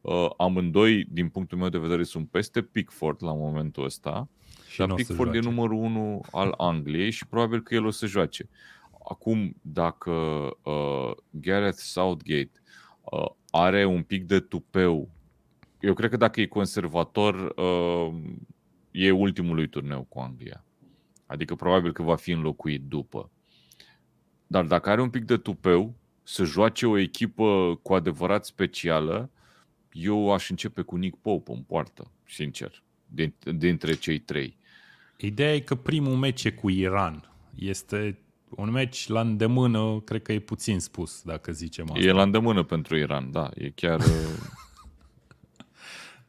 [0.00, 4.28] Uh, amândoi, din punctul meu de vedere, sunt peste Pickford la momentul ăsta.
[4.68, 8.48] Și dar Pickford e numărul unu al Angliei și probabil că el o să joace.
[9.10, 10.10] Acum, dacă
[10.62, 12.52] uh, Gareth Southgate
[13.02, 15.08] uh, are un pic de tupeu
[15.80, 18.14] eu cred că dacă e conservator, uh,
[18.90, 20.64] e ultimul lui turneu cu Anglia.
[21.26, 23.30] Adică probabil că va fi înlocuit după.
[24.46, 29.30] Dar dacă are un pic de tupeu, să joace o echipă cu adevărat specială,
[29.92, 32.82] eu aș începe cu Nick Pope în poartă, sincer,
[33.56, 34.56] dintre cei trei.
[35.16, 37.32] Ideea e că primul meci e cu Iran.
[37.54, 38.18] Este
[38.48, 42.04] un meci la îndemână, cred că e puțin spus, dacă zicem asta.
[42.04, 43.50] E la îndemână pentru Iran, da.
[43.54, 44.00] E chiar...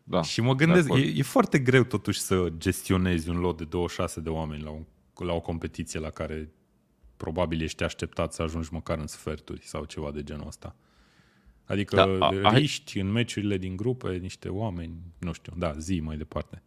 [0.09, 4.19] Da, și mă gândesc, e, e foarte greu totuși să gestionezi un lot de 26
[4.19, 6.51] de oameni la, un, la o competiție la care
[7.17, 10.75] probabil ești așteptat să ajungi măcar în sferturi sau ceva de genul ăsta.
[11.65, 13.03] Adică da, a, riști ai...
[13.03, 16.63] în meciurile din grupe niște oameni, nu știu, da, zi mai departe.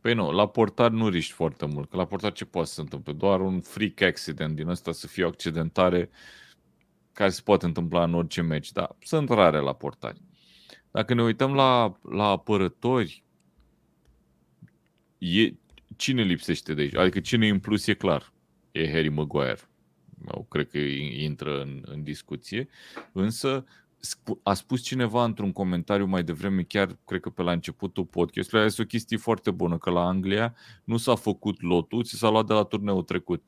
[0.00, 2.80] Păi nu, la portar nu riști foarte mult, că la portar ce poate să se
[2.80, 3.12] întâmple?
[3.12, 6.10] Doar un freak accident din ăsta să fie o accidentare
[7.12, 10.20] care se poate întâmpla în orice meci, dar sunt rare la portari.
[10.96, 13.24] Dacă ne uităm la, la apărători,
[15.18, 15.52] e,
[15.96, 16.94] cine lipsește de aici?
[16.94, 18.32] Adică cine e în plus e clar.
[18.72, 19.58] E Harry Maguire.
[20.34, 22.68] Eu cred că intră în, în discuție.
[23.12, 23.64] Însă
[24.42, 28.82] a spus cineva într-un comentariu mai devreme, chiar cred că pe la începutul podcastului, este
[28.82, 30.54] o chestie foarte bună, că la Anglia
[30.84, 33.42] nu s-a făcut lotul, ți s-a luat de la turneul trecut.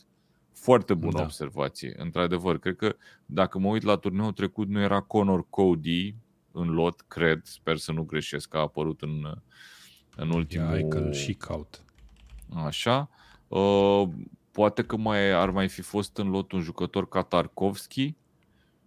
[0.53, 1.23] Foarte bună da.
[1.23, 2.59] observație, într-adevăr.
[2.59, 2.97] Cred că
[3.27, 6.15] dacă mă uit la turneul trecut, nu era Conor Cody,
[6.53, 9.41] în lot, cred, sper să nu greșesc, că a apărut în,
[10.17, 10.79] în ultimul...
[10.79, 11.85] Ia, că și caut.
[12.55, 13.11] Așa.
[13.49, 14.09] Uh,
[14.51, 18.15] poate că mai ar mai fi fost în lot un jucător ca Tarkovski,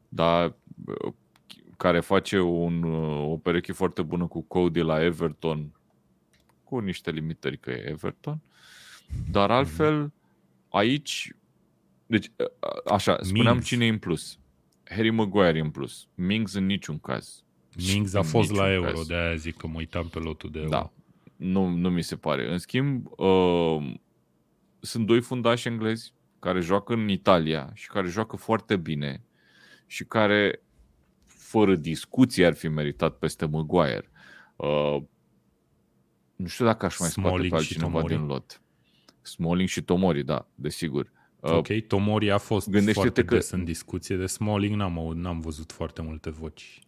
[0.09, 0.55] dar
[0.85, 1.13] uh,
[1.77, 5.71] care face un, uh, o pereche foarte bună cu Cody la Everton,
[6.63, 8.39] cu niște limitări că e Everton.
[9.31, 9.57] Dar mhm.
[9.57, 10.11] altfel,
[10.69, 11.33] aici,
[12.05, 13.67] deci, uh, așa, spuneam Mings.
[13.67, 14.39] cine e în plus.
[14.83, 16.07] Harry Maguire în plus.
[16.15, 17.43] Mings în niciun caz.
[17.77, 19.07] Mings a fost la euro, caz.
[19.07, 20.69] de aia zic că mă uitam pe lotul de euro.
[20.69, 20.91] Da,
[21.35, 22.51] nu, nu mi se pare.
[22.51, 23.93] În schimb, uh,
[24.79, 29.23] sunt doi fundași englezi care joacă în Italia și care joacă foarte bine
[29.85, 30.63] și care,
[31.25, 34.11] fără discuție, ar fi meritat peste Maguire.
[34.55, 34.97] Uh,
[36.35, 38.61] nu știu dacă aș mai Smalling scoate pe altcineva din lot.
[39.21, 41.11] Smalling și Tomori, da, desigur.
[41.39, 43.35] Uh, ok, Tomori a fost foarte că...
[43.35, 46.79] des în discuție de Smalling, n-am, n-am văzut foarte multe voci.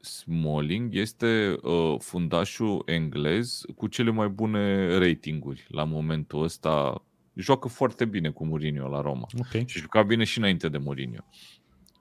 [0.00, 7.04] Smalling este uh, fundașul englez cu cele mai bune ratinguri la momentul ăsta.
[7.34, 9.26] Joacă foarte bine cu Mourinho la Roma.
[9.38, 9.64] Okay.
[9.66, 11.24] Și juca bine și înainte de Mourinho.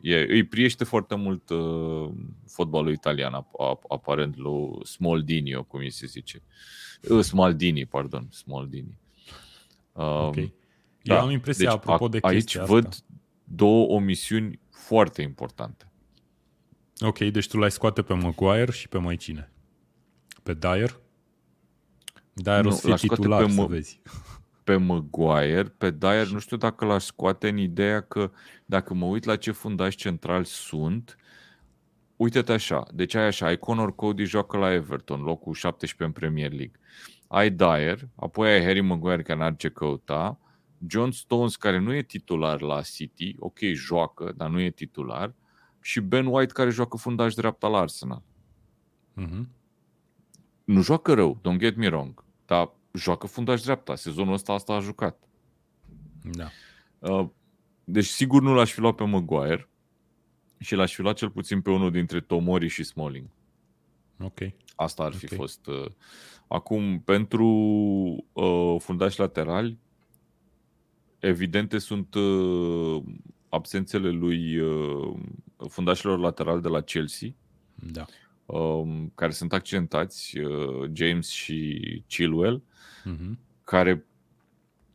[0.02, 2.10] E, îi priește foarte mult uh,
[2.48, 6.42] fotbalul italian, ap- aparent lui Smaldini, cum îi se zice.
[7.10, 8.98] Uh, Smaldini, pardon, Smaldini.
[9.92, 10.36] Uh, ok.
[11.02, 11.16] Da.
[11.16, 12.74] Eu am impresia, deci, apropo de chestia Aici asta.
[12.74, 12.96] văd
[13.44, 15.90] două omisiuni foarte importante.
[17.00, 19.52] Ok, deci tu l-ai scoate pe Maguire și pe mai cine?
[20.44, 21.00] Pe Dyer?
[22.34, 24.02] Dyer nu, o să fie titular, pe să vezi.
[24.64, 28.32] pe Maguire, pe Dyer, nu știu dacă l-aș scoate în ideea că
[28.66, 31.18] dacă mă uit la ce fundași centrali sunt,
[32.16, 36.50] uite-te așa, deci ai așa, ai Conor Cody joacă la Everton, locul 17 în Premier
[36.50, 36.80] League.
[37.28, 40.40] Ai Dyer, apoi ai Harry Maguire care n-ar ce căuta,
[40.88, 45.34] John Stones care nu e titular la City, ok, joacă, dar nu e titular,
[45.86, 48.22] și Ben White care joacă fundaș dreapta la Arsenal.
[49.14, 49.50] Mhm.
[50.64, 53.96] Nu joacă rău, don't get me wrong, dar joacă fundaș dreapta.
[53.96, 55.24] Sezonul ăsta asta a jucat.
[56.32, 56.48] Da.
[57.00, 57.28] Uh,
[57.84, 59.70] Deci sigur nu l-aș fi luat pe Maguire
[60.60, 63.28] și l-aș fi luat cel puțin pe unul dintre Tomori și Smalling.
[64.20, 64.40] Ok.
[64.76, 65.34] Asta ar fi Ok.
[65.34, 65.68] fost.
[65.68, 65.86] uh,
[66.48, 67.48] Acum, pentru
[68.34, 69.78] uh, fundași laterali,
[71.20, 73.04] evidente sunt uh,
[73.50, 75.18] absențele lui uh,
[75.70, 77.30] fundașilor laterali de la Chelsea,
[77.76, 78.06] Da.
[78.46, 82.62] um, care sunt accidentați, uh, James și Chilwell,
[83.04, 83.40] Mhm.
[83.64, 84.06] care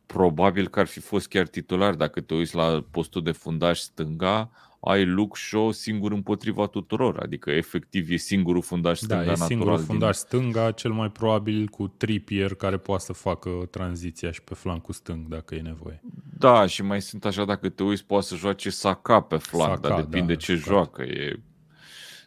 [0.05, 4.51] probabil că ar fi fost chiar titular dacă te uiți la postul de fundaș stânga,
[4.83, 9.47] ai Luke Shaw singur împotriva tuturor, adică efectiv e singurul fundaș Da, stânga e natural.
[9.47, 14.41] singurul din- fundaș stânga, cel mai probabil cu Trippier, care poate să facă tranziția și
[14.41, 16.01] pe flancul stâng, dacă e nevoie.
[16.37, 19.87] Da, și mai sunt așa, dacă te uiți, poate să joace Saka pe flanc, Saka,
[19.87, 20.73] dar depinde da, ce jucat.
[20.73, 21.01] joacă.
[21.03, 21.39] E...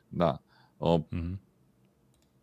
[0.09, 0.43] Da.
[0.77, 1.41] Uh, Mhm.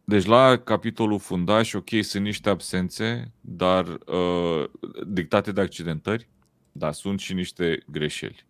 [0.03, 4.63] Deci la capitolul fundaș, ok, sunt niște absențe, dar uh,
[5.07, 6.29] dictate de accidentări,
[6.71, 8.45] dar sunt și niște greșeli.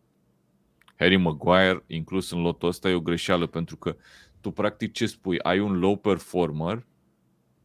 [1.02, 3.96] Harry Maguire, inclus în lotul ăsta, e o greșeală pentru că
[4.42, 5.40] tu practic ce spui?
[5.40, 6.86] Ai un low performer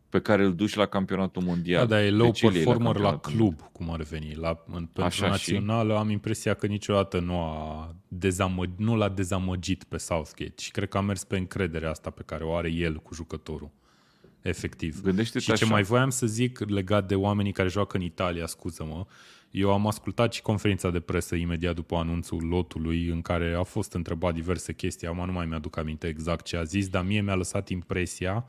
[0.08, 1.86] pe care îl duci la campionatul mondial.
[1.86, 4.34] Da, dar e De low ce îl iei performer la, campionatul club, cum ar veni.
[4.34, 5.30] La, în, pentru Așa și?
[5.30, 10.88] națională am impresia că niciodată nu, a dezamă, nu l-a dezamăgit pe Southgate și cred
[10.88, 13.70] că a mers pe încrederea asta pe care o are el cu jucătorul.
[14.42, 15.02] Efectiv.
[15.02, 15.66] Gândește-te Și ce așa.
[15.66, 19.06] mai voiam să zic legat de oamenii care joacă în Italia, scuză-mă,
[19.58, 23.92] eu am ascultat și conferința de presă imediat după anunțul lotului în care a fost
[23.92, 27.34] întrebat diverse chestii, acum nu mai mi-aduc aminte exact ce a zis, dar mie mi-a
[27.34, 28.46] lăsat impresia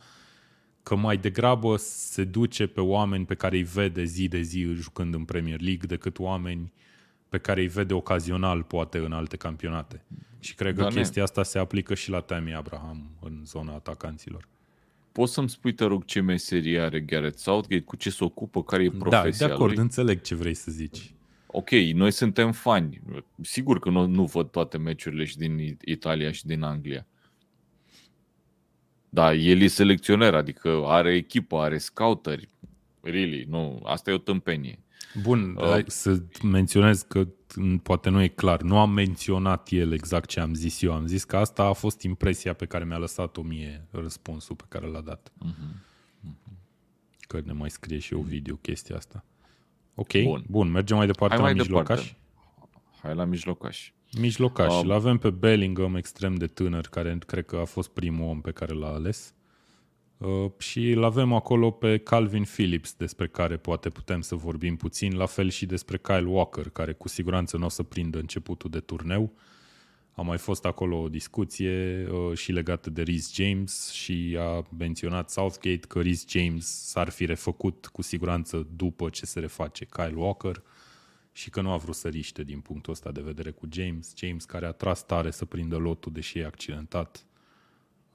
[0.83, 5.13] că mai degrabă se duce pe oameni pe care îi vede zi de zi jucând
[5.13, 6.73] în Premier League decât oameni
[7.29, 10.03] pe care îi vede ocazional poate în alte campionate.
[10.39, 13.73] Și cred că Da, ne- chestia asta se aplică și la Tammy Abraham în zona
[13.73, 14.47] atacanților.
[15.17, 18.83] Poți să-mi spui, te rog, ce meserie are Gareth Southgate, cu ce se ocupă, care
[18.83, 19.81] e Da, profesia de acord, lui?
[19.81, 21.13] înțeleg ce vrei să zici.
[21.47, 23.01] Ok, noi suntem fani.
[23.41, 27.05] Sigur că nu, nu văd toate meciurile și din It- Italia și din Anglia.
[29.09, 32.49] Da, el e selecționer, adică are echipă, are scouteri.
[33.01, 34.79] Really, nu, asta e o tâmpenie.
[35.21, 35.63] Bun, Uh.
[35.77, 38.61] uh, să menționez că m, poate nu e clar.
[38.61, 40.93] Nu am menționat el exact ce am zis eu.
[40.93, 44.87] Am zis că asta a fost impresia pe care mi-a lăsat-o mie răspunsul pe care
[44.87, 45.31] l-a dat.
[45.37, 45.83] Mhm.
[47.19, 49.25] Că ne mai scrie și eu video chestia asta.
[49.95, 50.23] Ok, Bun.
[50.23, 51.97] bun, bun mergem mai departe Hai la mai mijlocaș.
[51.99, 52.17] departe.
[53.01, 53.91] Hai la mijlocaș.
[54.19, 54.73] Mijlocaș.
[54.73, 58.41] Um, Um, avem pe Bellingham extrem de tânăr, care cred că a fost primul om
[58.41, 59.33] pe care l-a ales.
[60.17, 65.15] Uh, și îl avem acolo pe Calvin Phillips, despre care poate putem să vorbim puțin,
[65.15, 68.79] la fel și despre Kyle Walker, care cu siguranță nu o să prindă începutul de
[68.79, 69.33] turneu.
[70.11, 75.29] A mai fost acolo o discuție uh, și legată de Rhys James și a menționat
[75.29, 80.63] Southgate că Rhys James s-ar fi refăcut cu siguranță după ce se reface Kyle Walker
[81.31, 84.13] și că nu a vrut să riște din punctul ăsta de vedere cu James.
[84.15, 87.26] James care a tras tare să prindă lotul, deși e accidentat.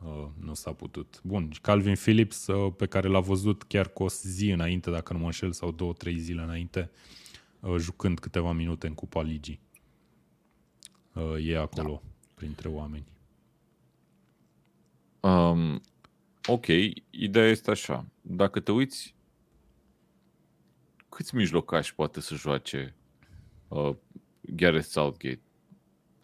[0.04, 1.20] Uh, nu s-a putut.
[1.22, 5.12] Bun, și Calvin Phillips, uh, pe care l-a văzut chiar cu o zi înainte, dacă
[5.12, 6.90] nu mă înșel, sau două, trei zile înainte,
[7.60, 9.60] uh, jucând câteva minute în Cupa Ligii.
[11.14, 12.08] Uh, e acolo, da.
[12.34, 13.04] printre oameni.
[15.20, 15.80] Um,
[16.46, 16.66] ok,
[17.10, 18.06] ideea este așa.
[18.20, 19.14] Dacă te uiți,
[21.08, 22.94] câți mijlocași poate să joace
[23.68, 23.94] uh,
[24.40, 25.40] Gareth Southgate?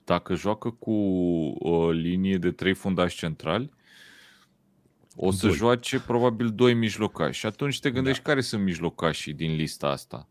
[0.09, 0.93] Dacă joacă cu
[1.59, 3.71] o linie de trei fundași centrali,
[5.17, 5.57] o să Doi.
[5.57, 7.39] joace probabil doi mijlocași.
[7.39, 8.29] Și atunci te gândești da.
[8.29, 10.29] care sunt mijlocașii din lista asta.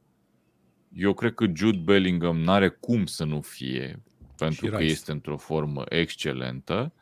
[0.93, 4.01] Eu cred că Jude Bellingham n-are cum să nu fie,
[4.37, 4.91] pentru Și că Rice.
[4.91, 6.93] este într-o formă excelentă.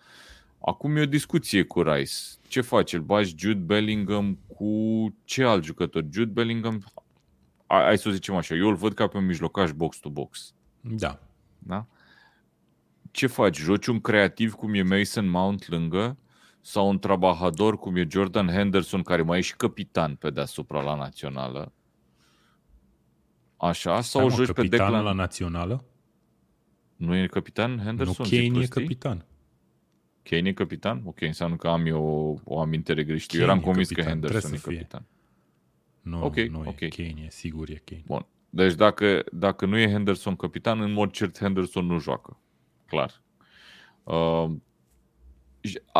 [0.60, 2.14] Acum e o discuție cu Rice.
[2.48, 2.94] Ce faci?
[2.94, 6.06] Îl bagi Jude Bellingham cu ce alt jucător?
[6.12, 6.86] Jude Bellingham,
[7.68, 10.54] hai hai să o zicem așa, eu îl văd ca pe un mijlocaș box-to-box.
[10.82, 11.20] Da.
[11.60, 11.88] Da?
[13.16, 13.58] Ce faci?
[13.58, 16.18] Joci un creativ cum e Mason Mount lângă
[16.62, 20.96] sau un trabahador cum e Jordan Henderson, care mai e și capitan pe deasupra la
[20.96, 21.74] națională?
[23.58, 24.02] Așa?
[24.02, 25.04] Sau o Stai, mă, joci pe capitanul Declan?
[25.04, 25.84] la națională?
[26.96, 28.16] Nu e capitan Henderson?
[28.20, 28.82] nu, Zic Kane e prostii?
[28.82, 29.26] capitan.
[30.24, 31.02] Kane e capitan?
[31.06, 33.36] Ok, înseamnă că am eu o, o amintire greșită.
[33.36, 34.78] Eu Kane eram e convins că capitan, Henderson e trebuie să fie.
[34.78, 35.06] capitan.
[36.02, 36.80] Nu, Ok, nu ok.
[36.80, 38.04] e Kane, e sigur e Kane.
[38.06, 38.26] Bun.
[38.50, 42.40] Deci dacă, dacă nu e Henderson capitan, în mod cert Henderson nu joacă.
[42.88, 43.22] Clar.
[44.04, 44.52] Uh,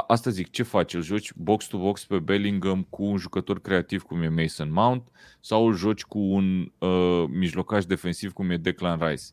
[0.08, 0.94] asta zic, ce faci?
[0.94, 5.76] Îl joci box-to-box pe Bellingham cu un jucător creativ cum e Mason Mount sau îl
[5.76, 9.24] joci cu un uh, mijlocaș defensiv cum e Declan Rice?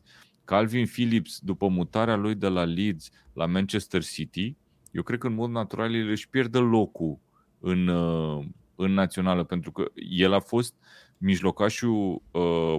[0.45, 4.55] Calvin Phillips, după mutarea lui de la Leeds la Manchester City,
[4.91, 7.19] eu cred că în mod natural el își pierde locul
[7.59, 10.75] în, uh, în națională, pentru că el a fost
[11.17, 12.77] mijlocașul uh,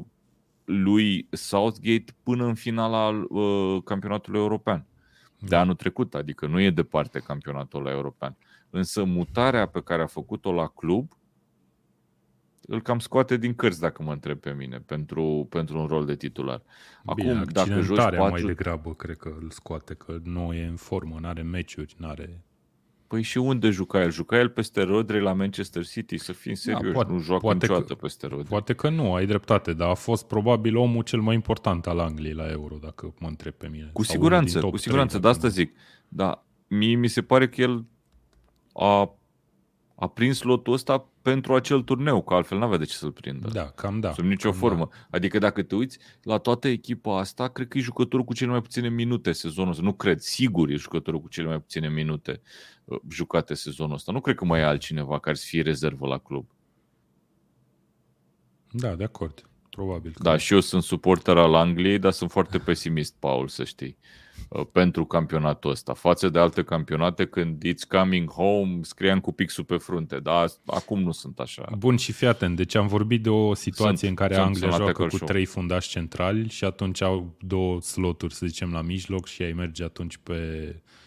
[0.65, 4.87] lui Southgate până în finala uh, campionatului european
[5.39, 8.37] de anul trecut, adică nu e departe campionatul european.
[8.71, 11.13] Însă mutarea pe care a făcut-o la club
[12.67, 16.17] îl cam scoate din cărți, dacă mă întreb pe mine, pentru, pentru un rol de
[16.17, 16.63] titular.
[17.05, 18.21] Acum, Bine, dacă joci patru...
[18.21, 22.09] mai degrabă, cred că îl scoate, că nu e în formă, nu are meciuri, nu
[22.09, 22.45] are...
[23.15, 24.11] Păi și unde juca el?
[24.11, 27.59] Juca el peste Rodri la Manchester City, să fim serioși, da, poate, nu joacă poate
[27.61, 28.49] niciodată că, peste Rodri.
[28.49, 32.35] Poate că nu, ai dreptate, dar a fost probabil omul cel mai important al Angliei
[32.35, 33.91] la Euro, dacă mă întreb pe mine.
[33.93, 35.77] Cu siguranță, cu siguranță, de asta zic.
[36.09, 37.85] Da, mie mi se pare că el
[38.73, 39.15] a,
[39.95, 43.49] a prins lotul ăsta pentru acel turneu, că altfel n-avea de ce să-l prindă.
[43.49, 44.13] Da, cam da.
[44.13, 44.89] Sub nicio formă.
[44.91, 45.07] Da.
[45.11, 48.61] Adică dacă te uiți la toată echipa asta, cred că e jucătorul cu cele mai
[48.61, 49.83] puține minute sezonul ăsta.
[49.83, 52.41] Nu cred, sigur e jucătorul cu cele mai puține minute
[52.85, 54.13] uh, jucate sezonul ăsta.
[54.13, 56.47] Nu cred că mai e altcineva care să fie rezervă la club.
[58.71, 59.49] Da, de acord.
[59.75, 60.13] Probabil.
[60.13, 63.97] Că da, și eu sunt suporter al Angliei, dar sunt foarte pesimist, Paul, să știi.
[64.49, 69.65] Uh, pentru campionatul ăsta, față de alte campionate când it's coming home, scriam cu pixul
[69.65, 71.69] pe frunte, dar acum nu sunt așa.
[71.79, 75.07] Bun și fii atent, deci am vorbit de o situație sunt, în care Anglia joacă
[75.07, 79.53] cu trei fundași centrali și atunci au două sloturi, să zicem, la mijloc și ai
[79.53, 80.33] merge atunci pe
[80.75, 81.04] Uh,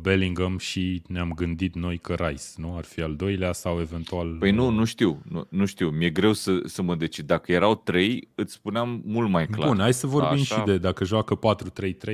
[0.00, 2.76] Bellingham și ne-am gândit noi că Rice, nu?
[2.76, 4.36] Ar fi al doilea sau eventual...
[4.38, 5.88] Păi nu, nu știu, nu, nu știu.
[5.90, 7.26] Mi-e greu să, să mă decid.
[7.26, 9.68] Dacă erau trei, îți spuneam mult mai clar.
[9.68, 10.54] Bun, hai să vorbim Așa...
[10.56, 11.38] și de dacă joacă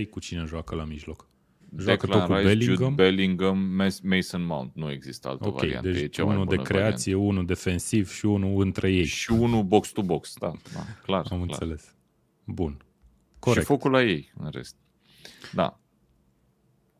[0.00, 1.28] 4-3-3, cu cine joacă la mijloc?
[1.76, 2.90] Joacă Declan tot cu Rice, Bellingham?
[2.90, 3.58] Jude Bellingham,
[4.02, 4.70] Mason Mount.
[4.74, 5.90] Nu există altă okay, variantă.
[5.90, 7.32] Deci e cea unul mai de creație, variantă.
[7.32, 9.04] unul defensiv și unul între ei.
[9.04, 11.18] Și unul box-to-box, da, da clar.
[11.18, 11.40] Am clar.
[11.40, 11.94] înțeles.
[12.44, 12.76] Bun.
[13.38, 13.60] Corect.
[13.60, 14.76] Și focul la ei, în rest.
[15.52, 15.80] Da.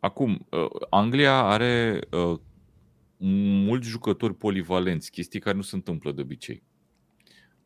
[0.02, 2.38] Acum, uh, Anglia are uh,
[3.66, 6.62] mulți jucători polivalenți, chestii care nu se întâmplă de obicei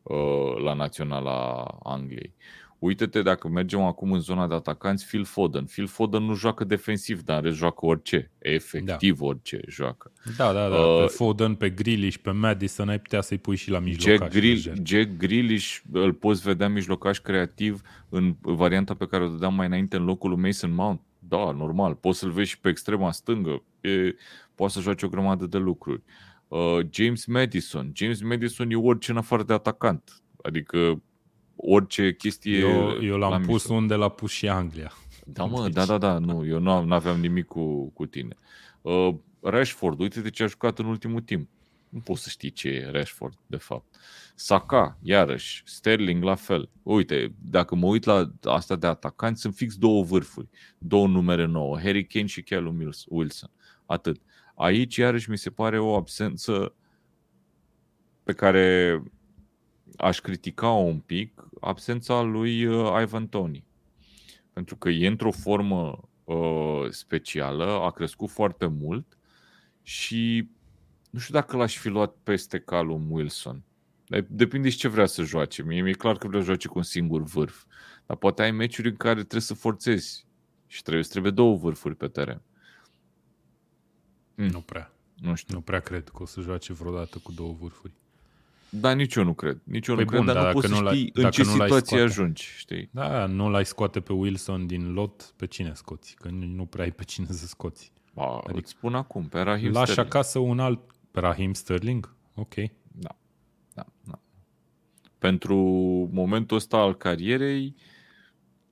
[0.03, 2.35] uh, la naționala Angliei.
[2.79, 5.65] Uite-te dacă mergem acum în zona de atacanți, Phil Foden.
[5.65, 9.25] Phil Foden nu joacă defensiv, dar are joacă orice, efectiv da.
[9.25, 10.11] orice joacă.
[10.37, 10.75] Da, da, da.
[10.75, 14.17] Uh, pe Foden, pe Grealish, pe Madison ai putea să-i pui și la mijlocaș.
[14.17, 19.53] Jack, Grill, Jack Grealish îl poți vedea mijlocaș creativ în varianta pe care o dădeam
[19.53, 21.01] mai înainte în locul lui Mason Mount.
[21.27, 21.95] Da, normal.
[21.95, 23.63] Poți să-l vezi și pe extrema stângă.
[23.81, 24.15] E,
[24.55, 26.03] poate să joace o grămadă de lucruri.
[26.47, 27.91] Uh, James Madison.
[27.93, 30.21] James Madison e orice în afară de atacant.
[30.41, 31.01] Adică
[31.55, 32.59] orice chestie...
[32.59, 33.73] Eu, eu l-am pus mișto.
[33.73, 34.91] unde l-a pus și Anglia.
[35.25, 35.73] Da, mă, deci...
[35.73, 38.35] da, da, da, nu, eu nu aveam nimic cu, cu tine.
[38.81, 41.49] Uh, Rashford, uite de ce a jucat în ultimul timp.
[41.89, 43.95] Nu poți să știi ce e Rashford, de fapt.
[44.35, 46.69] Saka, iarăși, Sterling la fel.
[46.83, 50.47] Uite, dacă mă uit la asta de atacanți, sunt fix două vârfuri,
[50.77, 53.51] două numere nouă, Harry Kane și Callum Wilson.
[53.85, 54.21] Atât.
[54.55, 56.73] Aici, iarăși, mi se pare o absență
[58.23, 59.03] pe care
[59.97, 63.65] aș critica-o un pic, absența lui uh, Ivan Tony.
[64.53, 69.17] Pentru că e într-o formă uh, specială, a crescut foarte mult
[69.81, 70.49] și
[71.17, 73.63] nu știu dacă l-aș fi luat peste Calum Wilson.
[74.27, 75.63] Depinde și ce vrea să joace.
[75.63, 77.63] Mie mi-e clar că vrea să joace cu un singur vârf.
[78.05, 80.25] Dar poate ai meciuri în care trebuie să forțezi
[80.67, 82.41] și trebuie, trebuie două vârfuri pe teren.
[84.35, 84.45] Mm.
[84.45, 84.93] Nu prea.
[85.15, 85.55] Nu știu.
[85.55, 87.93] Nu prea cred că o să joace vreodată cu două vârfuri.
[88.69, 89.61] Da, nici eu nu cred.
[89.63, 91.99] Nici eu păi nu bun, cred, dar, dar nu poți să știi în ce situație
[91.99, 92.89] ajungi, știi?
[92.91, 96.15] Da, nu l-ai scoate pe Wilson din lot, pe cine scoți?
[96.15, 97.91] Că nu prea ai pe cine să scoți.
[98.13, 100.15] Ba, adică îți spun acum, pe Rahim Lași Sterling.
[100.15, 100.79] acasă un alt...
[101.17, 102.15] Pe Rahim Sterling?
[102.35, 102.53] Ok.
[102.91, 103.17] Da.
[103.73, 104.19] da, da.
[105.17, 105.55] Pentru
[106.11, 107.75] momentul ăsta al carierei,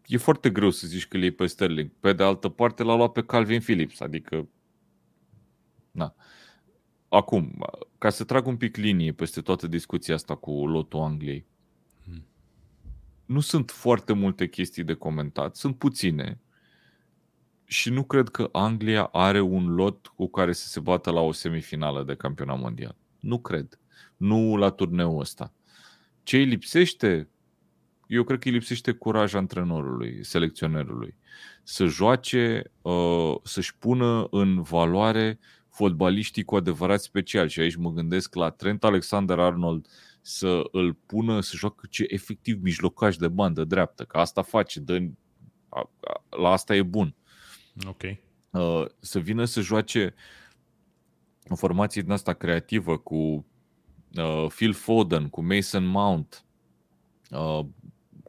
[0.06, 1.90] e foarte greu să zici că îl iei pe Sterling.
[2.00, 4.48] Pe de altă parte, l-a luat pe Calvin Phillips, adică...
[5.92, 6.16] Na.
[7.10, 7.66] Acum,
[7.98, 11.46] ca să trag un pic linie peste toată discuția asta cu lotul Angliei,
[12.04, 12.26] hmm.
[13.26, 16.40] nu sunt foarte multe chestii de comentat, sunt puține
[17.66, 21.32] și nu cred că Anglia are un lot cu care să se bată la o
[21.32, 22.96] semifinală de campionat mondial.
[23.20, 23.80] Nu cred.
[24.18, 25.54] Nu la turneul ăsta.
[26.24, 27.30] Ce îi lipsește?
[28.08, 31.16] Eu cred că îi lipsește curaj antrenorului, selecționerului.
[31.64, 35.40] Să joace, uh, să-și pună în valoare
[35.70, 37.48] fotbaliștii cu adevărat special.
[37.48, 39.88] Și aici mă gândesc la Trent Alexander-Arnold
[40.22, 45.00] să îl pună să joacă ce efectiv mijlocaș de bandă dreaptă, că asta face, dă,
[46.30, 47.16] la asta e bun.
[47.88, 48.02] Ok.
[48.50, 50.14] Uh, să vină să joace
[51.50, 56.46] o formație din asta creativă cu uh, Phil Foden, cu Mason Mount,
[57.32, 57.66] uh,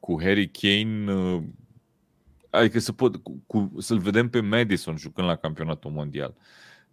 [0.01, 1.43] cu Harry Kane, uh,
[2.51, 6.35] adică să pot, cu, cu, să-l vedem pe Madison jucând la campionatul mondial.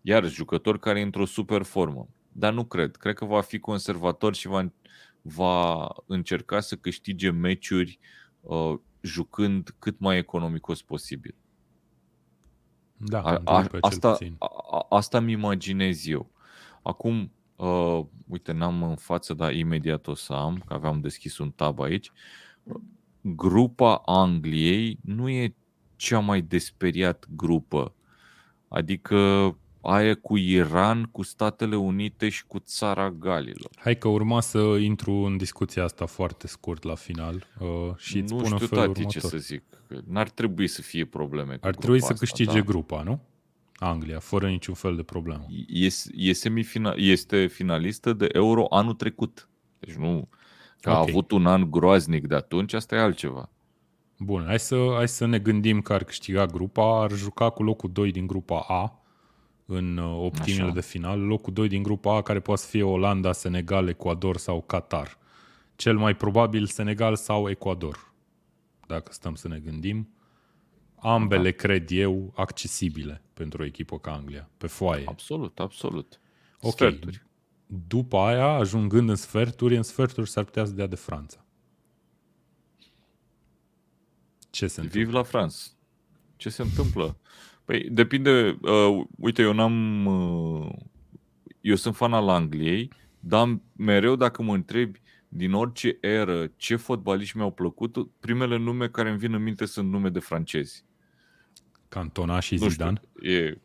[0.02, 2.08] Iar jucător care e într-o super formă.
[2.32, 2.96] Dar nu cred.
[2.96, 4.72] Cred că va fi conservator și va,
[5.22, 8.00] va încerca să câștige meciuri
[8.42, 11.36] uh, jucând cât mai economicos posibil.
[13.06, 16.32] Da, a, a, asta, a, asta mi imaginez eu.
[16.82, 21.52] Acum, uh, uite, n-am în față, dar imediat o să am, că aveam deschis un
[21.52, 22.12] tab aici.
[23.22, 25.56] Grupa Angliei nu e
[25.96, 27.94] cea mai desperiat grupă.
[28.68, 29.18] Adică
[29.84, 33.70] aia cu Iran, cu Statele Unite și cu țara Galilor.
[33.76, 38.34] Hai că urma să intru în discuția asta foarte scurt la final uh, și îți
[38.34, 39.22] nu spun știu, în felul tati, următor.
[39.22, 39.64] ce să zic.
[40.08, 42.66] N-ar trebui să fie probleme cu Ar trebui să asta, câștige da?
[42.66, 43.20] grupa, nu?
[43.76, 45.46] Anglia, fără niciun fel de problemă.
[45.68, 49.50] E, e semifina- este finalistă de Euro anul trecut.
[49.80, 50.28] Deci nu
[50.82, 51.10] că a Ok.
[51.10, 53.50] avut un an groaznic de atunci, asta e altceva.
[54.20, 57.92] Bun, hai să, hai să ne gândim că ar câștiga grupa, ar juca cu locul
[57.92, 59.03] 2 din grupa A
[59.74, 60.74] în uh, optimile Așa.
[60.74, 64.62] de final, locul 2 din grupa A care poate să fie Olanda, Senegal, Ecuador sau
[64.62, 65.18] Qatar.
[65.76, 68.14] Cel mai probabil Senegal sau Ecuador,
[68.88, 70.08] dacă stăm să ne gândim.
[70.96, 71.56] Ambele, Da.
[71.56, 75.04] cred eu, accesibile pentru o echipă ca Anglia, pe foaie.
[75.08, 76.20] Absolut, absolut.
[76.62, 76.72] Ok.
[76.72, 77.24] Sferturi.
[77.88, 81.46] După aia, ajungând în sferturi, în sferturi s-ar putea să dea de Franța.
[84.50, 85.04] Ce se întâmplă?
[85.04, 85.58] Viv la France.
[86.36, 87.18] Ce se întâmplă?
[87.66, 90.72] Păi depinde, uh, uite, eu n-am uh,
[91.62, 97.38] eu sunt fan al Angliei, dar mereu dacă mă întrebi din orice eră ce fotbaliști
[97.38, 100.86] mi-au plăcut, primele nume care îmi vin în minte sunt nume de francezi.
[101.90, 103.02] Cantona și Nu Zidane?
[103.16, 103.58] știu, e,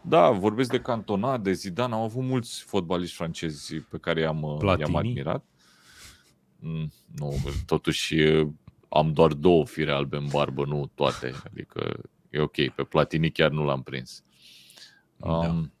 [0.00, 4.56] da, vorbesc de Cantona, de Zidane, au avut mulți fotbaliști francezi pe care i-am, uh,
[4.58, 4.88] Platini?
[4.88, 5.44] i-am admirat.
[6.58, 7.34] Mm, nu,
[7.66, 8.48] totuși e,
[8.88, 11.32] am doar două fire albe în barbă, nu toate.
[11.50, 12.00] Adică
[12.32, 14.24] e ok, pe Platini chiar nu l-am prins.
[15.16, 15.28] Da.
[15.28, 15.72] Um,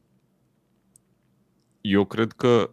[1.80, 2.70] Eu cred că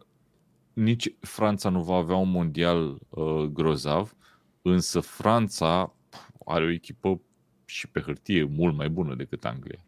[0.74, 4.16] nici Franța nu va avea un mondial uh, grozav,
[4.62, 7.22] însă Franța pf, are o echipă
[7.66, 9.86] și pe hârtie mult mai bună decât Anglia.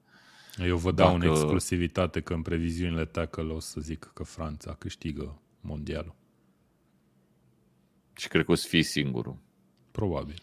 [0.58, 4.74] Eu vă dau Dacă- în exclusivitate că în previziunile tackle o să zic că Franța
[4.74, 6.16] câștigă mondialul.
[8.16, 9.38] Și cred că o să fie singurul.
[9.92, 10.36] Probabil.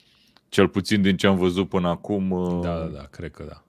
[0.48, 3.64] Cel puțin din ce am văzut până acum, uh, Da, da, da, cred că da.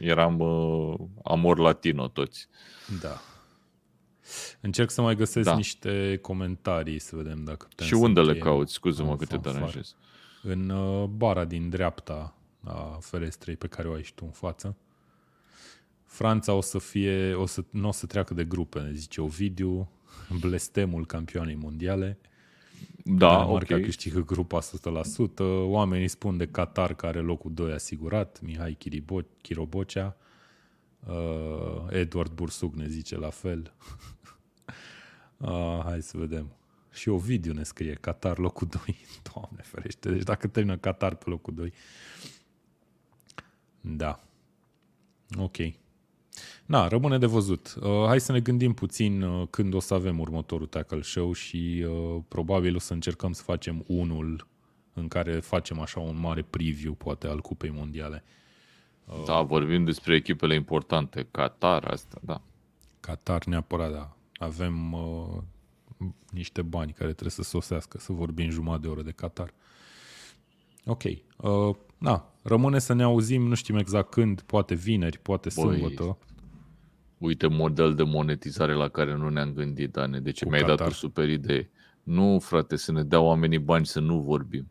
[0.00, 0.94] eram uh,
[1.24, 2.48] amor latino toți.
[3.00, 3.20] Da.
[4.60, 5.56] Încerc să mai găsesc Da.
[5.56, 8.72] niște comentarii să vedem dacă putem și să unde le încheiem cauți?
[8.72, 9.54] Scuză-mă în că te fanfare.
[9.56, 9.94] deranjez.
[10.42, 14.76] În uh, bara din dreapta a ferestrei pe care o ai și tu în față.
[16.04, 19.90] Franța o să fie, o să, nu o să treacă de grupe, ne zice Ovidiu,
[20.40, 22.18] blestemul campioanei mondiale.
[23.10, 23.82] Da, Danemarca ok.
[23.82, 25.38] câștigă grupa 100%.
[25.64, 28.40] Oamenii spun de Qatar care are locul 2 asigurat.
[28.40, 30.16] Mihai Chiribo- Chirobocea.
[31.06, 33.72] Uh, Edward Bursug ne zice la fel.
[35.36, 36.52] uh, hai să vedem.
[36.92, 38.80] Și Ovidiu ne scrie Qatar locul 2.
[39.32, 40.10] Doamne ferește.
[40.10, 41.72] Deci dacă termină Qatar pe locul 2.
[43.80, 44.20] Da.
[45.38, 45.56] Ok.
[46.68, 47.74] Na, rămâne de văzut.
[47.80, 51.86] Uh, hai să ne gândim puțin uh, când o să avem următorul tackle show și
[51.88, 54.46] uh, probabil o să încercăm să facem unul
[54.92, 58.24] în care facem așa un mare preview, poate, al Cupei Mondiale.
[59.26, 61.28] Da, vorbim despre echipele importante.
[61.30, 62.42] Qatar, asta, da.
[63.00, 64.16] Qatar neapărat, da.
[64.34, 65.42] Avem uh,
[66.30, 69.54] niște bani care trebuie să sosească, să vorbim jumătate de oră de Qatar.
[70.84, 71.02] Ok.
[71.04, 76.18] Uh, na, rămâne să ne auzim, nu știm exact când, poate vineri, poate Băi, sâmbătă.
[77.18, 80.20] Uite model de monetizare la care nu ne-am gândit, Dane.
[80.20, 80.86] Deci Cu mi-ai dat Qatar.
[80.86, 81.70] o super idee.
[82.02, 84.70] Nu, frate, să ne dea oamenii bani să nu vorbim.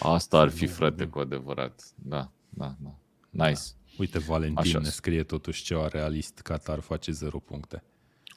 [0.00, 1.82] Asta ar fi, frate, cu adevărat.
[1.94, 2.98] Da, da, da.
[3.30, 3.60] Nice.
[3.98, 4.78] Uite, Valentin Așa.
[4.78, 7.82] ne scrie totuși ceva realist, Qatar face 0 puncte.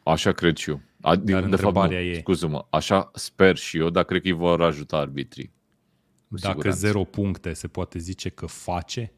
[0.03, 0.81] Așa cred și eu.
[1.01, 4.21] A, de, Dar de fapt, nu, întrebarea e- scuză-mă, așa sper și eu, dar cred
[4.21, 5.51] că îi vor ajuta arbitrii.
[6.29, 6.79] Cu Dacă siguranță.
[6.87, 9.13] 0 puncte se poate zice că face?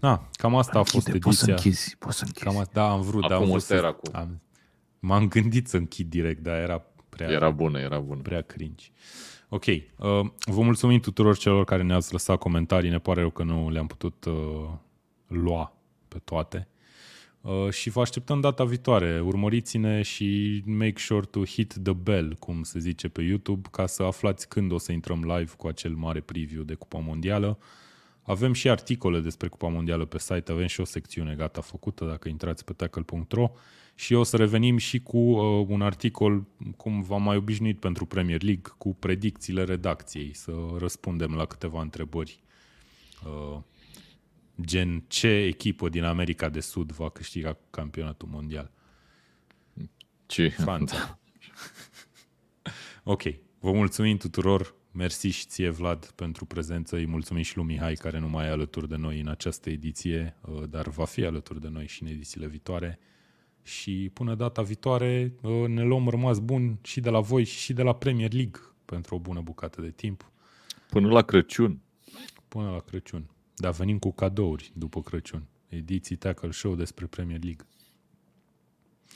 [0.00, 1.54] Da, cam asta a fost ediția.
[1.54, 2.44] închizi, poți să închizi.
[2.44, 4.40] Cam asta, da, am vrut, dar am Acum vrut ăsta să, era cu- am,
[4.98, 8.20] M-am gândit să închid direct, dar era prea, Era bună, era bună.
[8.20, 8.86] prea cringe.
[9.48, 9.80] Ok, uh,
[10.44, 14.24] vă mulțumim tuturor celor care ne-ați lăsat comentarii, ne pare rău că nu le-am putut
[14.24, 14.68] uh,
[15.26, 15.76] lua
[16.08, 16.68] pe toate.
[17.40, 19.20] Uh, și vă așteptăm data viitoare.
[19.20, 24.02] Urmăriți-ne și make sure to hit the bell, cum se zice pe YouTube, ca să
[24.02, 27.58] aflați când o să intrăm live cu acel mare preview de Cupa Mondială.
[28.30, 32.28] Avem și articole despre Cupa Mondială pe site, avem și o secțiune gata făcută dacă
[32.28, 33.50] intrați pe tackle.ro
[33.94, 36.46] și o să revenim și cu uh, un articol,
[36.76, 42.42] cum v-am mai obișnuit pentru Premier League, cu predicțiile redacției, să răspundem la câteva întrebări.
[43.24, 43.60] Uh,
[44.60, 48.70] gen, ce echipă din America de Sud va câștiga campionatul mondial?
[50.26, 50.48] Ce?
[50.48, 51.18] Franța.
[53.14, 53.22] ok,
[53.58, 58.18] vă mulțumim tuturor, mersi și ție Vlad pentru prezență, îi mulțumim și lui Mihai care
[58.18, 61.68] nu mai e alături de noi în această ediție, uh, dar va fi alături de
[61.68, 62.98] noi și în edițiile viitoare
[63.62, 67.82] și până data viitoare uh, ne luăm rămas bun și de la voi și de
[67.82, 70.30] la Premier League pentru o bună bucată de timp.
[70.88, 71.80] Până la Crăciun.
[72.48, 73.30] Până la Crăciun.
[73.54, 75.46] Dar venim cu cadouri după Crăciun.
[75.68, 77.66] Ediții Tackle Show despre Premier League.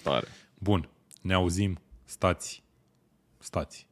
[0.03, 0.27] Tare.
[0.59, 0.89] Bun,
[1.23, 1.79] ne auzim.
[2.05, 2.63] Stați.
[3.39, 3.87] Stați.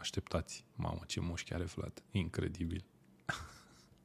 [0.00, 0.64] Așteptați.
[0.74, 2.02] Mamă, ce mușchi are Vlad.
[2.10, 2.84] Incredibil.